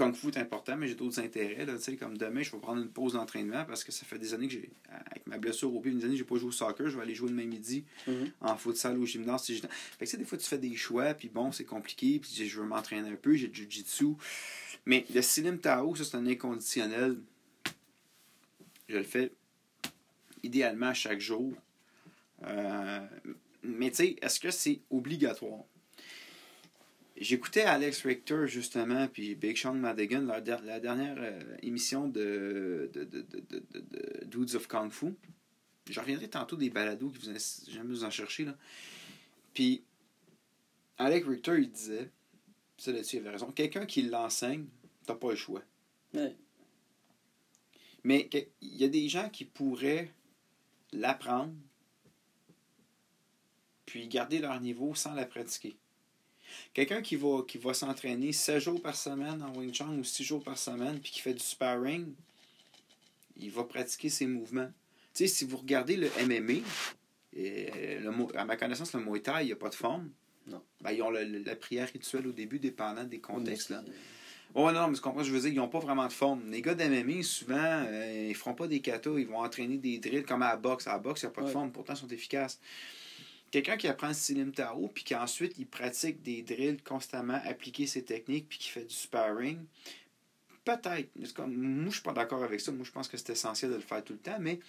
Kung 0.00 0.14
Fu 0.14 0.28
est 0.28 0.38
important, 0.38 0.78
mais 0.78 0.88
j'ai 0.88 0.94
d'autres 0.94 1.20
intérêts. 1.20 1.66
Là, 1.66 1.74
comme 1.98 2.16
demain, 2.16 2.42
je 2.42 2.50
vais 2.50 2.58
prendre 2.58 2.80
une 2.80 2.88
pause 2.88 3.12
d'entraînement 3.12 3.66
parce 3.66 3.84
que 3.84 3.92
ça 3.92 4.06
fait 4.06 4.18
des 4.18 4.32
années 4.32 4.46
que 4.46 4.54
j'ai. 4.54 4.70
Avec 4.88 5.26
ma 5.26 5.36
blessure 5.36 5.74
au 5.74 5.78
pied, 5.78 5.92
une 5.92 5.98
année 6.02 6.12
que 6.12 6.16
j'ai 6.16 6.24
pas 6.24 6.36
joué 6.36 6.48
au 6.48 6.52
soccer. 6.52 6.88
Je 6.88 6.96
vais 6.96 7.02
aller 7.02 7.14
jouer 7.14 7.28
demain 7.28 7.44
midi 7.44 7.84
mm-hmm. 8.08 8.30
en 8.40 8.56
futsal 8.56 8.98
au 8.98 9.04
gymnase. 9.04 9.44
Si 9.44 9.60
fait 9.98 10.06
que, 10.06 10.16
des 10.16 10.24
fois, 10.24 10.38
tu 10.38 10.46
fais 10.46 10.56
des 10.56 10.74
choix, 10.74 11.12
puis 11.12 11.28
bon, 11.28 11.52
c'est 11.52 11.66
compliqué, 11.66 12.18
puis 12.18 12.48
je 12.48 12.60
veux 12.60 12.66
m'entraîner 12.66 13.10
un 13.10 13.16
peu, 13.16 13.34
j'ai 13.34 13.48
du 13.48 13.64
jiu-jitsu. 13.64 14.14
Mais 14.86 15.04
le 15.14 15.20
Silim 15.20 15.58
Tao, 15.58 15.94
ça, 15.94 16.04
c'est 16.04 16.16
un 16.16 16.26
inconditionnel. 16.26 17.18
Je 18.88 18.96
le 18.96 19.04
fais 19.04 19.32
idéalement 20.42 20.94
chaque 20.94 21.20
jour. 21.20 21.52
Euh, 22.46 23.06
mais 23.62 23.90
tu 23.90 23.96
sais, 23.96 24.16
est-ce 24.22 24.40
que 24.40 24.50
c'est 24.50 24.80
obligatoire? 24.88 25.64
J'écoutais 27.20 27.64
Alex 27.64 28.06
Richter, 28.06 28.46
justement, 28.46 29.06
puis 29.06 29.34
Big 29.34 29.58
Sean 29.58 29.74
Madigan, 29.74 30.22
la, 30.22 30.40
la 30.40 30.80
dernière 30.80 31.16
euh, 31.18 31.38
émission 31.62 32.08
de, 32.08 32.90
de, 32.94 33.04
de, 33.04 33.20
de, 33.20 34.24
Dudes 34.24 34.54
of 34.54 34.66
Kung 34.66 34.90
Fu. 34.90 35.14
Je 35.90 36.00
reviendrai 36.00 36.28
tantôt 36.28 36.56
des 36.56 36.70
balados 36.70 37.10
que 37.10 37.18
vous 37.18 37.70
jamais 37.70 37.90
vous 37.90 38.04
en 38.04 38.10
chercher. 38.10 38.46
Là. 38.46 38.56
Puis, 39.52 39.84
Alex 40.96 41.26
Richter, 41.28 41.58
il 41.58 41.70
disait, 41.70 42.10
ça 42.78 42.90
là-dessus, 42.90 43.16
il 43.16 43.18
avait 43.18 43.30
raison, 43.30 43.52
quelqu'un 43.52 43.84
qui 43.84 44.00
l'enseigne, 44.00 44.64
t'as 45.04 45.14
pas 45.14 45.30
le 45.30 45.36
choix. 45.36 45.62
Mais 48.02 48.30
il 48.62 48.76
y 48.76 48.84
a 48.84 48.88
des 48.88 49.10
gens 49.10 49.28
qui 49.28 49.44
pourraient 49.44 50.10
l'apprendre, 50.92 51.52
puis 53.84 54.08
garder 54.08 54.38
leur 54.38 54.58
niveau 54.62 54.94
sans 54.94 55.12
la 55.12 55.26
pratiquer. 55.26 55.76
Quelqu'un 56.72 57.02
qui 57.02 57.16
va, 57.16 57.42
qui 57.46 57.58
va 57.58 57.74
s'entraîner 57.74 58.32
7 58.32 58.60
jours 58.60 58.82
par 58.82 58.96
semaine 58.96 59.42
en 59.42 59.56
Wing 59.58 59.72
Chun 59.72 59.98
ou 59.98 60.04
6 60.04 60.24
jours 60.24 60.42
par 60.42 60.58
semaine, 60.58 60.98
puis 61.00 61.12
qui 61.12 61.20
fait 61.20 61.34
du 61.34 61.42
sparring, 61.42 62.12
il 63.38 63.50
va 63.50 63.64
pratiquer 63.64 64.08
ses 64.08 64.26
mouvements. 64.26 64.70
Tu 65.14 65.26
sais, 65.26 65.34
si 65.34 65.44
vous 65.44 65.56
regardez 65.56 65.96
le 65.96 66.08
MMA, 66.24 66.60
et 67.32 67.98
le, 68.00 68.36
à 68.36 68.44
ma 68.44 68.56
connaissance, 68.56 68.92
le 68.92 69.00
Muay 69.00 69.20
Thai, 69.20 69.42
il 69.42 69.46
n'y 69.46 69.52
a 69.52 69.56
pas 69.56 69.68
de 69.68 69.74
forme. 69.74 70.10
Non. 70.46 70.62
Ben, 70.80 70.92
ils 70.92 71.02
ont 71.02 71.10
la 71.10 71.56
prière 71.56 71.88
rituelle 71.92 72.26
au 72.26 72.32
début, 72.32 72.58
dépendant 72.58 73.04
des 73.04 73.20
contextes. 73.20 73.70
Là. 73.70 73.82
Oh 74.54 74.70
non, 74.72 74.88
mais 74.88 74.94
tu 74.94 75.00
comprends, 75.00 75.22
je 75.22 75.32
veux 75.32 75.40
dire, 75.40 75.50
ils 75.50 75.56
n'ont 75.56 75.68
pas 75.68 75.78
vraiment 75.78 76.06
de 76.06 76.12
forme. 76.12 76.50
Les 76.50 76.60
gars 76.60 76.74
d'MMA, 76.74 77.22
souvent, 77.22 77.56
euh, 77.56 78.26
ils 78.30 78.34
feront 78.34 78.54
pas 78.54 78.66
des 78.66 78.80
katas, 78.80 79.16
ils 79.16 79.26
vont 79.26 79.38
entraîner 79.38 79.78
des 79.78 79.98
drills 79.98 80.24
comme 80.24 80.42
à 80.42 80.48
la 80.48 80.56
boxe. 80.56 80.88
À 80.88 80.92
la 80.92 80.98
boxe, 80.98 81.22
il 81.22 81.26
n'y 81.26 81.28
a 81.28 81.34
pas 81.34 81.42
de 81.42 81.48
forme, 81.48 81.70
pourtant, 81.70 81.94
ils 81.94 81.98
sont 81.98 82.08
efficaces. 82.08 82.58
Quelqu'un 83.50 83.76
qui 83.76 83.88
apprend 83.88 84.08
le 84.08 84.14
Silim 84.14 84.52
Tao, 84.52 84.88
puis 84.88 85.02
qui 85.02 85.14
ensuite 85.14 85.58
il 85.58 85.66
pratique 85.66 86.22
des 86.22 86.42
drills 86.42 86.82
constamment, 86.82 87.40
appliquer 87.44 87.86
ses 87.86 88.04
techniques, 88.04 88.48
puis 88.48 88.58
qui 88.58 88.68
fait 88.68 88.84
du 88.84 88.94
sparring, 88.94 89.58
peut-être. 90.64 91.10
Moi, 91.16 91.86
je 91.86 91.94
suis 91.94 92.02
pas 92.02 92.12
d'accord 92.12 92.44
avec 92.44 92.60
ça. 92.60 92.70
Moi, 92.70 92.84
je 92.84 92.92
pense 92.92 93.08
que 93.08 93.16
c'est 93.16 93.30
essentiel 93.30 93.70
de 93.70 93.76
le 93.76 93.82
faire 93.82 94.04
tout 94.04 94.12
le 94.12 94.20
temps, 94.20 94.38
mais 94.38 94.60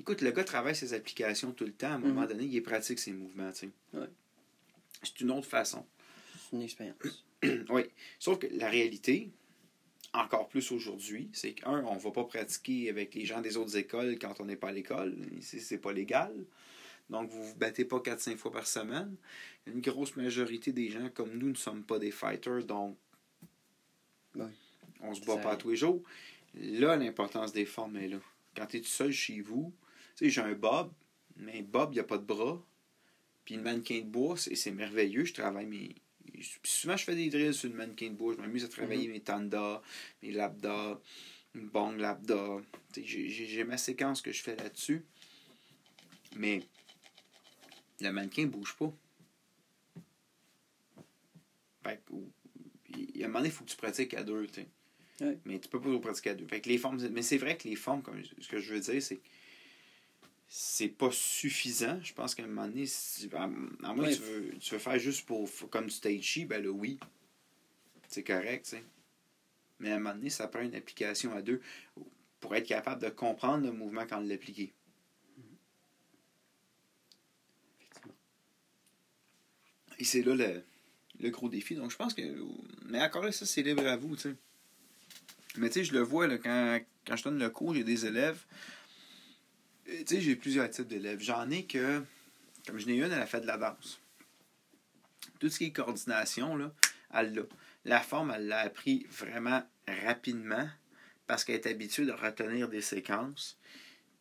écoute, 0.00 0.20
le 0.20 0.32
gars 0.32 0.44
travaille 0.44 0.74
ses 0.74 0.94
applications 0.94 1.52
tout 1.52 1.64
le 1.64 1.72
temps. 1.72 1.92
À 1.92 1.94
un 1.94 1.98
moment 1.98 2.22
mhm. 2.22 2.28
donné, 2.28 2.44
il 2.44 2.62
pratique 2.62 2.98
ses 2.98 3.12
mouvements. 3.12 3.50
C'est 3.54 5.20
une 5.20 5.30
autre 5.30 5.48
façon. 5.48 5.86
C'est 6.50 6.56
une 6.56 6.62
expérience. 6.62 6.96
oui. 7.70 7.82
Sauf 8.18 8.38
que 8.38 8.48
la 8.50 8.68
réalité, 8.68 9.30
encore 10.12 10.48
plus 10.48 10.72
aujourd'hui, 10.72 11.30
c'est 11.32 11.52
qu'un, 11.52 11.84
on 11.84 11.94
ne 11.94 12.00
va 12.00 12.10
pas 12.10 12.24
pratiquer 12.24 12.90
avec 12.90 13.14
les 13.14 13.24
gens 13.24 13.40
des 13.40 13.56
autres 13.56 13.76
écoles 13.76 14.18
quand 14.18 14.40
on 14.40 14.44
n'est 14.44 14.56
pas 14.56 14.68
à 14.68 14.72
l'école. 14.72 15.16
Ici, 15.38 15.60
c'est 15.60 15.78
pas 15.78 15.92
légal. 15.92 16.32
Donc, 17.10 17.30
vous 17.30 17.38
ne 17.38 17.44
vous 17.44 17.56
battez 17.56 17.84
pas 17.84 17.98
4-5 17.98 18.36
fois 18.36 18.52
par 18.52 18.66
semaine. 18.66 19.16
Une 19.66 19.80
grosse 19.80 20.16
majorité 20.16 20.72
des 20.72 20.90
gens 20.90 21.10
comme 21.10 21.36
nous 21.36 21.50
ne 21.50 21.54
sommes 21.54 21.84
pas 21.84 21.98
des 21.98 22.10
fighters, 22.10 22.64
donc 22.64 22.96
on 25.00 25.14
se 25.14 25.24
bat 25.24 25.36
pas 25.36 25.56
tous 25.56 25.70
les 25.70 25.76
jours. 25.76 26.02
Là, 26.54 26.96
l'importance 26.96 27.52
des 27.52 27.66
formes 27.66 27.96
est 27.96 28.08
là. 28.08 28.18
Quand 28.56 28.66
tu 28.66 28.78
es 28.78 28.80
tout 28.80 28.86
seul 28.86 29.12
chez 29.12 29.40
vous, 29.40 29.72
tu 30.16 30.24
sais, 30.24 30.30
j'ai 30.30 30.40
un 30.40 30.54
Bob, 30.54 30.92
mais 31.36 31.62
Bob, 31.62 31.90
il 31.92 31.94
n'y 31.94 32.00
a 32.00 32.04
pas 32.04 32.18
de 32.18 32.24
bras. 32.24 32.62
Puis 33.44 33.56
le 33.56 33.62
mannequin 33.62 33.98
de 33.98 34.06
bois, 34.06 34.36
c'est 34.36 34.70
merveilleux. 34.70 35.24
Je 35.24 35.34
travaille 35.34 35.66
mes, 35.66 35.94
souvent, 36.62 36.96
je 36.96 37.04
fais 37.04 37.14
des 37.14 37.28
drills 37.28 37.54
sur 37.54 37.68
le 37.68 37.76
mannequin 37.76 38.08
de 38.08 38.14
bois. 38.14 38.34
Je 38.34 38.40
m'amuse 38.40 38.64
à 38.64 38.68
travailler 38.68 39.06
mhm. 39.06 39.12
mes 39.12 39.20
tanda, 39.20 39.82
mes 40.22 40.32
labda, 40.32 41.00
bong 41.54 41.98
labda. 41.98 42.58
J'ai 42.96 43.64
ma 43.64 43.76
séquence 43.76 44.22
que 44.22 44.32
je 44.32 44.42
fais 44.42 44.56
là-dessus. 44.56 45.04
Mais 46.36 46.62
le 48.02 48.12
mannequin 48.12 48.42
ne 48.42 48.48
bouge 48.48 48.76
pas. 48.76 48.92
il 52.88 53.16
y 53.16 53.22
a 53.22 53.26
un 53.26 53.28
moment 53.28 53.40
donné, 53.40 53.48
il 53.48 53.52
faut 53.52 53.64
que 53.64 53.70
tu 53.70 53.76
pratiques 53.76 54.14
à 54.14 54.22
deux. 54.22 54.46
Mais 55.44 55.58
tu 55.58 55.68
peux 55.68 55.80
pas 55.80 55.98
pratiquer 55.98 56.30
à 56.30 56.34
deux. 56.34 56.46
les 56.64 56.78
formes, 56.78 56.98
mais 57.10 57.22
c'est 57.22 57.38
vrai 57.38 57.56
que 57.56 57.68
les 57.68 57.76
formes, 57.76 58.02
comme 58.02 58.22
ce 58.38 58.48
que 58.48 58.58
je 58.58 58.74
veux 58.74 58.80
dire, 58.80 59.02
c'est 59.02 59.20
c'est 60.54 60.88
pas 60.88 61.10
suffisant. 61.10 61.98
Je 62.02 62.12
pense 62.12 62.34
qu'à 62.34 62.44
un 62.44 62.46
moment 62.46 62.68
donné, 62.68 62.84
à, 63.32 63.46
moins 63.94 64.12
tu 64.12 64.20
veux, 64.20 64.50
tu 64.60 64.74
veux 64.74 64.78
faire 64.78 64.98
juste 64.98 65.24
pour, 65.24 65.48
comme 65.70 65.86
du 65.86 65.98
tai 65.98 66.20
chi, 66.20 66.44
ben 66.44 66.62
là, 66.62 66.68
oui. 66.68 66.98
C'est 68.08 68.22
correct, 68.22 68.66
tu 68.66 68.76
sais. 68.76 68.84
Mais 69.78 69.92
à 69.92 69.96
un 69.96 69.98
moment 69.98 70.14
donné, 70.14 70.28
ça 70.28 70.48
prend 70.48 70.60
une 70.60 70.74
application 70.74 71.34
à 71.34 71.40
deux 71.40 71.62
pour 72.38 72.54
être 72.54 72.66
capable 72.66 73.00
de 73.00 73.08
comprendre 73.08 73.64
le 73.64 73.72
mouvement 73.72 74.06
quand 74.06 74.20
l'appliquer. 74.20 74.74
Et 80.02 80.04
c'est 80.04 80.22
là 80.22 80.34
le, 80.34 80.62
le, 81.20 81.30
gros 81.30 81.48
défi. 81.48 81.76
Donc 81.76 81.92
je 81.92 81.96
pense 81.96 82.12
que. 82.12 82.22
Mais 82.86 83.00
encore 83.00 83.22
là, 83.22 83.30
ça, 83.32 83.46
c'est 83.46 83.62
libre 83.62 83.86
à 83.86 83.96
vous, 83.96 84.16
tu 84.16 84.22
sais. 84.22 84.34
Mais 85.56 85.68
tu 85.68 85.74
sais, 85.74 85.84
je 85.84 85.92
le 85.92 86.00
vois 86.00 86.26
là, 86.26 86.38
quand, 86.38 86.80
quand 87.06 87.16
je 87.16 87.24
donne 87.24 87.38
le 87.38 87.50
cours, 87.50 87.74
j'ai 87.74 87.84
des 87.84 88.06
élèves 88.06 88.44
tu 89.84 90.04
sais, 90.06 90.20
j'ai 90.20 90.36
plusieurs 90.36 90.68
types 90.70 90.88
d'élèves. 90.88 91.20
J'en 91.20 91.50
ai 91.50 91.64
que, 91.64 92.02
comme 92.66 92.78
je 92.78 92.86
n'ai 92.86 92.96
une, 92.96 93.04
elle 93.04 93.12
a 93.12 93.26
fait 93.26 93.40
de 93.40 93.46
la 93.46 93.56
danse. 93.56 94.00
Tout 95.38 95.48
ce 95.48 95.58
qui 95.58 95.64
est 95.66 95.72
coordination, 95.72 96.56
là, 96.56 96.72
elle 97.12 97.34
l'a. 97.34 97.42
La 97.84 98.00
forme, 98.00 98.32
elle 98.34 98.46
l'a 98.46 98.60
appris 98.60 99.06
vraiment 99.10 99.60
rapidement 99.88 100.68
parce 101.26 101.42
qu'elle 101.42 101.56
est 101.56 101.66
habituée 101.66 102.06
de 102.06 102.12
retenir 102.12 102.68
des 102.68 102.80
séquences. 102.80 103.58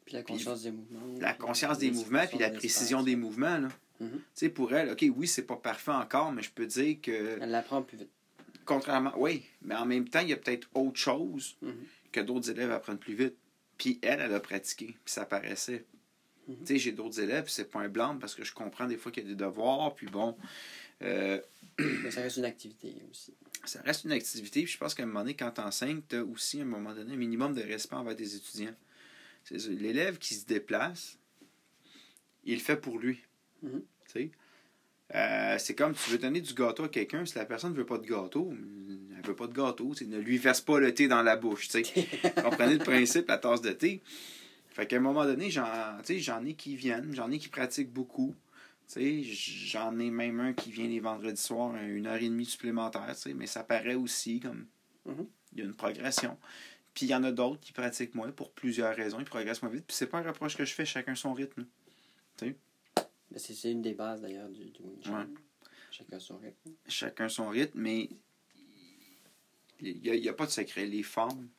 Puis 0.05 0.15
la 0.15 0.23
conscience 0.23 0.63
des 0.63 0.71
mouvements. 0.71 1.19
La 1.19 1.33
conscience 1.35 1.77
des 1.77 1.91
mouvements, 1.91 2.25
puis 2.25 2.39
la 2.39 2.49
précision 2.49 3.03
des 3.03 3.15
mouvements. 3.15 3.59
Là. 3.59 3.67
Tu 4.09 4.23
sais, 4.33 4.49
pour 4.49 4.73
elle, 4.73 4.91
OK, 4.91 5.05
oui, 5.15 5.27
c'est 5.27 5.45
pas 5.45 5.57
parfait 5.57 5.91
encore, 5.91 6.31
mais 6.31 6.41
je 6.41 6.51
peux 6.51 6.65
dire 6.65 6.97
que. 7.01 7.37
Elle 7.41 7.51
l'apprend 7.51 7.81
plus 7.81 7.97
vite. 7.97 8.09
Contrairement, 8.65 9.13
oui, 9.17 9.43
mais 9.61 9.75
en 9.75 9.85
même 9.85 10.07
temps, 10.07 10.19
il 10.19 10.29
y 10.29 10.33
a 10.33 10.37
peut-être 10.37 10.67
autre 10.73 10.97
chose 10.97 11.57
mm-hmm. 11.63 11.71
que 12.11 12.19
d'autres 12.21 12.49
élèves 12.51 12.71
apprennent 12.71 12.99
plus 12.99 13.15
vite. 13.15 13.35
Puis 13.77 13.97
elle, 14.03 14.19
elle 14.19 14.33
a 14.33 14.39
pratiqué, 14.39 14.95
puis 15.03 15.13
ça 15.13 15.25
paraissait. 15.25 15.85
Mhm. 16.47 16.57
Tu 16.59 16.65
sais, 16.65 16.77
j'ai 16.77 16.91
d'autres 16.91 17.19
élèves, 17.19 17.45
c'est 17.47 17.69
pas 17.69 17.79
un 17.79 17.89
blanc 17.89 18.17
parce 18.19 18.35
que 18.35 18.43
je 18.43 18.53
comprends 18.53 18.85
des 18.85 18.97
fois 18.97 19.11
qu'il 19.11 19.23
y 19.23 19.25
a 19.25 19.29
des 19.29 19.35
devoirs, 19.35 19.95
puis 19.95 20.05
bon. 20.07 20.37
Euh, 21.01 21.41
Mais 21.79 22.11
ça 22.11 22.21
reste 22.21 22.37
une 22.37 22.45
activité 22.45 22.95
aussi. 23.09 23.33
Ça 23.65 23.81
reste 23.81 24.05
une 24.05 24.11
activité, 24.11 24.63
puis 24.63 24.71
je 24.71 24.77
pense 24.77 24.93
qu'à 24.93 25.03
un 25.03 25.07
moment 25.07 25.21
donné, 25.21 25.35
quand 25.35 25.51
tu 25.51 25.61
enseignes, 25.61 26.01
tu 26.07 26.15
as 26.15 26.23
aussi 26.23 26.59
à 26.59 26.61
un 26.61 26.65
moment 26.65 26.93
donné 26.93 27.13
un 27.13 27.17
minimum 27.17 27.55
de 27.55 27.61
respect 27.61 27.95
envers 27.95 28.15
tes 28.15 28.35
étudiants. 28.35 28.75
L'élève 29.49 30.19
qui 30.19 30.35
se 30.35 30.45
déplace, 30.45 31.17
il 32.43 32.55
le 32.55 32.59
fait 32.59 32.77
pour 32.77 32.99
lui. 32.99 33.23
Mhm. 33.61 33.83
Euh, 35.13 35.57
c'est 35.57 35.75
comme 35.75 35.93
tu 35.93 36.11
veux 36.11 36.17
donner 36.17 36.41
du 36.41 36.53
gâteau 36.53 36.83
à 36.83 36.89
quelqu'un, 36.89 37.25
si 37.25 37.35
la 37.35 37.45
personne 37.45 37.73
ne 37.73 37.77
veut 37.77 37.85
pas 37.85 37.97
de 37.97 38.07
gâteau, 38.07 38.53
elle 39.17 39.25
veut 39.25 39.35
pas 39.35 39.47
de 39.47 39.53
gâteau, 39.53 39.93
ne 40.07 40.17
lui 40.17 40.37
verse 40.37 40.61
pas 40.61 40.79
le 40.79 40.93
thé 40.93 41.07
dans 41.07 41.21
la 41.21 41.35
bouche. 41.35 41.67
Comprenez 42.43 42.75
le 42.75 42.83
principe, 42.83 43.27
la 43.27 43.37
tasse 43.37 43.61
de 43.61 43.71
thé? 43.71 44.01
Fait 44.69 44.87
qu'à 44.87 44.97
un 44.97 45.01
moment 45.01 45.25
donné, 45.25 45.49
j'en, 45.49 45.65
ai 46.45 46.53
qui 46.53 46.75
viennent, 46.77 47.13
j'en 47.13 47.29
ai 47.29 47.39
qui 47.39 47.49
pratiquent 47.49 47.91
beaucoup. 47.91 48.35
J'en 48.95 49.99
ai 49.99 50.09
même 50.09 50.39
un 50.39 50.53
qui 50.53 50.71
vient 50.71 50.87
les 50.87 50.99
vendredis 50.99 51.41
soirs, 51.41 51.75
une 51.75 52.07
heure 52.07 52.21
et 52.21 52.29
demie 52.29 52.45
supplémentaire, 52.45 53.13
mais 53.35 53.47
ça 53.47 53.63
paraît 53.63 53.95
aussi 53.95 54.39
comme 54.39 54.65
mm-hmm. 55.07 55.27
il 55.53 55.59
y 55.59 55.61
a 55.61 55.65
une 55.65 55.75
progression. 55.75 56.37
Puis 56.93 57.05
il 57.05 57.09
y 57.09 57.15
en 57.15 57.23
a 57.23 57.31
d'autres 57.31 57.59
qui 57.61 57.71
pratiquent 57.71 58.15
moins 58.15 58.31
pour 58.31 58.51
plusieurs 58.51 58.95
raisons, 58.95 59.19
ils 59.19 59.25
progressent 59.25 59.61
moins 59.61 59.71
vite. 59.71 59.85
Puis 59.87 59.95
c'est 59.95 60.07
pas 60.07 60.19
un 60.19 60.23
reproche 60.23 60.57
que 60.57 60.65
je 60.65 60.73
fais, 60.73 60.85
chacun 60.85 61.15
son 61.15 61.33
rythme. 61.33 61.65
C'est 63.37 63.71
une 63.71 63.81
des 63.81 63.93
bases 63.93 64.21
d'ailleurs 64.21 64.49
du, 64.49 64.65
du 64.65 64.81
Chacun 65.91 66.19
son 66.19 66.37
rythme. 66.37 66.71
Chacun 66.87 67.29
son 67.29 67.49
rythme, 67.49 67.79
mais 67.79 68.09
il 69.81 69.99
n'y 70.01 70.29
a, 70.29 70.33
pas 70.33 70.45
de 70.45 70.51
secret. 70.51 70.85
Les 70.85 71.03
formes. 71.03 71.49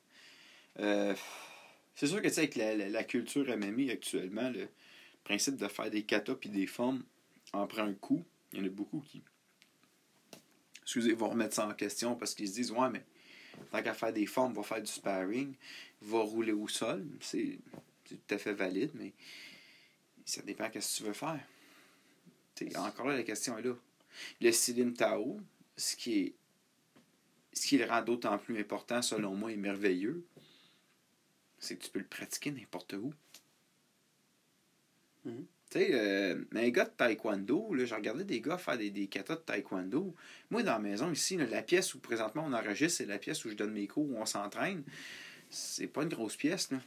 Euh, 0.79 1.13
c'est 1.95 2.07
sûr 2.07 2.21
que 2.21 2.27
tu 2.27 2.33
sais, 2.33 2.41
avec 2.41 2.55
la, 2.55 2.75
la, 2.75 3.03
culture 3.03 3.45
MMI 3.45 3.91
actuellement, 3.91 4.49
le 4.49 4.67
principe 5.23 5.55
de 5.57 5.67
faire 5.67 5.91
des 5.91 6.03
katas 6.03 6.35
et 6.41 6.49
des 6.49 6.65
formes 6.65 7.03
en 7.53 7.67
prend 7.67 7.83
un 7.83 7.93
coup. 7.93 8.23
Il 8.51 8.59
y 8.59 8.61
en 8.61 8.65
a 8.65 8.69
beaucoup 8.69 9.01
qui. 9.01 9.21
Excusez, 10.81 11.13
vont 11.13 11.29
remettre 11.29 11.55
ça 11.55 11.67
en 11.67 11.73
question 11.73 12.15
parce 12.15 12.33
qu'ils 12.33 12.47
se 12.47 12.53
disent 12.53 12.71
Ouais, 12.71 12.89
mais 12.89 13.05
tant 13.71 13.83
qu'à 13.83 13.93
faire 13.93 14.13
des 14.13 14.25
formes, 14.25 14.53
va 14.53 14.63
faire 14.63 14.81
du 14.81 14.91
sparring, 14.91 15.53
va 16.01 16.19
rouler 16.19 16.53
au 16.53 16.67
sol. 16.67 17.05
C'est 17.19 17.59
tout 18.05 18.17
à 18.31 18.37
fait 18.37 18.53
valide, 18.53 18.91
mais 18.95 19.13
ça 20.25 20.41
dépend 20.41 20.69
de 20.69 20.79
ce 20.79 20.97
que 20.97 20.97
tu 20.97 21.03
veux 21.03 21.13
faire 21.13 21.39
encore 22.75 23.07
là, 23.07 23.15
la 23.15 23.23
question 23.23 23.57
est 23.57 23.63
là. 23.63 23.75
Le 24.41 24.51
Silim 24.51 24.93
Tao, 24.93 25.39
ce 25.75 25.95
qui 25.95 26.19
est 26.19 26.35
ce 27.53 27.67
qui 27.67 27.77
le 27.77 27.85
rend 27.85 28.01
d'autant 28.01 28.37
plus 28.37 28.59
important, 28.59 29.01
selon 29.01 29.35
moi, 29.35 29.51
et 29.51 29.55
merveilleux, 29.55 30.25
c'est 31.59 31.77
que 31.77 31.83
tu 31.83 31.91
peux 31.91 31.99
le 31.99 32.05
pratiquer 32.05 32.51
n'importe 32.51 32.93
où. 32.93 33.13
Mm-hmm. 35.25 35.45
Tu 35.69 35.79
sais, 35.79 35.89
euh, 35.93 36.43
un 36.53 36.69
gars 36.69 36.85
de 36.85 36.91
taekwondo, 36.91 37.73
là, 37.73 37.85
j'ai 37.85 37.95
regardé 37.95 38.23
des 38.23 38.41
gars 38.41 38.57
faire 38.57 38.77
des, 38.77 38.89
des 38.89 39.07
katas 39.07 39.35
de 39.35 39.41
taekwondo. 39.41 40.15
Moi, 40.49 40.63
dans 40.63 40.73
la 40.73 40.79
maison, 40.79 41.11
ici, 41.11 41.37
la 41.37 41.61
pièce 41.61 41.93
où 41.95 41.99
présentement 41.99 42.43
on 42.45 42.53
enregistre, 42.53 42.97
c'est 42.97 43.05
la 43.05 43.17
pièce 43.17 43.45
où 43.45 43.49
je 43.49 43.55
donne 43.55 43.71
mes 43.71 43.87
cours, 43.87 44.09
où 44.09 44.17
on 44.17 44.25
s'entraîne. 44.25 44.83
C'est 45.49 45.87
pas 45.87 46.03
une 46.03 46.09
grosse 46.09 46.35
pièce, 46.35 46.71
là. 46.71 46.79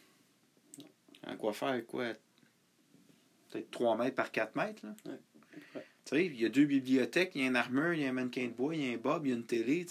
À 1.22 1.36
quoi 1.36 1.52
faire, 1.52 1.84
quoi? 1.86 2.12
Peut-être 3.50 3.70
3 3.70 3.96
mètres 3.96 4.16
par 4.16 4.30
4 4.30 4.54
mètres, 4.56 4.84
là. 4.84 5.12
Il 6.12 6.40
y 6.40 6.46
a 6.46 6.48
deux 6.48 6.64
bibliothèques, 6.64 7.32
il 7.34 7.42
y 7.42 7.44
a 7.44 7.48
une 7.48 7.56
armure, 7.56 7.92
il 7.94 8.02
y 8.02 8.06
a 8.06 8.10
un 8.10 8.12
mannequin 8.12 8.44
de 8.44 8.52
bois, 8.52 8.74
il 8.74 8.86
y 8.86 8.90
a 8.90 8.94
un 8.94 8.96
bob, 8.96 9.26
il 9.26 9.30
y 9.30 9.32
a 9.32 9.36
une 9.36 9.44
télé, 9.44 9.86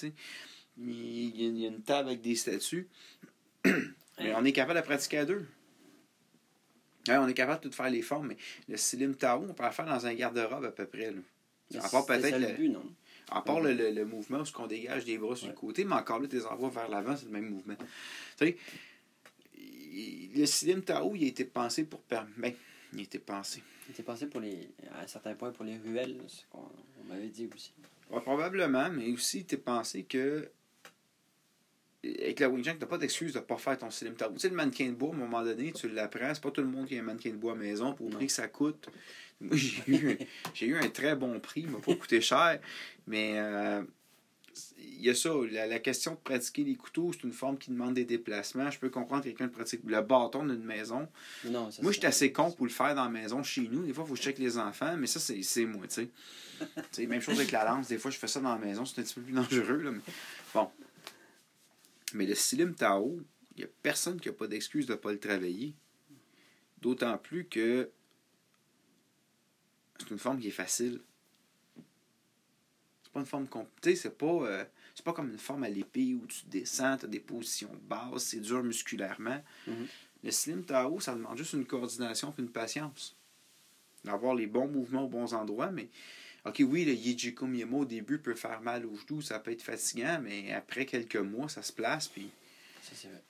il 0.78 1.62
y 1.62 1.66
a 1.66 1.68
une 1.68 1.82
table 1.82 2.10
avec 2.10 2.22
des 2.22 2.36
statues. 2.36 2.88
mais 3.66 4.34
on 4.36 4.46
est 4.46 4.54
capable 4.54 4.80
de 4.80 4.86
pratiquer 4.86 5.20
à 5.20 5.26
deux. 5.26 5.46
on 7.10 7.28
est 7.28 7.34
capable 7.34 7.64
de 7.64 7.70
tout 7.70 7.76
faire 7.76 7.90
les 7.90 8.02
formes, 8.02 8.28
mais 8.28 8.38
le 8.70 8.78
Silim 8.78 9.16
Tao, 9.16 9.46
on 9.50 9.54
peut 9.54 9.64
le 9.64 9.72
faire 9.72 9.86
dans 9.86 10.06
un 10.06 10.14
garde-robe 10.14 10.66
à 10.66 10.72
peu 10.72 10.86
près. 10.86 11.12
Là. 11.12 11.84
À 11.84 11.90
part 11.90 12.06
peut-être 12.06 12.38
le, 12.38 12.68
non? 12.68 12.84
À 13.30 13.42
part 13.42 13.60
le, 13.60 13.74
le, 13.74 14.06
mouvement 14.06 14.40
où 14.40 14.62
on 14.62 14.68
dégage 14.68 15.04
des 15.04 15.18
bras 15.18 15.36
sur 15.36 15.48
le 15.48 15.54
côté, 15.54 15.84
mais 15.84 15.96
encore 15.96 16.20
là, 16.20 16.28
tes 16.28 16.46
envois 16.46 16.70
vers 16.70 16.88
l'avant, 16.88 17.18
c'est 17.18 17.26
le 17.26 17.32
même 17.32 17.50
mouvement. 17.50 17.76
Tu 18.38 18.46
sais, 18.46 18.58
le 20.36 20.46
Silim 20.46 20.82
Tao, 20.84 21.16
il 21.16 21.26
a 21.26 21.28
été 21.28 21.44
pensé 21.44 21.84
pour 21.84 22.02
permettre. 22.02 22.58
Il 22.94 23.02
été 23.02 23.20
pensé. 23.20 23.62
Il 23.88 23.92
était 23.92 24.04
pensé 24.04 24.28
pour 24.28 24.40
les, 24.40 24.70
à 24.94 25.02
un 25.04 25.08
certain 25.08 25.36
point 25.36 25.52
pour 25.52 25.66
les 25.66 25.78
ruelles, 25.78 26.18
ce 26.28 26.44
qu'on 26.50 26.70
m'avait 27.08 27.28
dit 27.28 27.50
aussi. 27.54 27.74
probablement, 28.10 28.90
mais 28.90 29.12
aussi, 29.12 29.46
tu 29.46 29.58
pensé 29.58 30.04
que 30.04 30.50
avec 32.06 32.40
la 32.40 32.50
Wing 32.50 32.64
tu 32.64 32.70
n'as 32.70 32.86
pas 32.86 32.98
d'excuse 32.98 33.34
de 33.34 33.40
ne 33.40 33.44
pas 33.44 33.58
faire 33.58 33.78
ton 33.78 33.90
slim 33.90 34.14
Tu 34.16 34.26
sais, 34.38 34.50
le 34.50 34.56
mannequin 34.56 34.88
de 34.88 34.94
bois, 34.94 35.10
à 35.10 35.14
un 35.14 35.18
moment 35.18 35.44
donné, 35.44 35.72
tu 35.72 35.90
l'apprends. 35.90 36.34
C'est 36.34 36.44
pas 36.44 36.52
tout 36.52 36.62
le 36.62 36.68
monde 36.68 36.88
qui 36.88 36.98
a 36.98 37.00
un 37.00 37.04
mannequin 37.04 37.32
de 37.32 37.36
bois 37.36 37.54
à 37.54 37.56
maison 37.56 37.94
pour 37.94 38.10
le 38.10 38.16
prix 38.16 38.28
que 38.28 38.34
ça 38.34 38.48
coûte. 38.48 38.90
Moi, 39.42 39.56
j'ai 39.56 39.82
eu, 39.88 40.18
j'ai 40.54 40.68
eu 40.68 40.78
un 40.78 40.90
très 40.90 41.16
bon 41.16 41.40
prix. 41.40 41.62
Il 41.62 41.70
m'a 41.70 41.80
pas 41.80 41.96
coûté 41.96 42.22
cher. 42.22 42.60
Mais 43.08 43.34
euh, 43.36 43.84
il 44.78 45.02
y 45.02 45.10
a 45.10 45.16
ça. 45.16 45.32
La, 45.52 45.80
question 45.80 46.12
de 46.12 46.18
pratiquer 46.18 46.64
les 46.64 46.76
couteaux, 46.76 47.12
c'est 47.14 47.24
une 47.24 47.34
forme 47.34 47.58
qui 47.58 47.72
demande 47.72 47.94
des 47.94 48.06
déplacements. 48.06 48.70
Je 48.72 48.80
peux 48.80 48.90
comprendre 48.90 49.24
quelqu'un 49.24 49.48
de 49.48 49.52
pratique 49.52 49.82
le 49.86 50.02
bâton 50.02 50.46
d'une 50.46 50.64
maison. 50.64 51.08
Non, 51.46 51.70
moi, 51.82 51.92
je 51.92 51.98
suis 51.98 52.06
assez 52.06 52.32
con 52.32 52.52
pour 52.52 52.66
le 52.66 52.72
faire 52.72 52.96
dans 52.96 53.04
la 53.04 53.10
maison 53.10 53.44
chez 53.44 53.62
nous. 53.62 53.86
Des 53.86 53.94
fois, 53.94 54.04
il 54.06 54.08
faut 54.08 54.14
que 54.14 54.20
je 54.20 54.24
check 54.24 54.40
les 54.40 54.58
enfants, 54.58 54.96
mais 54.98 55.08
ça, 55.08 55.20
c'est, 55.20 55.66
moi, 55.66 55.88
tu 55.90 56.10
sais. 56.92 57.08
même 57.08 57.22
chose 57.22 57.38
avec 57.40 57.52
la 57.52 57.66
lance. 57.66 57.88
Des 57.88 57.98
fois, 57.98 58.12
je 58.12 58.18
fais 58.18 58.28
ça 58.28 58.40
dans 58.40 58.54
la 58.54 58.60
maison. 58.60 58.86
C'est 58.86 59.02
un 59.02 59.04
petit 59.04 59.16
peu 59.16 59.22
plus 59.22 59.34
dangereux. 59.34 59.82
Là, 59.82 59.92
mais... 59.92 60.02
Bon, 60.54 60.70
mais 62.14 62.26
le 62.26 62.36
Silim 62.36 62.74
Tao, 62.74 63.20
il 63.56 63.60
n'y 63.60 63.64
a 63.66 63.70
personne 63.84 64.20
qui 64.20 64.30
n'a 64.30 64.34
pas 64.34 64.48
d'excuse 64.48 64.86
de 64.86 64.94
ne 64.94 64.98
pas 64.98 65.12
le 65.12 65.20
travailler. 65.20 65.76
D'autant 66.82 67.18
plus 67.18 67.46
que 67.46 67.90
c'est 70.00 70.12
une 70.12 70.20
forme 70.20 70.40
qui 70.40 70.50
est 70.50 70.52
facile. 70.52 71.02
Pas 73.16 73.22
une 73.22 73.26
forme 73.26 73.48
compliquée, 73.48 73.96
c'est 73.96 74.18
pas, 74.18 74.26
euh, 74.26 74.66
c'est 74.94 75.06
pas 75.06 75.14
comme 75.14 75.32
une 75.32 75.38
forme 75.38 75.64
à 75.64 75.70
l'épée 75.70 76.16
où 76.22 76.26
tu 76.28 76.46
descends, 76.48 76.98
tu 76.98 77.06
as 77.06 77.08
des 77.08 77.22
positions 77.22 77.72
basses, 77.88 78.26
c'est 78.26 78.42
dur 78.42 78.62
musculairement. 78.62 79.42
Mm-hmm. 79.70 79.88
Le 80.26 80.32
Slim 80.32 80.66
Tao, 80.66 81.00
ça 81.00 81.16
demande 81.16 81.38
juste 81.38 81.54
une 81.54 81.66
coordination 81.66 82.34
et 82.38 82.42
une 82.42 82.50
patience. 82.50 83.16
D'avoir 84.04 84.36
les 84.36 84.48
bons 84.48 84.68
mouvements 84.68 85.06
aux 85.06 85.08
bons 85.08 85.34
endroits, 85.34 85.72
mais 85.72 85.88
OK, 86.44 86.62
oui, 86.68 86.84
le 86.84 86.92
Yijiko 86.92 87.48
Miyamo 87.48 87.80
au 87.80 87.86
début 87.86 88.20
peut 88.20 88.36
faire 88.36 88.60
mal 88.60 88.86
aux 88.86 88.98
genoux, 88.98 89.22
ça 89.22 89.40
peut 89.40 89.52
être 89.52 89.62
fatigant, 89.62 90.20
mais 90.22 90.52
après 90.52 90.86
quelques 90.86 91.16
mois, 91.16 91.48
ça 91.48 91.64
se 91.64 91.72
place. 91.72 92.10
Puis, 92.10 92.30
ça, 92.82 92.92
c'est 92.96 93.08
vrai. 93.08 93.24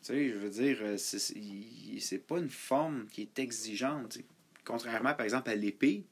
Tu 0.00 0.06
sais, 0.14 0.30
je 0.30 0.36
veux 0.38 0.48
dire, 0.48 0.78
euh, 0.80 0.96
c'est 0.96 2.26
pas 2.26 2.38
une 2.38 2.48
forme 2.48 3.06
qui 3.08 3.20
est 3.20 3.38
exigeante. 3.38 4.16
Contrairement, 4.64 5.12
par 5.12 5.24
exemple, 5.24 5.50
à 5.50 5.54
l'épée, 5.54 6.04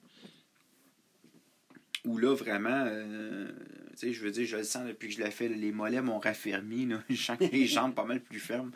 où 2.05 2.19
là, 2.19 2.35
vraiment, 2.35 2.85
euh, 2.87 3.51
tu 3.91 3.97
sais, 3.97 4.13
je 4.13 4.23
veux 4.23 4.31
dire, 4.31 4.47
je 4.47 4.57
le 4.57 4.65
sens 4.65 4.87
depuis 4.87 5.09
que 5.09 5.15
je 5.15 5.23
l'ai 5.23 5.31
fait, 5.31 5.49
les 5.49 5.73
mollets 5.73 6.03
m'ont 6.03 6.19
raffermi. 6.19 6.87
Là. 6.87 7.03
Je 7.09 7.17
sens 7.17 7.39
que 7.39 7.45
les 7.45 7.67
jambes 7.67 7.95
pas 7.95 8.05
mal 8.05 8.21
plus 8.21 8.41
fermes 8.41 8.73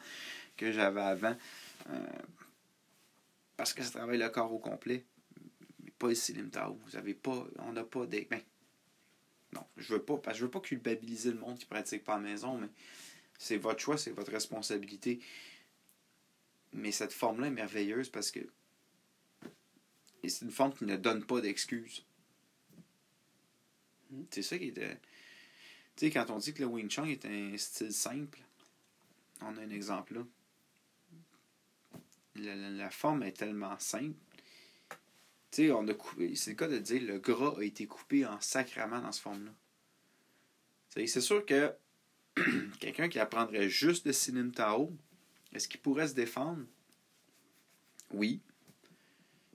que 0.57 0.72
j'avais 0.72 1.01
avant. 1.01 1.37
Euh, 1.91 2.07
parce 3.57 3.72
que 3.72 3.83
ça 3.83 3.91
travaille 3.91 4.18
le 4.18 4.29
corps 4.29 4.53
au 4.53 4.59
complet 4.59 5.05
pas 5.99 6.11
ici 6.11 6.35
Tao. 6.51 6.79
Vous 6.87 6.97
avez 6.97 7.14
pas. 7.14 7.47
On 7.59 7.72
n'a 7.72 7.85
pas 7.85 8.07
des. 8.07 8.26
Ben, 8.31 8.41
non, 9.53 9.64
je 9.76 9.95
veux 9.95 10.03
pas. 10.03 10.20
Je 10.33 10.45
veux 10.45 10.51
pas 10.51 10.61
culpabiliser 10.61 11.33
le 11.33 11.39
monde 11.39 11.59
qui 11.59 11.66
pratique 11.66 12.05
pas 12.05 12.14
à 12.14 12.16
la 12.16 12.22
maison, 12.22 12.57
mais 12.59 12.68
c'est 13.39 13.57
votre 13.57 13.81
choix, 13.81 13.99
c'est 13.99 14.12
votre 14.12 14.33
responsabilité. 14.33 15.20
Mais 16.72 16.93
cette 16.93 17.12
forme-là 17.12 17.49
est 17.49 17.51
merveilleuse 17.53 18.09
parce 18.09 18.31
que. 18.31 18.41
Et 20.22 20.29
c'est 20.29 20.45
une 20.45 20.51
forme 20.51 20.74
qui 20.74 20.85
ne 20.85 20.97
donne 20.97 21.24
pas 21.24 21.41
d'excuses. 21.41 22.05
Hmm. 24.11 24.25
C'est 24.31 24.43
ça 24.43 24.59
qui 24.59 24.67
était. 24.69 24.99
Tu 25.97 26.07
sais, 26.07 26.11
quand 26.11 26.31
on 26.31 26.39
dit 26.39 26.55
que 26.55 26.61
le 26.61 26.67
Wing 26.67 26.89
Chun 26.89 27.07
est 27.07 27.25
un 27.25 27.57
style 27.57 27.93
simple, 27.93 28.41
on 29.41 29.57
a 29.57 29.61
un 29.61 29.71
exemple 29.71 30.15
là. 30.15 30.25
la 32.77 32.91
forme 32.91 33.25
est 33.25 33.33
tellement 33.33 33.79
simple 33.79 34.17
tu 35.51 35.67
sais, 35.67 35.73
on 35.73 35.87
a 35.89 35.95
coupé. 35.95 36.35
C'est 36.35 36.51
le 36.51 36.57
cas 36.57 36.69
de 36.69 36.79
dire 36.79 37.03
le 37.03 37.19
gras 37.19 37.55
a 37.59 37.63
été 37.63 37.87
coupé 37.87 38.27
en 38.27 38.41
sacrament 38.41 39.01
dans 39.01 39.13
ce 39.13 39.21
forme-là. 39.21 39.53
C'est 40.91 41.21
sûr 41.21 41.45
que 41.47 41.73
quelqu'un 42.81 43.09
qui 43.09 43.19
apprendrait 43.19 43.69
juste 43.69 44.07
de 44.07 44.13
Silim 44.13 44.53
Tao, 44.53 44.93
est-ce 45.53 45.69
qu'il 45.69 45.81
pourrait 45.81 46.09
se 46.09 46.15
défendre? 46.15 46.65
Oui. 48.13 48.41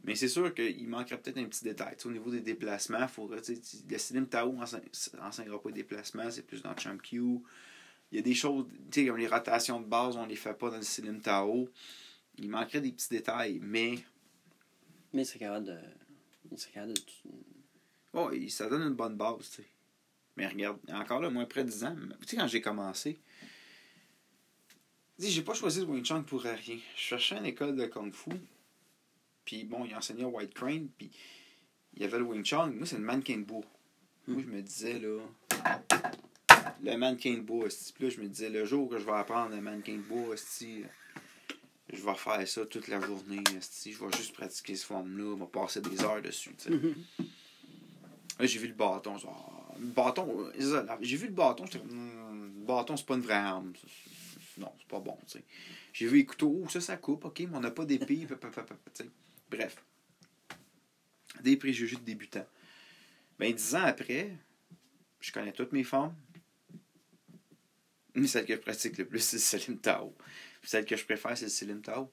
Mais 0.04 0.16
c'est 0.16 0.28
sûr 0.28 0.54
qu'il 0.54 0.88
manquerait 0.88 1.18
peut-être 1.18 1.38
un 1.38 1.46
petit 1.46 1.64
détail. 1.64 1.96
au 2.04 2.12
niveau 2.12 2.30
des 2.30 2.42
déplacements, 2.42 3.08
faudrait, 3.08 3.42
le 3.48 3.98
Silim 3.98 4.28
Tao 4.28 4.52
n'enseignera 4.52 5.62
pas 5.62 5.70
de 5.70 5.76
déplacements, 5.76 6.30
c'est 6.30 6.46
plus 6.46 6.62
dans 6.62 6.76
Champ 6.76 6.98
Q. 6.98 7.22
Il 8.12 8.18
y 8.18 8.20
a 8.20 8.22
des 8.22 8.34
choses, 8.34 8.66
comme 8.94 9.18
les 9.18 9.28
rotations 9.28 9.80
de 9.80 9.88
base, 9.88 10.18
on 10.18 10.24
ne 10.24 10.30
les 10.30 10.36
fait 10.36 10.54
pas 10.54 10.70
dans 10.70 10.78
le 10.78 10.84
Silim 10.84 11.22
Tao. 11.22 11.70
Il 12.38 12.50
manquerait 12.50 12.82
des 12.82 12.92
petits 12.92 13.10
détails, 13.10 13.60
mais 13.62 14.00
mais 15.14 15.22
il 15.22 15.26
serait 15.26 15.40
capable 15.40 15.68
de. 15.68 15.78
Il 16.52 16.60
serait 16.60 16.74
capable 16.74 16.94
de. 16.94 17.02
Oh, 18.14 18.32
ça 18.50 18.68
donne 18.68 18.82
une 18.82 18.96
bonne 18.96 19.16
base, 19.16 19.50
tu 19.50 19.62
sais. 19.62 19.68
Mais 20.36 20.48
regarde, 20.48 20.80
encore 20.92 21.22
là, 21.22 21.30
moins 21.30 21.46
près 21.46 21.64
de 21.64 21.70
10 21.70 21.84
ans, 21.84 21.96
tu 22.22 22.28
sais, 22.28 22.38
quand 22.38 22.48
j'ai 22.48 22.62
commencé, 22.62 23.20
j'ai 25.20 25.44
pas 25.44 25.54
choisi 25.54 25.82
le 25.82 25.86
Wing 25.86 26.04
Chun 26.04 26.24
pour 26.24 26.42
rien. 26.42 26.56
Je 26.58 26.80
cherchais 26.96 27.38
une 27.38 27.46
école 27.46 27.76
de 27.76 27.86
Kung 27.86 28.12
Fu, 28.12 28.32
puis 29.46 29.64
bon, 29.64 29.86
il 29.86 29.96
enseignait 29.96 30.26
White 30.26 30.54
Crane, 30.54 30.88
puis 30.98 31.12
il 31.96 32.02
y 32.02 32.06
avait 32.06 32.18
le 32.18 32.24
Wing 32.24 32.44
Chun. 32.44 32.68
Moi, 32.68 32.86
c'est 32.86 32.98
le 32.98 33.04
mannequin 33.04 33.38
de 33.38 33.44
bois. 33.44 33.66
Moi, 34.28 34.42
je 34.42 34.48
me 34.48 34.62
disais, 34.62 35.00
là, 35.00 35.20
le 36.82 36.98
mannequin 36.98 37.34
de 37.36 37.42
bois, 37.42 37.68
puis 37.94 38.04
là, 38.06 38.10
je 38.10 38.22
me 38.22 38.28
disais, 38.28 38.50
le 38.50 38.66
jour 38.66 38.90
que 38.90 38.98
je 38.98 39.06
vais 39.06 39.12
apprendre 39.12 39.56
le 39.56 39.62
mannequin 39.62 39.96
de 39.96 40.02
bois, 40.02 40.36
je 41.90 42.06
vais 42.06 42.16
faire 42.16 42.48
ça 42.48 42.66
toute 42.66 42.88
la 42.88 43.02
journée. 43.02 43.44
Je 43.52 43.90
vais 43.90 44.18
juste 44.18 44.34
pratiquer 44.34 44.76
ce 44.76 44.86
forme-là. 44.86 45.36
Je 45.36 45.44
vais 45.44 45.50
passer 45.50 45.82
des 45.82 46.02
heures 46.04 46.22
dessus. 46.22 46.56
Mm-hmm. 46.68 46.96
j'ai 48.40 48.60
vu 48.60 48.68
le 48.68 48.74
bâton. 48.74 49.18
Genre, 49.18 49.76
le 49.80 49.88
bâton, 49.88 50.52
j'ai 51.02 51.18
vu 51.18 51.28
le 51.28 51.34
bâton. 51.34 51.66
J'étais 51.66 51.84
hmm, 51.86 52.54
le 52.60 52.66
bâton, 52.66 52.98
c'est 52.98 53.06
pas 53.06 53.16
une 53.16 53.22
vraie 53.22 53.34
arme. 53.34 53.74
Non, 54.58 54.72
c'est 54.80 54.88
pas 54.88 55.00
bon. 55.00 55.18
J'ai 55.92 56.08
vu 56.08 56.18
les 56.18 56.26
couteaux. 56.26 56.64
ça, 56.70 56.80
ça 56.80 56.98
coupe. 56.98 57.26
OK, 57.26 57.40
mais 57.42 57.58
on 57.58 57.60
n'a 57.60 57.72
pas 57.72 57.86
d'épée. 57.86 58.28
Bref. 59.56 59.84
Des 61.42 61.58
préjugés 61.58 61.98
de 61.98 62.02
débutants. 62.02 62.48
Ben, 63.38 63.54
dix 63.54 63.76
ans 63.76 63.84
après, 63.84 64.36
je 65.20 65.32
connais 65.32 65.52
toutes 65.52 65.72
mes 65.72 65.84
formes. 65.84 66.16
Mais 68.16 68.28
celle 68.28 68.46
que 68.46 68.54
je 68.54 68.60
pratique 68.60 68.98
le 68.98 69.06
plus, 69.06 69.20
c'est 69.20 69.40
Salim 69.40 69.80
Tao. 69.80 70.16
Celle 70.64 70.86
que 70.86 70.96
je 70.96 71.06
préfère, 71.06 71.38
c'est 71.38 71.46
le 71.46 71.52
Céline 71.52 71.82
Tao. 71.82 72.12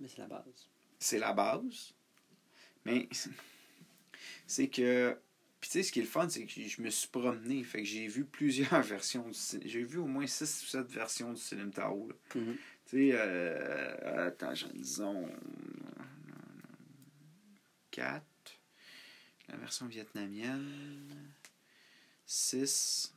Mais 0.00 0.08
c'est 0.08 0.18
la 0.18 0.26
base. 0.26 0.68
C'est 0.98 1.18
la 1.18 1.32
base. 1.32 1.92
Mais 2.84 3.08
c'est 4.46 4.68
que. 4.68 5.16
Puis 5.60 5.70
tu 5.70 5.78
sais, 5.78 5.82
ce 5.82 5.90
qui 5.90 5.98
est 5.98 6.02
le 6.02 6.08
fun, 6.08 6.28
c'est 6.28 6.44
que 6.44 6.52
je 6.52 6.82
me 6.82 6.88
suis 6.88 7.08
promené. 7.08 7.64
Fait 7.64 7.80
que 7.82 7.84
j'ai 7.84 8.06
vu 8.06 8.24
plusieurs 8.24 8.80
versions 8.82 9.28
du 9.28 9.68
J'ai 9.68 9.82
vu 9.82 9.98
au 9.98 10.06
moins 10.06 10.26
6 10.26 10.62
ou 10.62 10.66
7 10.66 10.86
versions 10.88 11.32
du 11.32 11.40
Céline 11.40 11.72
Tao. 11.72 12.08
Mm-hmm. 12.34 12.56
Tu 12.88 13.10
sais, 13.10 13.10
euh, 13.12 14.28
attends, 14.28 14.54
j'en 14.54 14.68
disons. 14.68 15.28
4. 17.90 18.24
La 19.48 19.56
version 19.56 19.86
vietnamienne. 19.86 21.32
6 22.24 23.14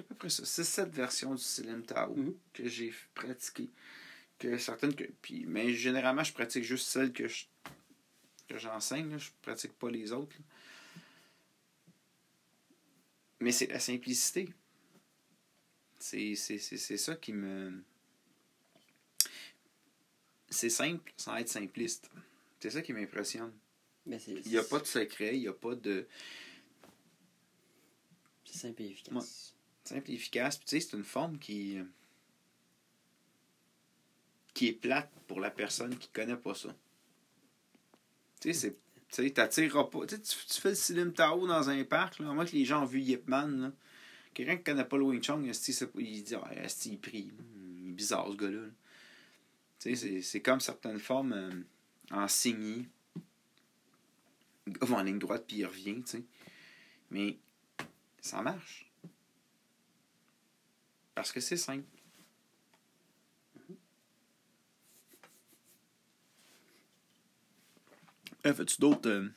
à 0.00 0.02
peu 0.02 0.14
près 0.14 0.28
ça. 0.28 0.44
C'est 0.44 0.64
cette 0.64 0.92
version 0.92 1.34
du 1.34 1.42
Silim 1.42 1.82
Tao 1.82 2.14
mhm. 2.14 2.34
que 2.52 2.68
j'ai 2.68 2.92
pratiqué. 3.14 3.70
Que 4.38 4.58
certaines 4.58 4.94
que. 4.94 5.04
Puis, 5.22 5.44
mais 5.46 5.72
généralement, 5.72 6.24
je 6.24 6.32
pratique 6.32 6.64
juste 6.64 6.88
celles 6.88 7.12
que 7.12 7.28
je 7.28 7.44
que 8.48 8.58
j'enseigne. 8.58 9.18
Je 9.18 9.30
pratique 9.42 9.72
pas 9.72 9.90
les 9.90 10.12
autres. 10.12 10.36
Mais 13.40 13.52
c'est 13.52 13.66
la 13.66 13.80
simplicité. 13.80 14.48
C'est 15.98 16.36
ça 16.36 17.16
qui 17.16 17.32
me. 17.32 17.82
C'est 20.50 20.70
simple 20.70 21.12
sans 21.16 21.36
être 21.36 21.48
simpliste. 21.48 22.10
C'est 22.60 22.70
ça 22.70 22.82
qui 22.82 22.92
m'impressionne. 22.92 23.52
Il 24.06 24.42
n'y 24.46 24.58
a 24.58 24.62
pas 24.62 24.78
de 24.78 24.86
secret, 24.86 25.36
il 25.36 25.40
n'y 25.40 25.48
a 25.48 25.52
pas 25.52 25.74
de. 25.74 26.06
C'est 28.44 28.58
simple 28.58 28.82
et 28.82 28.86
efficace. 28.86 29.54
Simple 29.84 30.10
et 30.10 30.14
efficace. 30.14 30.60
tu 30.60 30.66
sais, 30.66 30.80
c'est 30.80 30.96
une 30.96 31.04
forme 31.04 31.38
qui. 31.38 31.78
qui 34.52 34.68
est 34.68 34.72
plate 34.72 35.10
pour 35.26 35.40
la 35.40 35.50
personne 35.50 35.96
qui 35.96 36.08
connaît 36.08 36.36
pas 36.36 36.54
ça. 36.54 36.74
Tu 38.40 38.52
sais, 38.52 38.60
c'est. 38.60 38.76
Tu 39.08 39.22
sais, 39.22 39.30
t'attireras 39.30 39.84
pas. 39.84 40.06
Tu, 40.06 40.20
tu 40.20 40.60
fais 40.60 40.70
le 40.70 40.74
Silim 40.74 41.12
Tao 41.12 41.46
dans 41.46 41.70
un 41.70 41.84
parc, 41.84 42.18
là, 42.18 42.30
à 42.30 42.32
moins 42.32 42.44
que 42.44 42.52
les 42.52 42.64
gens 42.64 42.82
ont 42.82 42.86
vu 42.86 43.00
Yip 43.00 43.28
Man, 43.28 43.74
Quelqu'un 44.34 44.56
qui 44.56 44.64
connaît 44.64 44.84
pas 44.84 44.96
le 44.96 45.04
Wing 45.04 45.22
Chun, 45.22 45.40
il 45.42 46.22
dit 46.24 46.34
Ah, 46.34 46.50
il 46.86 47.00
prie. 47.00 47.30
Il 47.78 47.90
est 47.90 47.92
bizarre 47.92 48.28
ce 48.30 48.36
gars-là. 48.36 48.62
Tu 48.62 48.68
sais, 48.68 48.83
c'est 49.92 50.40
comme 50.40 50.60
certaines 50.60 50.98
formes 50.98 51.32
euh, 51.32 51.50
en 52.10 52.26
signe. 52.26 52.88
Va 54.80 54.96
en 54.96 55.02
ligne 55.02 55.18
droite 55.18 55.44
puis 55.46 55.58
il 55.58 55.66
revient, 55.66 56.02
tu 56.02 56.06
sais. 56.06 56.24
Mais 57.10 57.38
ça 58.20 58.40
marche. 58.40 58.90
Parce 61.14 61.30
que 61.30 61.40
c'est 61.40 61.58
simple. 61.58 61.84
Fais-tu 68.42 68.78
d'autres 68.78 69.08
euh, 69.08 69.28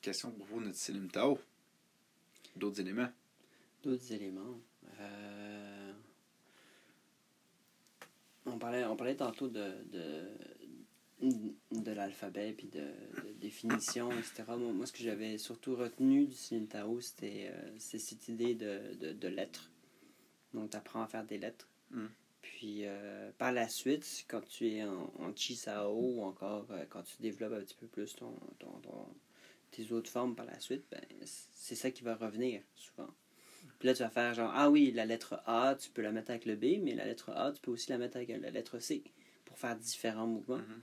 question 0.00 0.30
pour 0.30 0.46
vous, 0.46 0.60
notre 0.60 1.08
Tao? 1.08 1.38
D'autres 2.56 2.80
éléments? 2.80 3.12
D'autres 3.82 4.12
éléments. 4.12 4.58
Euh, 5.00 5.47
on, 8.52 8.58
parlait, 8.58 8.84
on 8.84 8.96
parlait 8.96 9.16
tantôt 9.16 9.48
de, 9.48 9.72
de, 9.92 11.56
de 11.72 11.92
l'alphabet, 11.92 12.52
puis 12.56 12.68
de, 12.68 12.84
définition, 13.40 14.10
etc. 14.12 14.44
Moi, 14.56 14.86
ce 14.86 14.92
que 14.92 15.02
j'avais 15.02 15.38
surtout 15.38 15.76
retenu 15.76 16.26
du 16.26 16.34
Silim 16.34 16.66
Tao, 16.66 17.00
c'était 17.00 17.50
euh, 17.52 17.70
cette 17.78 18.28
idée 18.28 18.54
de, 18.54 19.12
de, 19.12 19.28
lettres. 19.28 19.70
Donc, 20.54 20.70
tu 20.70 20.76
apprends 20.76 21.02
à 21.02 21.06
faire 21.06 21.24
des 21.24 21.38
lettres. 21.38 21.68
Mm. 21.90 22.06
Puis 22.42 22.86
euh, 22.86 23.30
par 23.36 23.52
la 23.52 23.68
suite, 23.68 24.24
quand 24.28 24.40
tu 24.40 24.68
es 24.68 24.84
en, 24.84 25.12
en 25.18 25.34
Chisao 25.34 25.92
ou 25.92 26.22
encore 26.22 26.66
euh, 26.70 26.84
quand 26.88 27.02
tu 27.02 27.20
développes 27.20 27.52
un 27.52 27.60
petit 27.60 27.74
peu 27.74 27.86
plus 27.86 28.14
ton, 28.16 28.34
tes 29.70 29.92
autres 29.92 30.10
formes 30.10 30.34
par 30.34 30.46
la 30.46 30.58
suite, 30.58 30.84
ben, 30.90 31.00
c'est 31.24 31.74
ça 31.74 31.90
qui 31.90 32.02
va 32.02 32.14
revenir 32.14 32.62
souvent. 32.74 33.08
Puis 33.78 33.86
là, 33.86 33.94
tu 33.94 34.02
vas 34.02 34.10
faire 34.10 34.34
genre, 34.34 34.52
ah 34.54 34.70
oui, 34.70 34.90
la 34.92 35.06
lettre 35.06 35.40
A, 35.46 35.76
tu 35.76 35.90
peux 35.90 36.02
la 36.02 36.12
mettre 36.12 36.30
avec 36.30 36.46
le 36.46 36.56
B, 36.56 36.82
mais 36.82 36.94
la 36.94 37.04
lettre 37.04 37.30
A, 37.30 37.52
tu 37.52 37.60
peux 37.60 37.70
aussi 37.70 37.90
la 37.90 37.98
mettre 37.98 38.16
avec 38.16 38.28
la 38.28 38.50
lettre 38.50 38.78
C 38.80 39.04
pour 39.44 39.58
faire 39.58 39.76
différents 39.76 40.26
mouvements. 40.26 40.58
Mm-hmm. 40.58 40.82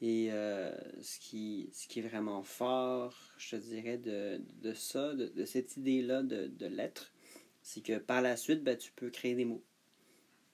Et 0.00 0.28
euh, 0.30 0.70
ce, 1.00 1.18
qui, 1.18 1.70
ce 1.72 1.88
qui 1.88 1.98
est 1.98 2.02
vraiment 2.02 2.42
fort, 2.42 3.16
je 3.38 3.56
te 3.56 3.56
dirais, 3.56 3.98
de, 3.98 4.40
de 4.62 4.72
ça, 4.72 5.14
de, 5.14 5.44
cette 5.44 5.76
idée-là 5.76 6.22
de, 6.22 6.46
de 6.46 6.66
lettres, 6.66 7.12
c'est 7.62 7.82
que 7.82 7.98
par 7.98 8.22
la 8.22 8.36
suite, 8.36 8.62
ben, 8.62 8.76
tu 8.76 8.92
peux 8.92 9.10
créer 9.10 9.34
des 9.34 9.44
mots. 9.44 9.64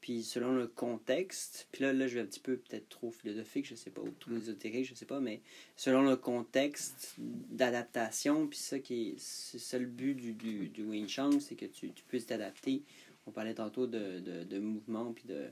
Puis 0.05 0.23
selon 0.23 0.53
le 0.53 0.67
contexte, 0.67 1.67
puis 1.73 1.83
là, 1.83 1.95
là 1.95 2.07
je 2.07 2.17
vais 2.17 2.21
un 2.21 2.27
petit 2.27 2.39
peu 2.39 2.59
peut-être 2.59 2.91
trop 2.91 3.11
philosophique, 3.11 3.67
je 3.67 3.75
sais 3.75 3.89
pas, 3.89 4.03
ou 4.03 4.11
trop 4.21 4.33
ésotérique, 4.33 4.87
je 4.87 4.95
sais 4.95 5.07
pas, 5.07 5.19
mais 5.19 5.41
selon 5.77 6.03
le 6.03 6.15
contexte 6.15 7.15
d'adaptation, 7.17 8.47
puis 8.47 8.59
ça 8.59 8.79
qui 8.79 9.15
c'est 9.17 9.59
ça 9.59 9.79
le 9.79 9.87
but 9.87 10.15
du, 10.15 10.35
du, 10.35 10.69
du 10.69 10.85
Wing 10.85 11.09
Chun, 11.09 11.41
c'est 11.41 11.55
que 11.55 11.65
tu, 11.65 11.91
tu 11.91 12.05
puisses 12.07 12.27
t'adapter. 12.27 12.83
On 13.27 13.31
parlait 13.31 13.55
tantôt 13.55 13.87
de, 13.87 14.21
de, 14.21 14.45
de 14.45 14.59
mouvement, 14.59 15.15
puis 15.15 15.25
de, 15.27 15.47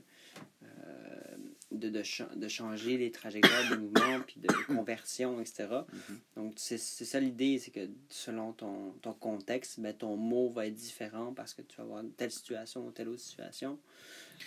euh, 0.61 1.35
de, 1.71 1.89
de, 1.89 2.03
de, 2.35 2.47
changer 2.47 2.97
les 2.97 3.09
trajectoires 3.09 3.71
de 3.71 3.77
mouvement, 3.77 4.19
puis 4.19 4.39
de, 4.39 4.47
conversion, 4.67 5.41
etc. 5.41 5.65
Mm-hmm. 5.67 6.15
Donc, 6.35 6.53
c'est 6.57 6.77
ça 6.77 7.19
l'idée, 7.19 7.57
c'est 7.57 7.71
que 7.71 7.89
selon 8.07 8.53
ton, 8.53 8.91
ton 9.01 9.13
contexte, 9.13 9.79
ben, 9.79 9.95
ton 9.95 10.15
mot 10.15 10.51
va 10.51 10.67
être 10.67 10.75
différent 10.75 11.33
parce 11.33 11.55
que 11.55 11.63
tu 11.63 11.75
vas 11.77 11.83
avoir 11.85 12.03
telle 12.17 12.29
situation 12.29 12.85
ou 12.85 12.91
telle 12.91 13.09
autre 13.09 13.21
situation. 13.21 13.79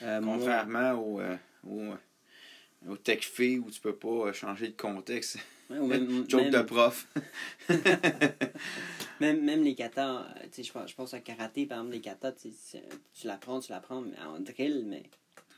Euh, 0.03 0.21
Contrairement 0.23 0.93
au, 0.93 1.21
euh, 1.21 1.37
au, 1.67 1.81
euh, 1.81 1.97
au 2.89 2.97
tech 2.97 3.21
fait 3.21 3.59
où 3.59 3.71
tu 3.71 3.81
peux 3.81 3.95
pas 3.95 4.33
changer 4.33 4.69
de 4.69 4.77
contexte. 4.77 5.39
Ouais, 5.71 5.81
même, 5.81 6.25
Joke 6.29 6.51
de 6.51 6.63
prof. 6.63 7.07
même, 9.21 9.43
même 9.43 9.63
les 9.63 9.75
katas, 9.75 10.27
je 10.57 10.71
pense, 10.71 10.91
je 10.91 10.95
pense 10.95 11.15
à 11.15 11.21
karaté, 11.21 11.67
par 11.67 11.79
exemple, 11.79 11.95
les 11.95 12.01
katas, 12.01 12.33
tu 12.33 13.27
l'apprends, 13.27 13.61
tu 13.61 13.73
l'apprends 13.73 14.05
en 14.25 14.41
drill, 14.41 14.85
mais 14.87 15.05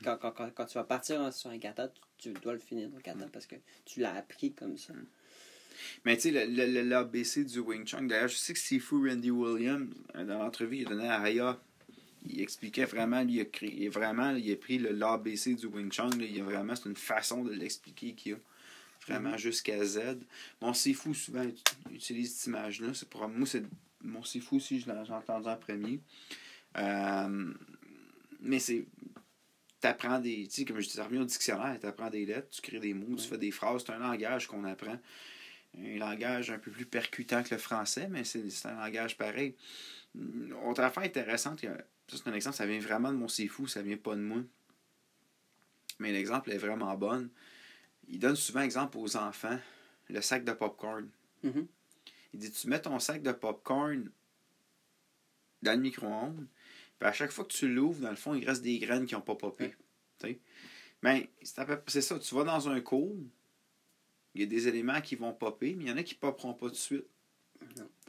quand, 0.03 0.17
quand, 0.17 0.33
quand, 0.55 0.65
tu 0.65 0.73
vas 0.75 0.83
partir 0.83 1.31
sur 1.33 1.49
un 1.49 1.59
kata, 1.59 1.91
tu, 2.17 2.31
dois 2.33 2.53
le 2.53 2.59
finir 2.59 2.89
ton 2.89 2.99
kata 2.99 3.25
parce 3.31 3.45
que 3.45 3.55
tu 3.85 3.99
l'as 3.99 4.15
appris 4.15 4.53
comme 4.53 4.77
ça. 4.77 4.93
Mm. 4.93 5.05
Mais 6.05 6.17
tu 6.17 6.33
sais, 6.33 6.47
l'ABC 6.47 7.45
du 7.45 7.59
Wing 7.59 7.85
Chun, 7.85 8.03
d'ailleurs, 8.03 8.27
je 8.27 8.35
sais 8.35 8.53
que 8.53 8.59
Sifu 8.59 9.07
Randy 9.07 9.31
Williams, 9.31 9.89
dans 10.13 10.39
l'entrevue, 10.39 10.77
il 10.77 10.87
a 10.87 10.89
donné 10.89 11.07
à 11.07 11.21
Aya 11.21 11.59
il 12.25 12.41
expliquait 12.41 12.85
vraiment, 12.85 13.21
il 13.21 13.39
a, 13.39 13.45
créé, 13.45 13.89
vraiment, 13.89 14.31
il 14.31 14.51
a 14.51 14.55
pris 14.55 14.77
le 14.77 14.91
l'ABC 14.91 15.55
du 15.55 15.67
Wing 15.67 15.91
Chun, 15.91 16.09
il 16.19 16.39
a 16.39 16.43
vraiment, 16.43 16.75
c'est 16.75 16.89
une 16.89 16.95
façon 16.95 17.43
de 17.43 17.51
l'expliquer 17.51 18.13
qu'il 18.13 18.33
a. 18.33 18.37
Vraiment 19.07 19.31
mm-hmm. 19.31 19.37
jusqu'à 19.37 19.83
Z. 19.83 20.19
Mon 20.61 20.73
Sifu, 20.73 21.13
souvent, 21.13 21.45
utilise 21.89 22.35
cette 22.35 22.47
image-là. 22.47 22.93
C'est 22.93 23.09
pour 23.09 23.27
moi, 23.29 23.47
c'est 23.47 23.63
mon 24.01 24.23
Sifu, 24.23 24.59
si 24.59 24.79
je 24.79 24.87
l'ai 24.87 25.11
entendu 25.11 25.47
en 25.47 25.55
premier. 25.55 26.01
Euh, 26.77 27.53
mais 28.41 28.59
c'est. 28.59 28.85
T'apprends 29.79 30.19
des. 30.19 30.47
Tu 30.47 30.61
sais, 30.61 30.65
comme 30.65 30.79
je 30.81 30.87
disais, 30.87 31.01
reviens 31.01 31.21
au 31.21 31.25
dictionnaire, 31.25 31.79
t'apprends 31.79 32.09
des 32.09 32.25
lettres, 32.25 32.49
tu 32.49 32.61
crées 32.61 32.79
des 32.79 32.93
mots, 32.93 33.15
tu 33.15 33.25
fais 33.25 33.37
des 33.37 33.51
phrases. 33.51 33.83
C'est 33.85 33.93
un 33.93 33.99
langage 33.99 34.47
qu'on 34.47 34.65
apprend. 34.65 34.99
Un 35.77 35.97
langage 35.97 36.51
un 36.51 36.59
peu 36.59 36.69
plus 36.69 36.85
percutant 36.85 37.41
que 37.41 37.53
le 37.55 37.59
français, 37.59 38.07
mais 38.09 38.25
c'est 38.25 38.43
un 38.65 38.75
langage 38.75 39.17
pareil. 39.17 39.55
Autre 40.65 40.81
affaire 40.81 41.03
intéressante, 41.03 41.63
ça, 42.09 42.17
c'est 42.17 42.29
un 42.29 42.33
exemple, 42.33 42.55
ça 42.55 42.65
vient 42.65 42.79
vraiment 42.79 43.11
de 43.11 43.17
mon 43.17 43.27
c'est 43.27 43.47
fou, 43.47 43.67
ça 43.67 43.81
vient 43.81 43.97
pas 43.97 44.15
de 44.15 44.21
moi. 44.21 44.41
Mais 45.99 46.11
l'exemple 46.11 46.51
est 46.51 46.57
vraiment 46.57 46.95
bon. 46.95 47.29
Il 48.07 48.19
donne 48.19 48.35
souvent 48.35 48.61
exemple 48.61 48.97
aux 48.97 49.17
enfants, 49.17 49.59
le 50.09 50.21
sac 50.21 50.43
de 50.43 50.51
popcorn. 50.51 51.09
Mm 51.43 51.61
Il 52.33 52.39
dit 52.39 52.51
Tu 52.51 52.67
mets 52.67 52.81
ton 52.81 52.99
sac 52.99 53.21
de 53.21 53.31
popcorn 53.31 54.09
dans 55.61 55.73
le 55.73 55.79
micro-ondes, 55.79 56.47
puis 56.97 57.07
à 57.07 57.13
chaque 57.13 57.31
fois 57.31 57.45
que 57.45 57.53
tu 57.53 57.67
l'ouvres, 57.67 58.01
dans 58.01 58.09
le 58.09 58.15
fond, 58.15 58.33
il 58.33 58.45
reste 58.45 58.61
des 58.61 58.79
graines 58.79 59.05
qui 59.05 59.13
n'ont 59.13 59.21
pas 59.21 59.35
popé. 59.35 59.75
Mais 61.01 61.29
c'est 61.43 62.01
ça, 62.01 62.19
tu 62.19 62.35
vas 62.35 62.43
dans 62.43 62.69
un 62.69 62.81
cours, 62.81 63.15
il 64.33 64.41
y 64.41 64.43
a 64.43 64.47
des 64.47 64.67
éléments 64.67 65.01
qui 65.01 65.15
vont 65.15 65.33
popper, 65.33 65.75
mais 65.75 65.85
il 65.85 65.89
y 65.89 65.91
en 65.91 65.97
a 65.97 66.03
qui 66.03 66.15
ne 66.15 66.19
popperont 66.19 66.53
pas 66.53 66.67
tout 66.67 66.73
de 66.73 66.77
suite. 66.77 67.05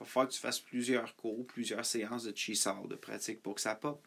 Il 0.01 0.05
va 0.05 0.07
falloir 0.07 0.29
que 0.29 0.35
tu 0.35 0.41
fasses 0.41 0.61
plusieurs 0.61 1.15
cours, 1.15 1.47
plusieurs 1.47 1.85
séances 1.85 2.25
de 2.25 2.35
chisal, 2.35 2.89
de 2.89 2.95
pratique 2.95 3.43
pour 3.43 3.55
que 3.57 3.61
ça 3.61 3.75
pop. 3.75 4.03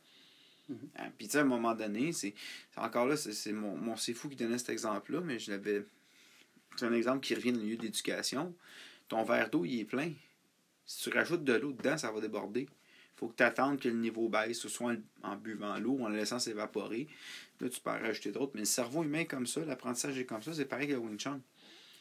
Mm-hmm. 0.69 0.75
Hein, 0.97 1.11
puis 1.17 1.27
tu 1.27 1.33
sais, 1.33 1.37
à 1.37 1.41
un 1.41 1.45
moment 1.45 1.75
donné, 1.75 2.11
c'est 2.13 2.33
encore 2.75 3.05
là, 3.05 3.15
c'est 3.15 3.51
mon, 3.51 3.77
mon 3.77 3.95
c'est 3.95 4.13
fou 4.13 4.27
qui 4.27 4.35
donnait 4.35 4.57
cet 4.57 4.69
exemple-là, 4.69 5.21
mais 5.21 5.37
je 5.37 5.51
l'avais. 5.51 5.85
C'est 6.77 6.85
un 6.85 6.93
exemple 6.93 7.19
qui 7.19 7.35
revient 7.35 7.53
dans 7.53 7.59
le 7.59 7.65
lieu 7.65 7.77
d'éducation. 7.77 8.55
Ton 9.07 9.23
verre 9.23 9.51
d'eau, 9.51 9.65
il 9.65 9.81
est 9.81 9.85
plein. 9.85 10.11
Si 10.85 11.03
tu 11.03 11.15
rajoutes 11.15 11.43
de 11.43 11.53
l'eau 11.53 11.71
dedans, 11.71 11.97
ça 11.97 12.11
va 12.11 12.19
déborder. 12.19 12.61
Il 12.61 13.19
faut 13.19 13.27
que 13.27 13.35
tu 13.35 13.43
attendes 13.43 13.79
que 13.79 13.87
le 13.87 13.95
niveau 13.95 14.27
baisse, 14.27 14.67
soit 14.67 14.95
en 15.21 15.35
buvant 15.35 15.77
l'eau 15.77 15.97
ou 15.99 16.05
en 16.05 16.09
laissant 16.09 16.39
s'évaporer. 16.39 17.07
Là, 17.59 17.69
tu 17.69 17.79
peux 17.79 17.91
en 17.91 17.99
rajouter 17.99 18.31
d'autres. 18.31 18.53
Mais 18.55 18.61
le 18.61 18.65
cerveau 18.65 19.03
humain 19.03 19.25
comme 19.25 19.45
ça, 19.45 19.63
l'apprentissage 19.63 20.17
est 20.17 20.25
comme 20.25 20.41
ça, 20.41 20.53
c'est 20.53 20.65
pareil 20.65 20.87
que 20.87 20.93
le 20.93 20.99
Wing 20.99 21.19
Chun. 21.19 21.39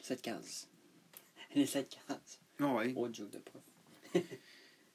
7 0.01 0.22
cases. 0.22 0.68
Les 1.55 1.66
7 1.66 1.99
cases. 2.09 2.40
Ah 2.59 2.74
ouais. 2.74 2.95
Autre 2.97 3.14
joke 3.14 3.30
de 3.30 3.38
prof. 3.38 3.62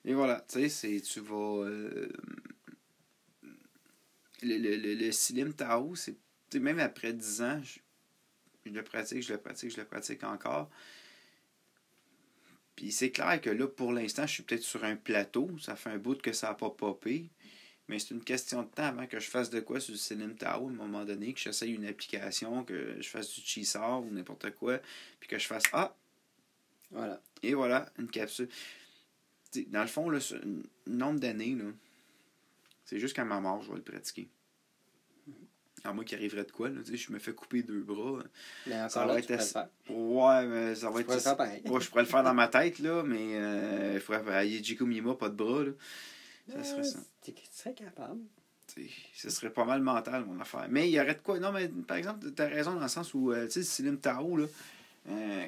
Et 0.05 0.13
voilà, 0.13 0.45
tu 0.47 0.69
sais, 0.69 1.01
tu 1.01 1.19
vas. 1.19 1.65
Euh, 1.65 2.09
le, 4.41 4.57
le, 4.57 4.95
le, 4.95 5.53
Tao, 5.53 5.95
c'est. 5.95 6.17
Même 6.55 6.79
après 6.79 7.11
10 7.11 7.41
ans, 7.41 7.61
je, 7.61 7.79
le 8.69 8.83
pratique, 8.83 9.21
je 9.21 9.33
le 9.33 9.39
pratique, 9.39 9.71
je 9.71 9.77
le 9.77 9.85
pratique 9.85 10.23
encore. 10.23 10.69
Puis 12.75 12.91
c'est 12.91 13.11
clair 13.11 13.41
que 13.41 13.49
là, 13.49 13.67
pour 13.67 13.91
l'instant, 13.91 14.25
je 14.25 14.33
suis 14.33 14.43
peut-être 14.43 14.63
sur 14.63 14.83
un 14.85 14.95
plateau. 14.95 15.49
Ça 15.59 15.75
fait 15.75 15.89
un 15.89 15.97
bout 15.97 16.21
que 16.21 16.31
ça 16.31 16.49
n'a 16.49 16.53
pas 16.53 16.69
popé. 16.69 17.29
Mais 17.87 17.99
c'est 17.99 18.11
une 18.13 18.23
question 18.23 18.63
de 18.63 18.67
temps 18.67 18.83
avant 18.83 19.07
que 19.07 19.19
je 19.19 19.29
fasse 19.29 19.49
de 19.49 19.61
quoi 19.61 19.79
sur 19.79 19.93
le 19.93 19.97
Silim 19.97 20.35
Tao 20.35 20.67
à 20.67 20.69
un 20.69 20.73
moment 20.73 21.05
donné, 21.05 21.33
que 21.33 21.39
j'essaye 21.39 21.73
une 21.73 21.85
application, 21.85 22.63
que 22.63 22.97
je 22.99 23.09
fasse 23.09 23.33
du 23.33 23.41
Chisar 23.41 24.03
ou 24.03 24.09
n'importe 24.11 24.51
quoi, 24.51 24.79
puis 25.19 25.29
que 25.29 25.39
je 25.39 25.47
fasse 25.47 25.63
Ah, 25.71 25.95
voilà. 26.91 27.21
Et 27.43 27.53
voilà, 27.53 27.91
une 27.97 28.09
capsule. 28.09 28.49
Dans 29.65 29.81
le 29.81 29.87
fond, 29.87 30.09
le 30.09 30.19
nombre 30.87 31.19
d'années, 31.19 31.57
c'est 32.85 32.99
juste 32.99 33.15
qu'à 33.15 33.25
ma 33.25 33.39
mort, 33.39 33.61
je 33.61 33.71
vais 33.71 33.77
le 33.77 33.83
pratiquer. 33.83 34.29
À 35.83 35.93
moi 35.93 36.03
qui 36.03 36.15
arriverait 36.15 36.43
de 36.43 36.51
quoi, 36.51 36.69
là, 36.69 36.81
je 36.91 37.11
me 37.13 37.19
fais 37.19 37.33
couper 37.33 37.63
deux 37.63 37.81
bras. 37.81 38.23
Mais 38.65 38.75
encore 38.75 38.91
ça 38.91 39.05
là, 39.05 39.13
va 39.13 39.19
être 39.19 39.31
assez... 39.31 39.59
Ouais, 39.89 40.47
mais 40.47 40.75
ça 40.75 40.89
va 40.89 41.01
être. 41.01 41.13
Le 41.13 41.19
faire 41.19 41.37
pareil. 41.37 41.61
je 41.63 41.89
pourrais 41.89 42.03
le 42.03 42.09
faire 42.09 42.23
dans 42.23 42.33
ma 42.33 42.47
tête, 42.47 42.79
là, 42.79 43.03
mais 43.03 43.35
euh, 43.35 43.91
il 43.93 43.99
faudrait 43.99 44.23
faire 44.23 44.43
Yejiko 44.43 44.85
Mima, 44.85 45.15
pas 45.15 45.29
de 45.29 45.35
bras. 45.35 45.63
Là. 45.63 45.71
Ça 46.49 46.63
serait 46.63 46.83
ça. 46.83 46.99
Tu 47.21 47.33
serais 47.51 47.73
capable. 47.73 48.21
ce 49.13 49.29
serait 49.29 49.51
pas 49.51 49.65
mal 49.65 49.81
mental, 49.81 50.25
mon 50.25 50.39
affaire. 50.39 50.67
Mais 50.69 50.89
il 50.89 50.93
y 50.93 50.99
aurait 50.99 51.15
de 51.15 51.21
quoi. 51.21 51.39
Non, 51.39 51.51
mais 51.51 51.67
par 51.67 51.97
exemple, 51.97 52.31
tu 52.33 52.41
as 52.41 52.47
raison 52.47 52.73
dans 52.73 52.81
le 52.81 52.87
sens 52.87 53.13
où, 53.13 53.31
euh, 53.31 53.45
tu 53.45 53.53
sais, 53.53 53.63
Silim 53.63 53.97
Tao, 53.97 54.37
là, 54.37 54.45
euh, 55.09 55.47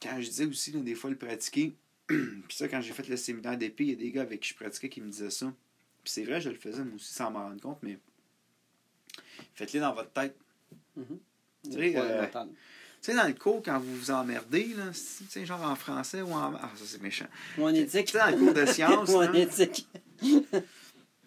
quand 0.00 0.20
je 0.20 0.28
disais 0.28 0.46
aussi, 0.46 0.72
des 0.72 0.94
fois, 0.94 1.10
le 1.10 1.16
pratiquer, 1.16 1.74
puis 2.06 2.56
ça, 2.56 2.68
quand 2.68 2.80
j'ai 2.80 2.92
fait 2.92 3.08
le 3.08 3.16
séminaire 3.16 3.56
d'épée, 3.56 3.84
il 3.84 3.90
y 3.90 3.92
a 3.92 3.96
des 3.96 4.10
gars 4.10 4.22
avec 4.22 4.40
qui 4.40 4.50
je 4.50 4.54
pratiquais 4.54 4.88
qui 4.88 5.00
me 5.00 5.10
disaient 5.10 5.30
ça. 5.30 5.52
Puis 6.02 6.12
c'est 6.12 6.24
vrai, 6.24 6.40
je 6.40 6.50
le 6.50 6.56
faisais 6.56 6.84
moi 6.84 6.96
aussi 6.96 7.12
sans 7.12 7.30
m'en 7.30 7.44
rendre 7.44 7.60
compte, 7.60 7.78
mais 7.82 7.98
faites-le 9.54 9.80
dans 9.80 9.94
votre 9.94 10.10
tête. 10.10 10.36
Mm-hmm. 10.98 11.18
Euh, 11.76 12.26
tu 13.02 13.10
sais, 13.10 13.14
dans 13.14 13.26
le 13.26 13.34
cours, 13.34 13.62
quand 13.64 13.78
vous 13.78 13.96
vous 13.96 14.10
emmerdez, 14.10 14.74
là, 14.76 15.44
genre 15.44 15.62
en 15.62 15.76
français 15.76 16.22
ou 16.22 16.32
en. 16.32 16.54
Ah, 16.54 16.70
ça 16.76 16.84
c'est 16.84 17.02
méchant. 17.02 17.26
Ou 17.58 17.64
en 17.64 17.74
éthique. 17.74 18.06
Tu 18.06 18.12
sais, 18.12 18.18
dans 18.18 18.30
le 18.30 18.36
cours 18.36 18.54
de 18.54 18.66
sciences. 18.72 19.08
ou 19.10 19.16
en 19.16 19.32
éthique. 19.32 19.86
tu 20.20 20.28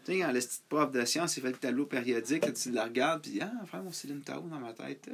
sais, 0.05 0.19
quand 0.19 0.31
le 0.31 0.39
petit 0.39 0.59
prof 0.69 0.91
de 0.91 1.05
sciences, 1.05 1.37
il 1.37 1.41
fait 1.41 1.51
le 1.51 1.57
tableau 1.57 1.85
périodique, 1.85 2.53
tu 2.53 2.71
le 2.71 2.81
regardes, 2.81 3.21
puis 3.21 3.39
ah, 3.41 3.51
frère, 3.65 3.83
mon 3.83 3.91
Céline 3.91 4.21
Tao 4.21 4.41
dans 4.41 4.59
ma 4.59 4.73
tête. 4.73 5.09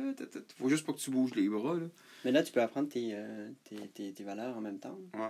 Faut 0.59 0.70
juste 0.70 0.86
pas 0.86 0.93
que 0.93 0.99
tu 0.99 1.12
bouges 1.12 1.36
les 1.36 1.47
bras. 1.49 1.76
Là. 1.76 1.86
Mais 2.26 2.32
là, 2.32 2.43
tu 2.43 2.51
peux 2.51 2.62
apprendre 2.62 2.89
tes, 2.89 3.12
euh, 3.14 3.49
tes, 3.64 3.88
tes, 3.88 4.12
tes, 4.12 4.24
valeurs 4.24 4.55
en 4.55 4.62
même 4.62 4.80
temps. 4.80 4.97
Ouais. 5.14 5.30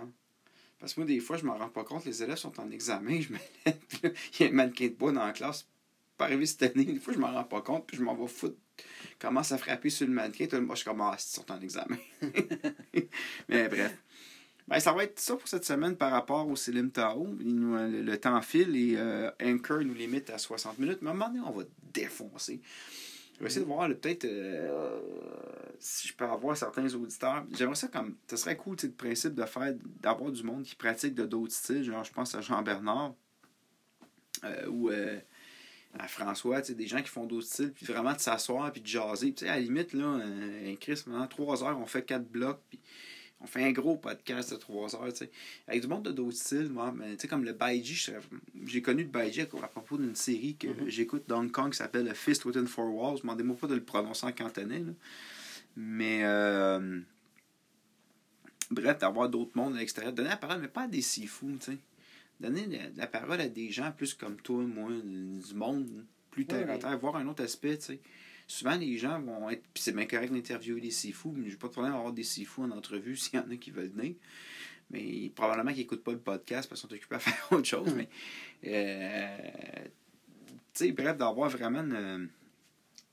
Parce 0.82 0.94
que 0.94 1.00
moi, 1.00 1.06
des 1.06 1.20
fois, 1.20 1.36
je 1.36 1.44
m'en 1.44 1.56
rends 1.56 1.68
pas 1.68 1.84
compte. 1.84 2.04
Les 2.06 2.24
élèves 2.24 2.38
sont 2.38 2.58
en 2.58 2.68
examen, 2.72 3.20
je 3.20 3.32
me 3.32 3.38
lève, 3.64 3.78
il 4.02 4.40
y 4.40 4.48
a 4.48 4.50
un 4.50 4.52
mannequin 4.52 4.88
de 4.88 4.94
bois 4.94 5.12
dans 5.12 5.24
la 5.24 5.30
classe. 5.30 5.68
Pas 6.18 6.24
arrivé 6.24 6.44
cette 6.44 6.64
année. 6.64 6.84
Des 6.84 6.98
fois, 6.98 7.14
je 7.14 7.20
m'en 7.20 7.32
rends 7.32 7.44
pas 7.44 7.60
compte, 7.60 7.86
puis 7.86 7.96
je 7.96 8.02
m'en 8.02 8.16
vais 8.16 8.26
foutre. 8.26 8.56
Commence 9.20 9.52
à 9.52 9.58
frapper 9.58 9.90
sur 9.90 10.08
le 10.08 10.12
mannequin. 10.12 10.48
Tout 10.48 10.56
le 10.56 10.62
monde, 10.62 10.76
je 10.76 10.84
commence, 10.84 11.14
ah, 11.14 11.18
ils 11.20 11.34
sont 11.36 11.52
en 11.52 11.60
examen. 11.60 11.96
Mais 13.48 13.68
bref. 13.68 13.96
Ben, 14.66 14.80
ça 14.80 14.92
va 14.92 15.04
être 15.04 15.20
ça 15.20 15.36
pour 15.36 15.46
cette 15.46 15.64
semaine 15.64 15.94
par 15.96 16.10
rapport 16.10 16.48
au 16.48 16.56
Selim 16.56 16.90
Tao. 16.90 17.28
le, 17.38 18.16
temps 18.16 18.42
file 18.42 18.74
et 18.74 18.96
euh, 18.96 19.30
Anchor 19.40 19.82
nous 19.84 19.94
limite 19.94 20.30
à 20.30 20.38
60 20.38 20.80
minutes. 20.80 20.98
Mais 21.00 21.10
à 21.10 21.12
un 21.12 21.14
moment 21.14 21.32
donné, 21.32 21.44
on 21.46 21.52
va 21.52 21.62
défoncer. 21.92 22.60
Je 23.42 23.46
vais 23.46 23.50
essayer 23.50 23.64
de 23.64 23.70
voir 23.70 23.88
peut-être 23.88 24.24
euh, 24.24 25.00
si 25.80 26.06
je 26.06 26.14
peux 26.14 26.24
avoir 26.24 26.56
certains 26.56 26.94
auditeurs. 26.94 27.44
J'aimerais 27.52 27.74
ça 27.74 27.88
comme. 27.88 28.14
Ce 28.30 28.36
serait 28.36 28.56
cool 28.56 28.76
le 28.80 28.90
principe 28.90 29.34
de 29.34 29.44
faire 29.46 29.74
d'avoir 30.00 30.30
du 30.30 30.44
monde 30.44 30.62
qui 30.62 30.76
pratique 30.76 31.12
de 31.16 31.26
d'autres 31.26 31.52
styles. 31.52 31.82
Genre 31.82 32.04
je 32.04 32.12
pense 32.12 32.36
à 32.36 32.40
Jean 32.40 32.62
Bernard. 32.62 33.14
Euh, 34.44 34.68
ou 34.68 34.90
à 35.98 36.06
François, 36.06 36.60
des 36.60 36.86
gens 36.86 37.02
qui 37.02 37.08
font 37.08 37.26
d'autres 37.26 37.48
styles, 37.48 37.72
puis 37.72 37.84
vraiment 37.84 38.12
de 38.12 38.20
s'asseoir 38.20 38.70
puis 38.70 38.80
de 38.80 38.86
jaser. 38.86 39.34
à 39.42 39.46
la 39.46 39.58
limite, 39.58 39.92
là, 39.92 40.06
un 40.06 40.76
Chris, 40.76 41.02
pendant 41.04 41.26
trois 41.26 41.64
heures, 41.64 41.78
on 41.78 41.86
fait 41.86 42.02
quatre 42.02 42.28
blocs, 42.28 42.60
puis 42.70 42.78
on 43.42 43.46
fait 43.46 43.64
un 43.64 43.72
gros 43.72 43.96
podcast 43.96 44.52
de 44.52 44.56
trois 44.56 44.94
heures, 44.94 45.14
sais. 45.14 45.30
Avec 45.66 45.82
du 45.82 45.88
monde 45.88 46.04
de 46.04 46.12
d'autres 46.12 46.36
styles, 46.36 46.70
moi, 46.70 46.92
mais 46.96 47.16
tu 47.16 47.22
sais, 47.22 47.28
comme 47.28 47.44
le 47.44 47.52
Baiji, 47.52 48.10
j'ai 48.66 48.82
connu 48.82 49.02
le 49.02 49.08
Baiji 49.08 49.40
à 49.40 49.46
propos 49.46 49.98
d'une 49.98 50.14
série 50.14 50.56
que 50.56 50.68
mm-hmm. 50.68 50.88
j'écoute 50.88 51.24
dans 51.26 51.46
Kong 51.48 51.72
qui 51.72 51.78
s'appelle 51.78 52.14
Fist 52.14 52.44
Within 52.44 52.66
Four 52.66 52.94
Walls. 52.94 53.20
Demandez-moi 53.22 53.56
pas 53.56 53.66
de 53.66 53.74
le 53.74 53.82
prononcer 53.82 54.26
en 54.26 54.32
cantonais, 54.32 54.82
Mais, 55.76 56.20
euh, 56.22 57.00
bref, 58.70 58.98
d'avoir 58.98 59.28
d'autres 59.28 59.52
mondes 59.54 59.74
à 59.76 59.80
l'extérieur. 59.80 60.12
Donner 60.12 60.30
la 60.30 60.36
parole, 60.36 60.60
mais 60.60 60.68
pas 60.68 60.82
à 60.82 60.88
des 60.88 61.02
sifous, 61.02 61.56
tu 61.58 61.72
sais. 61.72 61.78
Donner 62.38 62.66
la, 62.96 63.06
parole 63.06 63.40
à 63.40 63.48
des 63.48 63.70
gens 63.70 63.92
plus 63.92 64.14
comme 64.14 64.36
toi, 64.36 64.62
moi, 64.62 64.90
du 64.90 65.54
monde, 65.54 65.88
plus 66.30 66.46
terre 66.46 66.70
à 66.70 66.78
terre, 66.78 66.98
voir 66.98 67.16
un 67.16 67.26
autre 67.26 67.42
aspect, 67.42 67.76
tu 67.78 67.84
sais 67.84 68.00
souvent 68.46 68.76
les 68.76 68.98
gens 68.98 69.20
vont 69.20 69.50
être. 69.50 69.62
Puis 69.74 69.82
c'est 69.82 69.92
bien 69.92 70.06
correct 70.06 70.32
d'interviewer 70.32 70.80
des 70.80 70.90
sifous, 70.90 71.32
mais 71.36 71.48
j'ai 71.48 71.56
pas 71.56 71.68
de 71.68 71.72
problème 71.72 71.94
à 71.94 71.98
avoir 71.98 72.12
des 72.12 72.22
sifous 72.22 72.62
en 72.62 72.70
entrevue 72.70 73.16
s'il 73.18 73.38
y 73.38 73.42
en 73.42 73.50
a 73.50 73.56
qui 73.56 73.70
veulent 73.70 73.90
venir. 73.90 74.14
Mais 74.90 75.30
probablement 75.34 75.70
qu'ils 75.70 75.80
n'écoutent 75.80 76.04
pas 76.04 76.12
le 76.12 76.18
podcast 76.18 76.68
parce 76.68 76.80
qu'ils 76.80 76.90
sont 76.90 76.94
occupés 76.94 77.16
à 77.16 77.18
faire 77.18 77.46
autre 77.50 77.66
chose. 77.66 77.92
Mais. 77.94 78.08
Euh, 78.64 79.84
tu 80.74 80.86
sais, 80.86 80.92
bref, 80.92 81.16
d'avoir 81.16 81.50
vraiment 81.50 81.84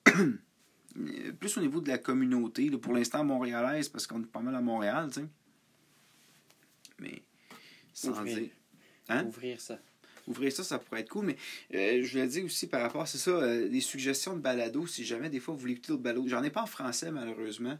plus 1.39 1.57
au 1.57 1.61
niveau 1.61 1.81
de 1.81 1.89
la 1.89 1.97
communauté, 1.97 2.69
pour 2.71 2.93
l'instant 2.93 3.23
montréalaise, 3.23 3.89
parce 3.89 4.07
qu'on 4.07 4.21
est 4.21 4.25
pas 4.25 4.39
mal 4.39 4.55
à 4.55 4.61
Montréal, 4.61 5.09
tu 5.11 5.21
sais. 5.21 5.27
Mais 6.99 7.21
sans 7.93 8.23
dire. 8.23 8.49
Hein? 9.09 9.25
Ouvrir 9.25 9.59
ça 9.59 9.79
ouvrir 10.29 10.51
ça, 10.51 10.63
ça 10.63 10.79
pourrait 10.79 11.01
être 11.01 11.09
cool. 11.09 11.25
Mais 11.25 11.37
euh, 11.73 12.03
je 12.03 12.11
voulais 12.11 12.27
dire 12.27 12.45
aussi 12.45 12.67
par 12.67 12.81
rapport 12.81 13.01
à 13.01 13.05
ça, 13.05 13.31
euh, 13.31 13.67
des 13.67 13.81
suggestions 13.81 14.35
de 14.35 14.39
balado, 14.39 14.87
si 14.87 15.03
jamais 15.03 15.29
des 15.29 15.39
fois 15.39 15.53
vous 15.53 15.59
voulez 15.59 15.73
écouter 15.73 15.89
d'autres 15.89 16.03
balado. 16.03 16.27
J'en 16.27 16.43
ai 16.43 16.49
pas 16.49 16.61
en 16.61 16.67
français, 16.67 17.11
malheureusement. 17.11 17.77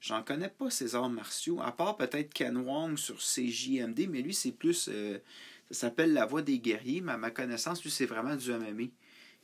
J'en 0.00 0.22
connais 0.22 0.48
pas 0.48 0.68
ces 0.68 0.96
arts 0.96 1.08
martiaux, 1.08 1.60
à 1.62 1.70
part 1.70 1.96
peut-être 1.96 2.34
Ken 2.34 2.56
Wong 2.56 2.98
sur 2.98 3.18
CJMD, 3.18 4.08
mais 4.10 4.20
lui, 4.20 4.34
c'est 4.34 4.50
plus. 4.50 4.90
Euh, 4.92 5.18
ça 5.70 5.86
s'appelle 5.86 6.12
La 6.12 6.26
Voix 6.26 6.42
des 6.42 6.58
guerriers, 6.58 7.00
mais 7.00 7.12
à 7.12 7.16
ma 7.16 7.30
connaissance, 7.30 7.82
lui, 7.82 7.90
c'est 7.90 8.04
vraiment 8.04 8.36
du 8.36 8.50
MMA. 8.50 8.88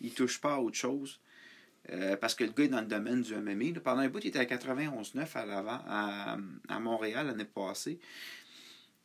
Il 0.00 0.12
touche 0.12 0.40
pas 0.40 0.54
à 0.54 0.58
autre 0.58 0.76
chose. 0.76 1.20
parce 2.20 2.34
que 2.34 2.44
le 2.44 2.50
gars 2.50 2.64
est 2.64 2.68
dans 2.68 2.82
le 2.82 2.86
domaine 2.86 3.22
du 3.22 3.34
MMA. 3.34 3.80
Pendant 3.82 4.02
un 4.02 4.08
bout, 4.08 4.18
il 4.22 4.28
était 4.28 4.38
à 4.40 4.44
91.9 4.44 5.26
à 5.34 5.82
à, 5.88 6.38
à 6.68 6.80
Montréal 6.80 7.28
l'année 7.28 7.46
passée 7.46 7.98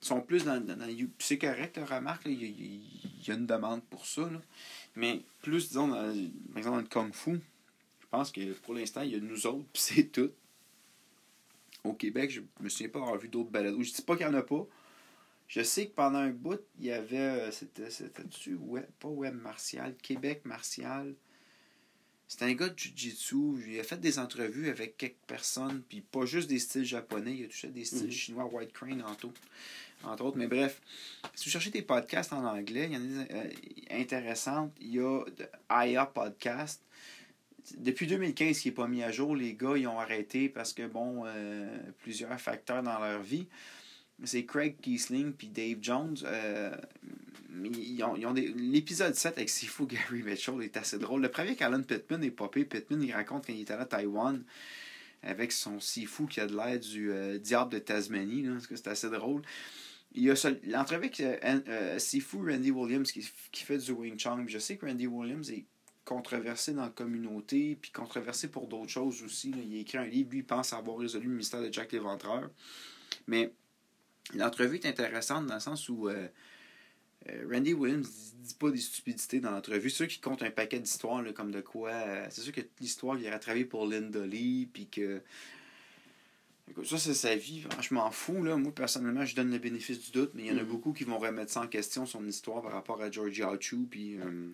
sont 0.03 0.21
plus 0.21 0.45
dans, 0.45 0.59
dans, 0.59 0.77
C'est 1.19 1.37
correct, 1.37 1.79
remarque, 1.89 2.23
il 2.25 3.27
y, 3.27 3.31
a 3.31 3.33
une 3.33 3.45
demande 3.45 3.83
pour 3.83 4.05
ça. 4.05 4.29
Mais 4.95 5.21
plus, 5.41 5.69
disons, 5.69 5.87
dans, 5.87 5.95
par 5.95 6.57
exemple, 6.57 6.75
dans 6.75 6.77
le 6.77 6.83
Kung 6.83 7.13
Fu, 7.13 7.39
je 8.01 8.07
pense 8.09 8.31
que 8.31 8.53
pour 8.59 8.73
l'instant, 8.73 9.01
il 9.01 9.11
y 9.11 9.15
a 9.15 9.19
nous 9.19 9.47
autres, 9.47 9.65
puis 9.73 9.81
c'est 9.81 10.11
tout. 10.11 10.31
Au 11.83 11.93
Québec, 11.93 12.31
je 12.31 12.41
me 12.61 12.69
souviens 12.69 12.89
pas 12.89 12.99
avoir 12.99 13.17
vu 13.17 13.27
d'autres 13.27 13.49
balados. 13.49 13.81
Je 13.81 13.91
dis 13.91 14.01
pas 14.01 14.15
qu'il 14.15 14.25
n'y 14.27 14.33
en 14.33 14.37
a 14.37 14.43
pas. 14.43 14.65
Je 15.47 15.61
sais 15.61 15.87
que 15.87 15.93
pendant 15.93 16.19
un 16.19 16.29
bout, 16.29 16.61
il 16.79 16.85
y 16.85 16.91
avait. 16.91 17.17
Euh, 17.17 17.51
c'était, 17.51 17.89
c'était-tu 17.89 18.55
web, 18.55 18.85
pas 18.99 19.09
web 19.09 19.35
martial, 19.35 19.95
Québec 20.01 20.41
martial. 20.45 21.13
C'était 22.27 22.45
un 22.45 22.53
gars 22.53 22.69
de 22.69 22.79
Jiu-Jitsu. 22.79 23.63
Il 23.67 23.79
a 23.79 23.83
fait 23.83 23.99
des 23.99 24.17
entrevues 24.17 24.69
avec 24.69 24.97
quelques 24.97 25.21
personnes, 25.27 25.83
puis 25.87 26.01
pas 26.01 26.25
juste 26.25 26.49
des 26.49 26.59
styles 26.59 26.85
japonais. 26.85 27.35
Il 27.35 27.45
a 27.45 27.47
touché 27.47 27.67
des 27.67 27.85
styles 27.85 28.05
mhm. 28.05 28.11
chinois, 28.11 28.45
White 28.45 28.73
Crane 28.73 29.03
en 29.03 29.13
tout 29.13 29.33
entre 30.05 30.25
autres. 30.25 30.37
Mais 30.37 30.47
bref, 30.47 30.81
si 31.33 31.45
vous 31.45 31.51
cherchez 31.51 31.69
des 31.69 31.81
podcasts 31.81 32.33
en 32.33 32.45
anglais, 32.45 32.89
il 32.89 32.93
y 32.93 32.97
en 32.97 33.21
a 33.21 33.23
des 33.25 33.33
euh, 33.33 34.01
intéressantes. 34.01 34.71
Il 34.79 34.95
y 34.95 34.99
a 34.99 35.23
Aya 35.69 36.05
Podcast. 36.05 36.81
Depuis 37.77 38.07
2015, 38.07 38.59
qui 38.59 38.67
n'est 38.67 38.73
pas 38.73 38.87
mis 38.87 39.03
à 39.03 39.11
jour, 39.11 39.35
les 39.35 39.53
gars, 39.53 39.77
ils 39.77 39.87
ont 39.87 39.99
arrêté 39.99 40.49
parce 40.49 40.73
que, 40.73 40.85
bon, 40.85 41.23
euh, 41.25 41.77
plusieurs 42.01 42.39
facteurs 42.39 42.83
dans 42.83 42.99
leur 42.99 43.21
vie. 43.21 43.47
C'est 44.25 44.45
Craig 44.45 44.75
Kiesling 44.81 45.33
puis 45.33 45.47
Dave 45.47 45.77
Jones. 45.81 46.17
Euh, 46.23 46.75
ils 47.51 48.03
ont, 48.03 48.33
L'épisode 48.33 49.15
7 49.15 49.37
avec 49.37 49.49
Sifu 49.49 49.85
Gary 49.87 50.23
Mitchell 50.23 50.61
est 50.61 50.75
assez 50.77 50.99
drôle. 50.99 51.21
Le 51.21 51.29
premier 51.29 51.55
qu'Alan 51.55 51.83
Pittman 51.83 52.23
est 52.23 52.31
popé, 52.31 52.65
Pittman, 52.65 53.01
il 53.01 53.13
raconte 53.13 53.47
quand 53.47 53.53
il 53.53 53.61
était 53.61 53.73
à 53.73 53.85
Taïwan 53.85 54.43
avec 55.23 55.53
son 55.53 55.79
Sifu 55.79 56.27
qui 56.27 56.41
a 56.41 56.47
de 56.47 56.55
l'air 56.55 56.77
du 56.79 57.11
diable 57.39 57.71
de 57.71 57.79
Tasmanie. 57.79 58.45
C'est 58.69 58.87
assez 58.87 59.09
drôle. 59.09 59.41
Il 60.15 60.23
y 60.23 60.29
a 60.29 60.35
l'entrevue 60.65 60.97
avec 60.97 61.19
euh, 61.21 61.37
euh, 61.67 61.99
Sifu 61.99 62.37
Randy 62.37 62.69
Williams 62.69 63.11
qui, 63.11 63.27
qui, 63.51 63.63
fait 63.63 63.79
du 63.79 63.91
Wing 63.91 64.17
Chun. 64.17 64.45
Je 64.47 64.59
sais 64.59 64.77
que 64.77 64.85
Randy 64.85 65.07
Williams 65.07 65.49
est 65.49 65.65
controversé 66.05 66.73
dans 66.73 66.83
la 66.83 66.89
communauté, 66.89 67.77
puis 67.81 67.91
controversé 67.91 68.49
pour 68.49 68.67
d'autres 68.67 68.91
choses 68.91 69.23
aussi. 69.23 69.51
Il 69.51 69.77
a 69.77 69.81
écrit 69.81 69.97
un 69.97 70.05
livre, 70.05 70.29
lui, 70.31 70.39
il 70.39 70.45
pense 70.45 70.71
avoir 70.73 70.97
résolu 70.97 71.27
le 71.27 71.35
mystère 71.35 71.61
de 71.61 71.73
Jack 71.73 71.91
l'Éventreur. 71.93 72.51
Mais 73.25 73.53
l'entrevue 74.35 74.75
est 74.75 74.85
intéressante 74.85 75.47
dans 75.47 75.55
le 75.55 75.59
sens 75.59 75.89
où 75.89 76.09
euh, 76.09 76.27
Randy 77.51 77.73
Williams 77.73 78.07
dit, 78.07 78.49
dit 78.49 78.53
pas 78.55 78.69
des 78.69 78.77
stupidités 78.77 79.39
dans 79.39 79.49
l'entrevue. 79.49 79.89
C'est 79.89 79.97
sûr 79.97 80.07
qu'il 80.07 80.21
compte 80.21 80.43
un 80.43 80.51
paquet 80.51 80.79
d'histoires, 80.79 81.23
comme 81.33 81.49
de 81.49 81.61
quoi. 81.61 82.29
c'est 82.29 82.41
sûr 82.41 82.53
que 82.53 82.61
l'histoire, 82.79 83.17
il 83.17 83.25
a 83.27 83.39
travaillé 83.39 83.65
pour 83.65 83.87
Linda 83.87 84.23
Lee, 84.23 84.69
puis 84.71 84.87
que 84.89 85.23
ça, 86.83 86.97
c'est 86.97 87.13
sa 87.13 87.35
vie. 87.35 87.63
Je 87.81 87.93
m'en 87.93 88.11
fous. 88.11 88.43
Là. 88.43 88.57
Moi, 88.57 88.73
personnellement, 88.73 89.25
je 89.25 89.35
donne 89.35 89.51
le 89.51 89.59
bénéfice 89.59 89.99
du 89.99 90.11
doute, 90.11 90.31
mais 90.33 90.43
il 90.43 90.47
y 90.47 90.51
en 90.51 90.57
a 90.57 90.63
mm. 90.63 90.67
beaucoup 90.67 90.93
qui 90.93 91.03
vont 91.03 91.17
remettre 91.17 91.51
ça 91.51 91.61
en 91.61 91.67
question, 91.67 92.05
son 92.05 92.25
histoire 92.25 92.61
par 92.61 92.71
rapport 92.71 93.01
à 93.01 93.11
Georgie 93.11 93.43
Chu, 93.59 93.77
puis. 93.89 94.17
Euh, 94.17 94.49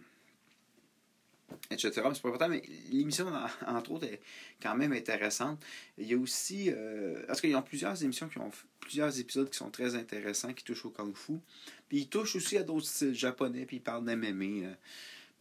etc. 1.72 1.91
c'est 2.14 2.22
pas 2.22 2.30
important, 2.30 2.49
mais 2.49 2.62
l'émission, 2.91 3.28
entre 3.66 3.91
autres, 3.91 4.05
est 4.05 4.22
quand 4.62 4.76
même 4.76 4.93
intéressante. 4.93 5.64
Il 5.97 6.07
y 6.07 6.14
a 6.14 6.18
aussi. 6.18 6.72
Euh, 6.72 7.24
parce 7.28 7.41
qu'ils 7.41 7.55
ont 7.55 7.62
plusieurs 7.62 8.01
émissions 8.03 8.28
qui 8.28 8.38
ont 8.39 8.51
plusieurs 8.80 9.20
épisodes 9.20 9.49
qui 9.49 9.57
sont 9.57 9.70
très 9.70 9.95
intéressants, 9.95 10.53
qui 10.53 10.64
touchent 10.64 10.86
au 10.86 10.91
Kung 10.91 11.16
Fu. 11.16 11.34
Puis 11.88 11.99
ils 11.99 12.10
touchent 12.10 12.36
aussi 12.36 12.57
à 12.57 12.64
d'autres 12.64 12.88
styles 12.88 13.16
japonais, 13.16 13.66
puis 13.66 13.78
ils 13.78 13.84
parlent 13.84 14.05
d'MMA. 14.05 14.76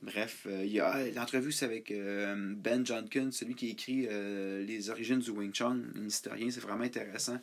Bref, 0.03 0.47
euh, 0.47 0.65
il 0.65 0.71
y 0.71 0.81
a 0.81 1.11
l'entrevue, 1.11 1.51
c'est 1.51 1.65
avec 1.65 1.91
euh, 1.91 2.55
Ben 2.57 2.87
Johnson, 2.87 3.31
celui 3.33 3.55
qui 3.57 3.71
écrit 3.71 4.07
euh, 4.09 4.65
Les 4.65 4.91
origines 4.91 5.19
du 5.19 5.31
Wing 5.31 5.53
Chun, 5.53 5.83
un 5.97 6.07
historien, 6.07 6.49
c'est 6.51 6.61
vraiment 6.61 6.85
intéressant 6.85 7.39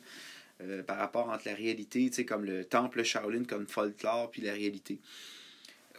par 0.86 0.96
rapport 0.96 1.28
entre 1.28 1.46
la 1.46 1.54
réalité, 1.54 2.08
tu 2.08 2.14
sais, 2.14 2.24
comme 2.24 2.46
le 2.46 2.64
temple 2.64 3.02
Shaolin, 3.02 3.44
comme 3.44 3.66
folklore, 3.66 4.30
puis 4.30 4.40
la 4.40 4.54
réalité. 4.54 4.98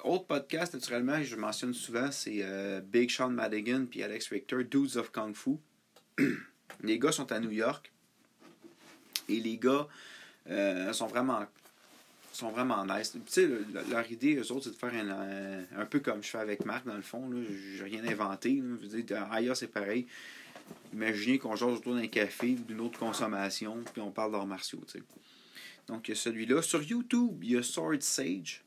Autre 0.03 0.25
podcast, 0.25 0.73
naturellement, 0.73 1.21
je 1.21 1.35
mentionne 1.35 1.75
souvent, 1.75 2.11
c'est 2.11 2.43
Big 2.81 3.11
Sean 3.11 3.29
Madigan 3.29 3.85
puis 3.85 4.01
Alex 4.01 4.29
Richter, 4.29 4.63
Dudes 4.63 4.97
of 4.97 5.11
Kung 5.11 5.35
Fu. 5.35 5.57
les 6.83 6.97
gars 6.97 7.11
sont 7.11 7.31
à 7.31 7.39
New 7.39 7.51
York. 7.51 7.91
Et 9.29 9.39
les 9.39 9.59
gars 9.59 9.87
sont 10.91 11.05
vraiment 11.05 11.45
sont 12.37 12.51
vraiment 12.51 12.85
nice. 12.85 13.11
Tu 13.11 13.19
sais, 13.27 13.49
leur 13.89 14.11
idée, 14.11 14.35
eux 14.35 14.51
autres, 14.51 14.65
c'est 14.65 14.71
de 14.71 14.75
faire 14.75 14.93
un, 14.93 15.81
un, 15.81 15.85
peu 15.85 15.99
comme 15.99 16.23
je 16.23 16.29
fais 16.29 16.37
avec 16.37 16.65
Marc, 16.65 16.85
dans 16.85 16.95
le 16.95 17.01
fond. 17.01 17.29
J'ai 17.75 17.83
rien 17.83 18.05
inventé. 18.05 18.61
Je 18.81 18.87
veux 18.87 19.03
dire, 19.03 19.31
ailleurs, 19.31 19.57
c'est 19.57 19.67
pareil. 19.67 20.07
Imaginez 20.93 21.39
qu'on 21.39 21.55
jase 21.55 21.77
autour 21.77 21.95
d'un 21.95 22.07
café 22.07 22.51
d'une 22.53 22.79
autre 22.81 22.99
consommation, 22.99 23.83
puis 23.91 24.01
on 24.01 24.11
parle 24.11 24.31
d'arts 24.31 24.45
martiaux. 24.45 24.81
Tu 24.85 24.99
sais. 24.99 25.03
Donc, 25.87 26.07
il 26.07 26.11
y 26.11 26.13
a 26.13 26.15
celui-là. 26.15 26.61
Sur 26.61 26.83
YouTube, 26.83 27.43
il 27.43 27.51
y 27.51 27.57
a 27.57 27.63
Sword 27.63 28.01
Sage. 28.01 28.63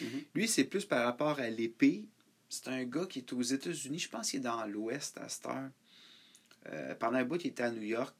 Mm-hmm. 0.00 0.24
Lui, 0.34 0.48
c'est 0.48 0.64
plus 0.64 0.84
par 0.84 1.04
rapport 1.04 1.38
à 1.38 1.48
l'épée. 1.48 2.04
C'est 2.48 2.68
un 2.68 2.84
gars 2.84 3.06
qui 3.06 3.20
est 3.20 3.32
aux 3.32 3.42
États-Unis. 3.42 3.98
Je 3.98 4.08
pense 4.08 4.30
qu'il 4.30 4.40
est 4.40 4.42
dans 4.42 4.64
l'Ouest 4.66 5.18
à 5.18 5.28
cette 5.28 5.46
heure. 5.46 5.70
Euh, 6.72 6.94
pendant 6.96 7.18
un 7.18 7.24
bout, 7.24 7.42
il 7.44 7.48
était 7.48 7.62
à 7.62 7.70
New 7.70 7.82
York. 7.82 8.14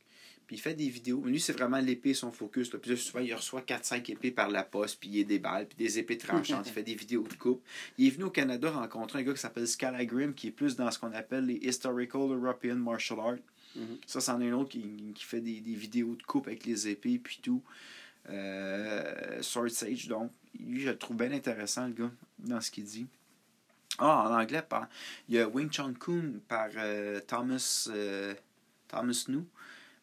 Puis 0.46 0.56
il 0.56 0.60
fait 0.60 0.74
des 0.74 0.88
vidéos. 0.88 1.22
Lui, 1.24 1.40
c'est 1.40 1.52
vraiment 1.52 1.78
l'épée, 1.78 2.14
son 2.14 2.30
focus. 2.30 2.72
Là. 2.72 2.78
Puis 2.78 2.92
là, 2.92 2.96
souvent, 2.96 3.20
il 3.20 3.34
reçoit 3.34 3.62
4-5 3.62 4.12
épées 4.12 4.30
par 4.30 4.48
la 4.48 4.62
poste, 4.62 5.00
puis 5.00 5.08
il 5.08 5.20
a 5.22 5.24
des 5.24 5.38
balles, 5.40 5.66
puis 5.66 5.76
des 5.76 5.98
épées 5.98 6.18
tranchantes. 6.18 6.66
il 6.66 6.72
fait 6.72 6.84
des 6.84 6.94
vidéos 6.94 7.26
de 7.26 7.34
coupe. 7.34 7.64
Il 7.98 8.06
est 8.06 8.10
venu 8.10 8.24
au 8.24 8.30
Canada 8.30 8.70
rencontrer 8.70 9.20
un 9.20 9.22
gars 9.22 9.32
qui 9.32 9.40
s'appelle 9.40 9.66
Scalagrim, 9.66 10.34
qui 10.34 10.48
est 10.48 10.52
plus 10.52 10.76
dans 10.76 10.90
ce 10.90 10.98
qu'on 10.98 11.12
appelle 11.12 11.46
les 11.46 11.56
Historical 11.56 12.22
European 12.30 12.76
Martial 12.76 13.18
Arts. 13.18 13.38
Mm-hmm. 13.76 13.98
Ça, 14.06 14.20
c'en 14.20 14.40
est 14.40 14.50
un 14.50 14.54
autre 14.54 14.70
qui, 14.70 15.12
qui 15.14 15.24
fait 15.24 15.40
des, 15.40 15.60
des, 15.60 15.74
vidéos 15.74 16.14
de 16.14 16.22
coupe 16.22 16.46
avec 16.46 16.64
les 16.64 16.88
épées, 16.88 17.18
puis 17.18 17.40
tout. 17.42 17.62
Euh, 18.28 19.42
Sword 19.42 19.70
Sage, 19.70 20.08
donc. 20.08 20.30
Lui, 20.58 20.80
je 20.80 20.88
le 20.88 20.96
trouve 20.96 21.18
bien 21.18 21.32
intéressant, 21.32 21.86
le 21.86 21.92
gars, 21.92 22.10
dans 22.38 22.60
ce 22.60 22.70
qu'il 22.70 22.84
dit. 22.84 23.06
Ah, 23.98 24.28
en 24.28 24.40
anglais, 24.40 24.62
par, 24.62 24.88
il 25.28 25.34
y 25.34 25.38
a 25.38 25.48
Wing 25.48 25.70
Chun 25.70 25.92
Kun 25.94 26.40
par 26.48 26.68
euh, 26.76 27.20
Thomas, 27.26 27.88
euh, 27.90 28.34
Thomas 28.88 29.24
New. 29.28 29.46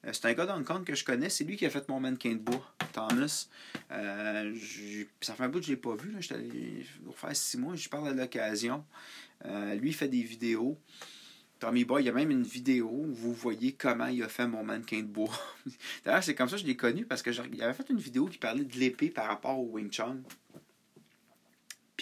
Euh, 0.05 0.09
c'est 0.11 0.25
un 0.25 0.33
gars 0.33 0.45
d'Hong 0.45 0.63
Kong 0.63 0.83
que 0.83 0.95
je 0.95 1.05
connais. 1.05 1.29
C'est 1.29 1.43
lui 1.43 1.55
qui 1.55 1.65
a 1.65 1.69
fait 1.69 1.87
mon 1.89 1.99
mannequin 1.99 2.33
de 2.33 2.39
bois. 2.39 2.73
Thomas. 2.91 3.47
Euh, 3.91 4.55
ça 5.21 5.33
fait 5.33 5.43
un 5.43 5.49
bout 5.49 5.59
que 5.59 5.65
je 5.65 5.71
ne 5.71 5.75
l'ai 5.75 5.81
pas 5.81 5.95
vu. 5.95 6.15
J'étais 6.19 6.35
allé 6.35 6.85
faire 7.15 7.35
six 7.35 7.57
mois. 7.57 7.75
Je 7.75 7.89
parle 7.89 8.09
à 8.09 8.13
l'occasion. 8.13 8.83
Euh, 9.45 9.75
lui, 9.75 9.89
il 9.89 9.95
fait 9.95 10.07
des 10.07 10.21
vidéos. 10.21 10.77
Tommy 11.59 11.85
Boy, 11.85 12.03
il 12.03 12.07
y 12.07 12.09
a 12.09 12.13
même 12.13 12.29
une 12.29 12.43
vidéo 12.43 12.89
où 12.89 13.13
vous 13.13 13.33
voyez 13.33 13.71
comment 13.71 14.07
il 14.07 14.21
a 14.21 14.27
fait 14.27 14.47
mon 14.47 14.63
mannequin 14.63 14.99
de 14.99 15.07
bois. 15.07 15.31
D'ailleurs, 16.03 16.23
c'est 16.23 16.35
comme 16.35 16.49
ça 16.49 16.57
que 16.57 16.61
je 16.61 16.67
l'ai 16.67 16.75
connu 16.75 17.05
parce 17.05 17.23
qu'il 17.23 17.63
avait 17.63 17.73
fait 17.73 17.89
une 17.89 17.99
vidéo 17.99 18.25
qui 18.25 18.37
parlait 18.37 18.65
de 18.65 18.77
l'épée 18.77 19.09
par 19.09 19.27
rapport 19.27 19.57
au 19.57 19.69
Wing 19.71 19.89
Chun. 19.89 20.17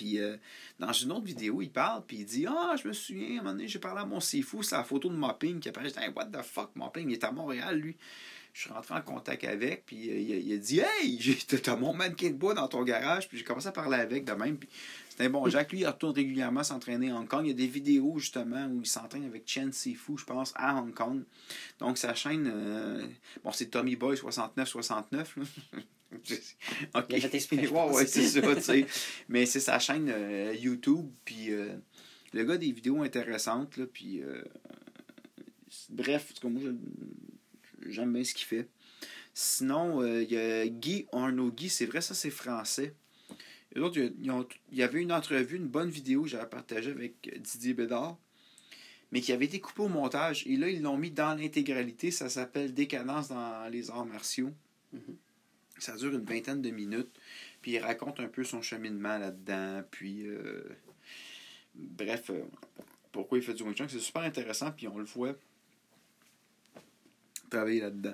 Puis 0.01 0.17
euh, 0.17 0.35
dans 0.79 0.91
une 0.91 1.11
autre 1.11 1.25
vidéo, 1.25 1.61
il 1.61 1.69
parle, 1.69 2.03
puis 2.07 2.17
il 2.17 2.25
dit 2.25 2.47
Ah, 2.47 2.75
je 2.81 2.87
me 2.87 2.93
souviens, 2.93 3.27
à 3.27 3.29
un 3.33 3.35
moment 3.43 3.51
donné, 3.51 3.67
j'ai 3.67 3.77
parlé 3.77 4.01
à 4.01 4.05
mon 4.05 4.19
Sifu, 4.19 4.63
c'est 4.63 4.75
la 4.75 4.83
photo 4.83 5.09
de 5.09 5.15
Mopping 5.15 5.59
qui 5.59 5.69
apparaît. 5.69 5.89
Je 5.89 5.93
dis 5.93 5.99
What 6.15 6.25
the 6.25 6.41
fuck, 6.41 6.71
Mopping, 6.75 7.07
il 7.07 7.13
est 7.13 7.23
à 7.23 7.31
Montréal, 7.31 7.77
lui. 7.77 7.97
Je 8.51 8.61
suis 8.61 8.71
rentré 8.71 8.95
en 8.95 9.01
contact 9.03 9.43
avec, 9.43 9.85
puis 9.85 10.09
euh, 10.09 10.39
il, 10.39 10.53
a 10.53 10.57
dit 10.57 10.79
Hey, 10.79 11.19
t'as 11.63 11.75
mon 11.75 11.93
mannequin 11.93 12.29
de 12.29 12.33
bois 12.33 12.55
dans 12.55 12.67
ton 12.67 12.83
garage, 12.83 13.29
puis 13.29 13.37
j'ai 13.37 13.43
commencé 13.43 13.67
à 13.67 13.71
parler 13.71 13.97
avec 13.97 14.25
de 14.25 14.31
même. 14.31 14.57
Puis 14.57 14.69
c'était 15.07 15.29
bon. 15.29 15.47
Jacques, 15.47 15.71
lui, 15.71 15.81
il 15.81 15.87
retourne 15.87 16.15
régulièrement 16.15 16.63
s'entraîner 16.63 17.11
à 17.11 17.15
Hong 17.17 17.27
Kong. 17.27 17.45
Il 17.45 17.49
y 17.49 17.51
a 17.51 17.53
des 17.53 17.67
vidéos, 17.67 18.17
justement, 18.17 18.65
où 18.65 18.81
il 18.81 18.87
s'entraîne 18.87 19.25
avec 19.25 19.43
Chen 19.45 19.71
Sifu, 19.71 20.17
je 20.17 20.25
pense, 20.25 20.51
à 20.55 20.81
Hong 20.81 20.95
Kong. 20.95 21.21
Donc, 21.77 21.99
sa 21.99 22.15
chaîne, 22.15 22.51
euh, 22.51 23.05
bon, 23.43 23.51
c'est 23.51 23.67
Tommy 23.67 23.95
Boy 23.95 24.15
69-69. 24.15 25.27
ok. 26.95 27.09
ouais, 27.93 28.05
c'est 28.05 28.27
ça, 28.27 28.55
tu 28.55 28.61
sais. 28.61 28.85
Mais 29.29 29.45
c'est 29.45 29.59
sa 29.59 29.79
chaîne 29.79 30.09
euh, 30.09 30.53
YouTube, 30.53 31.09
puis 31.25 31.51
euh, 31.51 31.75
le 32.33 32.43
gars 32.43 32.53
a 32.53 32.57
des 32.57 32.71
vidéos 32.71 33.01
intéressantes, 33.01 33.77
là, 33.77 33.85
puis 33.91 34.21
bref, 35.89 36.33
moi, 36.43 36.71
j'aime 37.87 38.13
bien 38.13 38.23
ce 38.23 38.33
qu'il 38.33 38.45
fait. 38.45 38.67
Sinon, 39.33 40.05
il 40.05 40.31
y 40.31 40.37
a 40.37 40.67
Guy 40.67 41.07
Arnaud 41.11 41.51
Guy, 41.51 41.69
c'est 41.69 41.85
vrai, 41.85 42.01
ça 42.01 42.13
c'est 42.13 42.29
français. 42.29 42.93
il 43.75 44.51
y 44.71 44.83
avait 44.83 45.01
une 45.01 45.11
entrevue, 45.13 45.57
une 45.57 45.67
bonne 45.67 45.89
vidéo 45.89 46.23
que 46.23 46.29
j'avais 46.29 46.49
partagée 46.49 46.91
avec 46.91 47.39
Didier 47.41 47.73
Bédard, 47.73 48.17
mais 49.11 49.21
qui 49.21 49.31
avait 49.33 49.45
été 49.45 49.59
coupée 49.59 49.83
au 49.83 49.89
montage. 49.89 50.45
Et 50.47 50.55
là, 50.57 50.69
ils 50.69 50.81
l'ont 50.81 50.97
mis 50.97 51.11
dans 51.11 51.35
l'intégralité. 51.35 52.11
Ça 52.11 52.29
s'appelle 52.29 52.73
Décadence 52.73 53.27
dans 53.27 53.69
les 53.69 53.89
arts 53.89 54.05
martiaux. 54.05 54.51
Mm-hmm. 54.95 55.15
Ça 55.81 55.95
dure 55.95 56.13
une 56.13 56.25
vingtaine 56.25 56.61
de 56.61 56.69
minutes. 56.69 57.09
Puis 57.61 57.71
il 57.71 57.79
raconte 57.79 58.19
un 58.19 58.27
peu 58.27 58.43
son 58.43 58.61
cheminement 58.61 59.17
là-dedans. 59.17 59.83
Puis, 59.89 60.27
euh, 60.27 60.63
bref, 61.75 62.29
euh, 62.29 62.43
pourquoi 63.11 63.37
il 63.37 63.43
fait 63.43 63.53
du 63.53 63.63
Wing 63.63 63.75
Chun. 63.75 63.87
C'est 63.87 63.99
super 63.99 64.21
intéressant. 64.21 64.71
Puis 64.71 64.87
on 64.87 64.97
le 64.97 65.05
voit 65.05 65.35
travailler 67.49 67.81
là-dedans. 67.81 68.13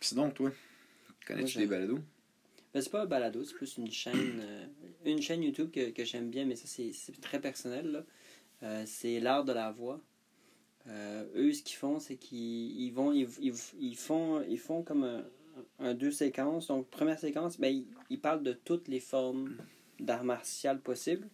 Sinon, 0.00 0.30
toi, 0.30 0.50
connais-tu 1.26 1.58
des 1.58 1.66
balados? 1.66 2.00
Ben, 2.74 2.80
c'est 2.80 2.90
pas 2.90 3.02
un 3.02 3.06
balado, 3.06 3.44
c'est 3.44 3.54
plus 3.54 3.76
une 3.76 3.90
chaîne, 3.90 4.40
euh, 4.40 4.66
une 5.04 5.20
chaîne 5.20 5.42
YouTube 5.42 5.70
que, 5.70 5.90
que 5.90 6.04
j'aime 6.04 6.30
bien, 6.30 6.46
mais 6.46 6.56
ça, 6.56 6.66
c'est 6.66 7.20
très 7.20 7.40
personnel. 7.40 7.92
Là. 7.92 8.04
Euh, 8.62 8.84
c'est 8.86 9.20
l'art 9.20 9.44
de 9.44 9.52
la 9.52 9.70
voix. 9.70 10.00
Euh, 10.86 11.24
eux, 11.36 11.52
ce 11.52 11.62
qu'ils 11.62 11.76
font, 11.76 12.00
c'est 12.00 12.16
qu'ils 12.16 12.92
vont, 12.92 13.12
ils, 13.12 13.28
ils, 13.78 13.96
font, 13.96 14.42
ils 14.48 14.58
font 14.58 14.82
comme 14.82 15.04
un, 15.04 15.24
deux 15.94 16.10
séquences. 16.10 16.68
Donc, 16.68 16.88
première 16.88 17.18
séquence, 17.18 17.58
ben, 17.58 17.84
ils, 18.10 18.20
parlent 18.20 18.42
de 18.42 18.52
toutes 18.52 18.88
les 18.88 19.00
formes 19.00 19.56
d'art 20.00 20.24
martial 20.24 20.80
possibles. 20.80 21.28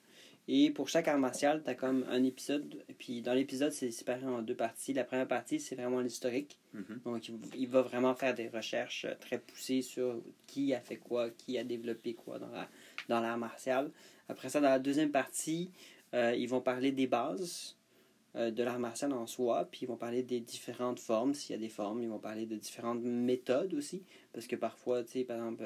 Et 0.50 0.70
pour 0.70 0.88
chaque 0.88 1.08
art 1.08 1.18
martial, 1.18 1.62
tu 1.62 1.68
as 1.68 1.74
comme 1.74 2.06
un 2.08 2.24
épisode. 2.24 2.82
Et 2.88 2.94
puis 2.94 3.20
dans 3.20 3.34
l'épisode, 3.34 3.70
c'est 3.70 3.90
séparé 3.90 4.24
en 4.24 4.40
deux 4.40 4.54
parties. 4.54 4.94
La 4.94 5.04
première 5.04 5.28
partie, 5.28 5.60
c'est 5.60 5.74
vraiment 5.74 6.00
l'historique. 6.00 6.58
Mm-hmm. 6.74 7.02
Donc 7.04 7.30
il, 7.54 7.68
va 7.68 7.82
vraiment 7.82 8.14
faire 8.14 8.34
des 8.34 8.48
recherches 8.48 9.06
très 9.20 9.38
poussées 9.38 9.82
sur 9.82 10.22
qui 10.46 10.72
a 10.72 10.80
fait 10.80 10.96
quoi, 10.96 11.28
qui 11.28 11.58
a 11.58 11.64
développé 11.64 12.14
quoi 12.14 12.38
dans 12.38 12.48
l'art 12.48 12.70
dans 13.10 13.36
martial. 13.36 13.90
Après 14.30 14.48
ça, 14.48 14.62
dans 14.62 14.70
la 14.70 14.78
deuxième 14.78 15.10
partie, 15.10 15.70
euh, 16.14 16.34
ils 16.34 16.48
vont 16.48 16.62
parler 16.62 16.92
des 16.92 17.06
bases 17.06 17.76
euh, 17.76 17.77
de 18.34 18.62
l'art 18.62 18.78
martial 18.78 19.12
en 19.12 19.26
soi, 19.26 19.66
puis 19.70 19.80
ils 19.82 19.86
vont 19.86 19.96
parler 19.96 20.22
des 20.22 20.40
différentes 20.40 21.00
formes, 21.00 21.34
s'il 21.34 21.56
y 21.56 21.58
a 21.58 21.60
des 21.60 21.68
formes, 21.68 22.02
ils 22.02 22.08
vont 22.08 22.18
parler 22.18 22.46
de 22.46 22.56
différentes 22.56 23.02
méthodes 23.02 23.74
aussi, 23.74 24.02
parce 24.32 24.46
que 24.46 24.54
parfois, 24.54 25.02
tu 25.02 25.12
sais, 25.12 25.24
par 25.24 25.38
exemple, 25.38 25.62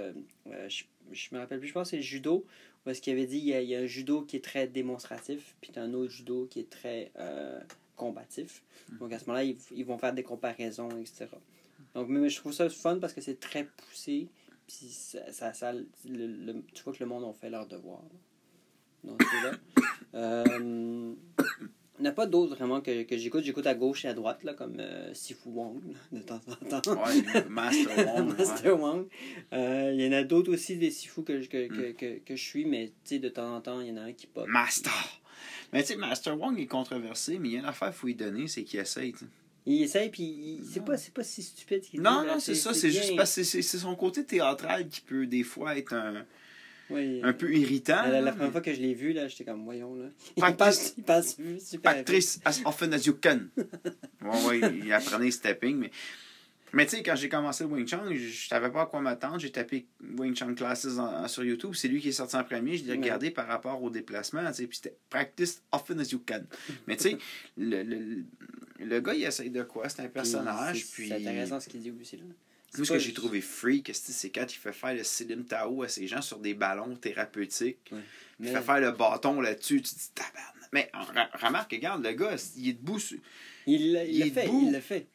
euh, 0.47 0.69
je, 0.69 0.85
je 1.11 1.29
me 1.33 1.41
rappelle 1.41 1.59
plus, 1.59 1.69
je 1.69 1.75
pense 1.75 1.89
que 1.89 1.91
c'est 1.91 1.97
le 1.97 2.03
judo, 2.03 2.47
où 2.85 2.91
est-ce 2.91 3.01
qu'il 3.01 3.13
avait 3.13 3.27
dit, 3.27 3.39
il 3.39 3.45
y, 3.45 3.75
a, 3.75 3.79
un 3.79 3.87
judo 3.87 4.23
qui 4.23 4.37
est 4.37 4.45
très 4.45 4.67
démonstratif, 4.67 5.57
puis 5.61 5.73
un 5.77 5.93
autre 5.95 6.11
judo 6.11 6.47
qui 6.47 6.61
est 6.61 6.71
très 6.71 7.13
combatif. 7.97 8.63
Mm. 8.91 8.99
Donc 8.99 9.13
à 9.13 9.19
ce 9.19 9.27
moment-là, 9.27 9.45
ils, 9.45 9.85
vont 9.85 9.99
faire 9.99 10.13
des 10.13 10.23
comparaisons, 10.23 10.91
etc. 10.91 11.27
Donc, 11.95 12.09
mais, 12.09 12.29
je 12.29 12.37
trouve 12.37 12.53
ça 12.53 12.69
fun 12.69 12.99
parce 12.99 13.13
que 13.13 13.21
c'est 13.21 13.39
très 13.39 13.65
poussé, 13.65 14.29
puis 14.67 14.89
ça, 14.89 15.53
ça, 15.53 15.73
le, 15.73 16.63
tu 16.73 16.83
vois 16.83 16.93
que 16.93 17.01
le 17.01 17.07
monde 17.07 17.25
a 17.25 17.33
fait 17.33 17.51
leur 17.51 17.67
devoir. 17.67 18.03
Donc, 19.05 19.23
c'est 19.23 19.51
là. 19.51 19.59
Euh, 20.15 21.15
n'y 22.03 22.09
a 22.09 22.13
pas 22.13 22.27
d'autres 22.27 22.55
vraiment 22.55 22.81
que, 22.81 23.03
que 23.05 23.17
j'écoute. 23.17 23.45
J'écoute 23.45 23.67
à 23.67 23.75
gauche 23.75 24.05
et 24.05 24.09
à 24.09 24.15
droite, 24.15 24.43
là, 24.45 24.55
comme 24.55 24.77
euh, 24.79 25.13
Sifu 25.15 25.49
Wong, 25.49 25.81
de 26.13 26.21
temps 26.21 26.41
en 26.49 26.81
temps. 26.81 27.05
Ouais, 27.05 27.45
Master 27.49 28.07
Wong. 28.15 28.39
Master 28.39 28.81
Wong. 28.81 29.07
Euh, 29.53 29.93
il 29.95 30.01
y 30.01 30.09
en 30.09 30.13
a 30.13 30.23
d'autres 30.25 30.53
aussi, 30.53 30.77
des 30.77 30.91
Sifu 30.91 31.23
que, 31.23 31.45
que, 31.47 31.91
mm. 31.91 31.95
que, 31.95 32.19
que, 32.19 32.37
je 32.37 32.43
suis, 32.43 32.65
mais 32.65 32.93
de 33.11 33.29
temps 33.29 33.57
en 33.57 33.61
temps, 33.61 33.81
il 33.81 33.89
y 33.89 33.93
en 33.93 33.97
a 33.97 34.03
un 34.03 34.13
qui 34.13 34.27
pop. 34.27 34.47
Master! 34.47 35.21
Mais 35.73 35.83
tu 35.83 35.89
sais, 35.89 35.97
Master 35.97 36.39
Wong 36.39 36.59
est 36.59 36.67
controversé, 36.67 37.39
mais 37.39 37.49
il 37.49 37.53
y 37.55 37.57
a 37.57 37.61
une 37.61 37.65
affaire 37.67 37.89
qu'il 37.89 37.97
faut 37.97 38.07
lui 38.07 38.15
donner, 38.15 38.47
c'est 38.47 38.65
qu'il 38.65 38.81
essaye. 38.81 39.15
Il 39.65 39.83
essaye, 39.83 40.11
puis 40.11 40.61
c'est 40.71 40.85
pas, 40.85 40.97
pas 41.15 41.23
si 41.23 41.43
stupide 41.43 41.83
qu'il 41.83 42.01
Non, 42.03 42.25
non, 42.27 42.41
c'est 42.41 42.55
ça. 42.55 42.75
C'est 42.75 42.91
juste 42.91 43.17
parce 43.17 43.35
que 43.37 43.43
c'est 43.43 43.63
son 43.63 43.95
côté 43.95 44.25
théâtral 44.25 44.89
qui 44.89 45.01
peut 45.01 45.27
des 45.27 45.45
fois 45.45 45.77
être 45.77 45.95
un 45.95 46.27
un 47.23 47.33
peu 47.33 47.55
irritant. 47.55 48.03
La, 48.09 48.33
première 48.33 48.53
fois 48.53 48.61
que 48.61 48.73
je 48.73 48.81
l'ai 48.81 48.95
vu, 48.95 49.13
là, 49.13 49.29
j'étais 49.29 49.45
comme, 49.45 49.65
voyons, 49.65 49.95
là. 49.95 50.07
Il 50.37 50.57
passe, 50.57 50.95
il 50.97 51.05
passe 51.05 51.37
super 51.65 52.05
as 52.45 52.61
often 52.65 52.93
as 52.95 53.07
you 53.07 53.19
can. 53.21 53.41
ouais, 54.23 54.61
ouais, 54.61 54.75
il 54.85 54.93
apprenait 54.93 55.31
stepping, 55.31 55.77
mais... 55.77 55.91
Mais 56.75 56.87
tu 56.87 56.97
sais, 56.97 57.03
quand 57.03 57.15
j'ai 57.17 57.29
commencé 57.29 57.65
le 57.65 57.71
Wing 57.71 57.87
Chun, 57.87 58.03
je 58.15 58.49
savais 58.49 58.71
pas 58.71 58.83
à 58.83 58.87
quoi 58.87 59.01
m'attendre. 59.01 59.39
J'ai 59.39 59.53
tapé 59.53 59.87
Wing 60.17 60.35
Chun 60.35 60.55
Classes 60.55 60.89
sur 61.27 61.45
YouTube. 61.45 61.75
C'est 61.75 61.89
lui 61.89 62.01
qui 62.01 62.09
est 62.09 62.13
sorti 62.13 62.35
en 62.35 62.45
premier. 62.45 62.79
Je 62.79 62.85
l'ai 62.85 62.93
regardé 62.93 63.31
par 63.31 63.47
rapport 63.47 63.83
au 63.83 63.91
déplacement. 63.91 64.51
Puis 64.51 64.69
c'était 64.73 64.97
Practice 65.11 65.63
often 65.71 66.01
as 66.01 66.13
you 66.13 66.23
can. 66.27 66.41
Mais 66.87 66.97
tu 66.97 67.11
sais, 67.11 67.19
le, 67.59 67.83
le, 67.83 68.25
le, 68.81 69.01
gars, 69.01 69.15
il 69.15 69.23
essaye 69.23 69.51
de 69.51 69.63
quoi? 69.65 69.89
C'est 69.91 70.01
un 70.01 70.09
personnage. 70.09 70.87
C'est 70.87 70.95
puis... 70.95 71.13
intéressant 71.13 71.61
ce 71.61 71.69
qu'il 71.69 71.81
dit 71.81 71.93
aussi. 72.01 72.17
Là. 72.17 72.25
Moi, 72.77 72.87
ce 72.87 72.93
que 72.93 72.99
j'ai 72.99 73.13
trouvé 73.13 73.41
freak, 73.43 73.91
c'est 73.93 74.31
quand 74.31 74.47
il 74.49 74.57
fait 74.57 74.73
faire 74.73 74.95
le 74.95 75.05
Silim 75.05 75.45
Tao 75.45 75.83
à 75.83 75.89
ces 75.89 76.07
gens 76.07 76.23
sur 76.23 76.39
des 76.39 76.55
ballons 76.55 76.97
thérapeutiques. 76.97 77.93
Il 78.41 78.49
fait 78.49 78.63
faire 78.63 78.81
le 78.81 78.93
bâton 78.93 79.41
là-dessus. 79.41 79.83
Tu 79.83 79.95
te 79.95 79.99
dis, 79.99 80.11
tabarnak. 80.15 80.69
Mais 80.73 80.91
remarque, 81.35 81.73
regarde, 81.73 82.03
le 82.03 82.13
gars, 82.13 82.35
il 82.57 82.71
est 82.71 82.73
debout. 82.73 82.99
Il 83.67 83.93
l'a 83.93 84.05
fait. 84.05 84.49
Il 84.49 84.73
l'a 84.73 84.81
fait. 84.81 85.07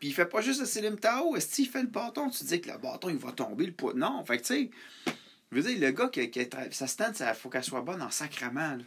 Puis 0.00 0.08
il 0.08 0.14
fait 0.14 0.26
pas 0.26 0.40
juste 0.40 0.60
le 0.60 0.66
Silim 0.66 0.98
Tao. 0.98 1.36
Est-ce 1.36 1.54
qu'il 1.54 1.68
fait 1.68 1.82
le 1.82 1.88
bâton? 1.88 2.30
Tu 2.30 2.44
dis 2.44 2.60
que 2.60 2.70
le 2.70 2.78
bâton, 2.78 3.10
il 3.10 3.16
va 3.16 3.32
tomber. 3.32 3.66
le 3.66 3.72
poids. 3.72 3.92
Non, 3.94 4.24
fait 4.24 4.38
que 4.38 4.42
tu 4.42 4.54
sais, 4.54 4.70
je 5.52 5.56
veux 5.56 5.62
dire, 5.62 5.78
le 5.78 5.90
gars 5.92 6.08
qui, 6.08 6.30
qui 6.30 6.48
sa 6.70 6.86
stand, 6.86 7.14
il 7.20 7.34
faut 7.34 7.50
qu'elle 7.50 7.64
soit 7.64 7.82
bonne 7.82 8.00
en 8.00 8.10
sacrament. 8.10 8.78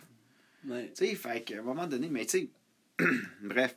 Tu 0.67 0.89
sais, 0.95 1.15
fait 1.15 1.43
qu'à 1.43 1.59
un 1.59 1.61
moment 1.61 1.85
donné, 1.85 2.09
mais 2.09 2.25
tu 2.25 2.39
sais, 2.39 2.49
bref 3.43 3.75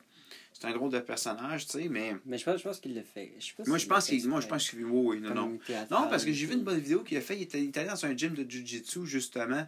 c'est 0.61 0.67
un 0.67 0.73
drôle 0.73 0.91
de 0.91 0.99
personnage, 0.99 1.65
tu 1.65 1.71
sais, 1.71 1.87
mais. 1.89 2.15
Mais 2.23 2.37
je 2.37 2.45
pense, 2.45 2.59
je 2.59 2.63
pense 2.63 2.79
qu'il 2.79 2.93
le 2.93 3.01
fait. 3.01 3.33
moi, 3.65 3.79
je 3.79 3.87
pense 3.87 4.05
qu'il. 4.07 4.27
Moi, 4.27 4.41
je 4.41 4.47
pense 4.47 4.69
qu'il. 4.69 4.85
Oui, 4.85 5.19
non, 5.19 5.33
non. 5.33 5.59
Non, 5.89 6.07
parce 6.07 6.23
que 6.23 6.31
j'ai 6.31 6.45
vu 6.45 6.53
une 6.53 6.61
bonne 6.61 6.77
vidéo 6.77 7.01
qu'il 7.01 7.17
a 7.17 7.21
fait. 7.21 7.35
Il 7.35 7.41
était, 7.41 7.79
allé 7.79 7.89
dans 7.89 8.05
un 8.05 8.15
gym 8.15 8.35
de 8.35 8.45
Jiu-Jitsu, 8.47 9.07
justement, 9.07 9.65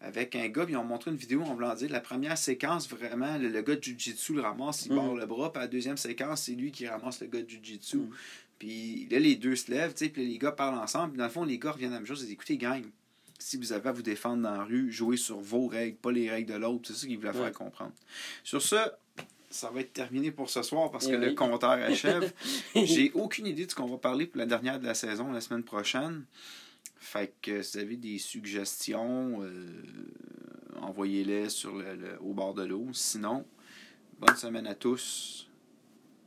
avec 0.00 0.34
un 0.34 0.48
gars, 0.48 0.64
puis 0.64 0.72
ils 0.72 0.78
ont 0.78 0.84
montré 0.84 1.10
une 1.10 1.18
vidéo 1.18 1.42
en 1.42 1.52
voulant 1.52 1.74
dire 1.74 1.90
la 1.90 2.00
première 2.00 2.38
séquence, 2.38 2.88
vraiment, 2.88 3.36
le, 3.36 3.60
gars 3.60 3.76
de 3.76 3.82
Jiu-Jitsu 3.82 4.32
le 4.32 4.40
ramasse, 4.40 4.86
il 4.86 4.94
mm. 4.94 5.18
le 5.18 5.26
bras, 5.26 5.52
puis 5.52 5.60
la 5.60 5.68
deuxième 5.68 5.98
séquence, 5.98 6.44
c'est 6.44 6.52
lui 6.52 6.72
qui 6.72 6.88
ramasse 6.88 7.20
le 7.20 7.26
gars 7.26 7.42
de 7.42 7.50
Jiu-Jitsu. 7.50 7.98
Mm. 7.98 8.10
Puis 8.58 9.08
là, 9.10 9.18
les 9.18 9.36
deux 9.36 9.54
se 9.54 9.70
lèvent, 9.70 9.92
tu 9.92 10.06
sais, 10.06 10.10
puis 10.10 10.26
les 10.26 10.38
gars 10.38 10.52
parlent 10.52 10.78
ensemble, 10.78 11.10
puis 11.10 11.18
dans 11.18 11.24
le 11.24 11.30
fond, 11.30 11.44
les 11.44 11.58
gars 11.58 11.72
reviennent 11.72 11.90
à 11.90 11.96
la 11.96 12.00
même 12.00 12.06
chose, 12.06 12.22
ils 12.22 12.24
disent 12.24 12.32
écoutez, 12.32 12.56
gang, 12.56 12.82
si 13.38 13.58
vous 13.58 13.72
avez 13.74 13.90
à 13.90 13.92
vous 13.92 14.02
défendre 14.02 14.42
dans 14.42 14.56
la 14.56 14.64
rue, 14.64 14.90
jouez 14.90 15.18
sur 15.18 15.40
vos 15.40 15.66
règles, 15.66 15.98
pas 15.98 16.12
les 16.12 16.30
règles 16.30 16.54
de 16.54 16.58
l'autre. 16.58 16.88
C'est 16.88 16.94
ça 16.94 17.06
qu'ils 17.06 17.18
voulaient 17.18 17.32
faire 17.34 17.52
comprendre. 17.52 17.92
Sur 18.44 18.62
ce, 18.62 18.76
ça 19.52 19.70
va 19.70 19.80
être 19.80 19.92
terminé 19.92 20.30
pour 20.30 20.50
ce 20.50 20.62
soir 20.62 20.90
parce 20.90 21.06
que 21.06 21.12
eh 21.12 21.18
le 21.18 21.34
compteur 21.34 21.70
achève. 21.72 22.32
J'ai 22.74 23.12
aucune 23.14 23.46
idée 23.46 23.66
de 23.66 23.70
ce 23.70 23.76
qu'on 23.76 23.86
va 23.86 23.98
parler 23.98 24.26
pour 24.26 24.38
la 24.38 24.46
dernière 24.46 24.80
de 24.80 24.86
la 24.86 24.94
saison 24.94 25.30
la 25.30 25.40
semaine 25.40 25.62
prochaine. 25.62 26.24
Fait 26.96 27.34
que 27.42 27.62
si 27.62 27.76
vous 27.76 27.84
avez 27.84 27.96
des 27.96 28.18
suggestions, 28.18 29.42
euh, 29.42 29.82
envoyez-les 30.80 31.48
sur 31.48 31.74
le, 31.76 32.18
au 32.20 32.32
bord 32.32 32.54
de 32.54 32.64
l'eau. 32.64 32.88
Sinon, 32.92 33.44
bonne 34.18 34.36
semaine 34.36 34.66
à 34.66 34.74
tous. 34.74 35.48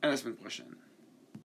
À 0.02 0.10
la 0.10 0.18
semaine 0.18 0.36
prochaine. 0.36 0.76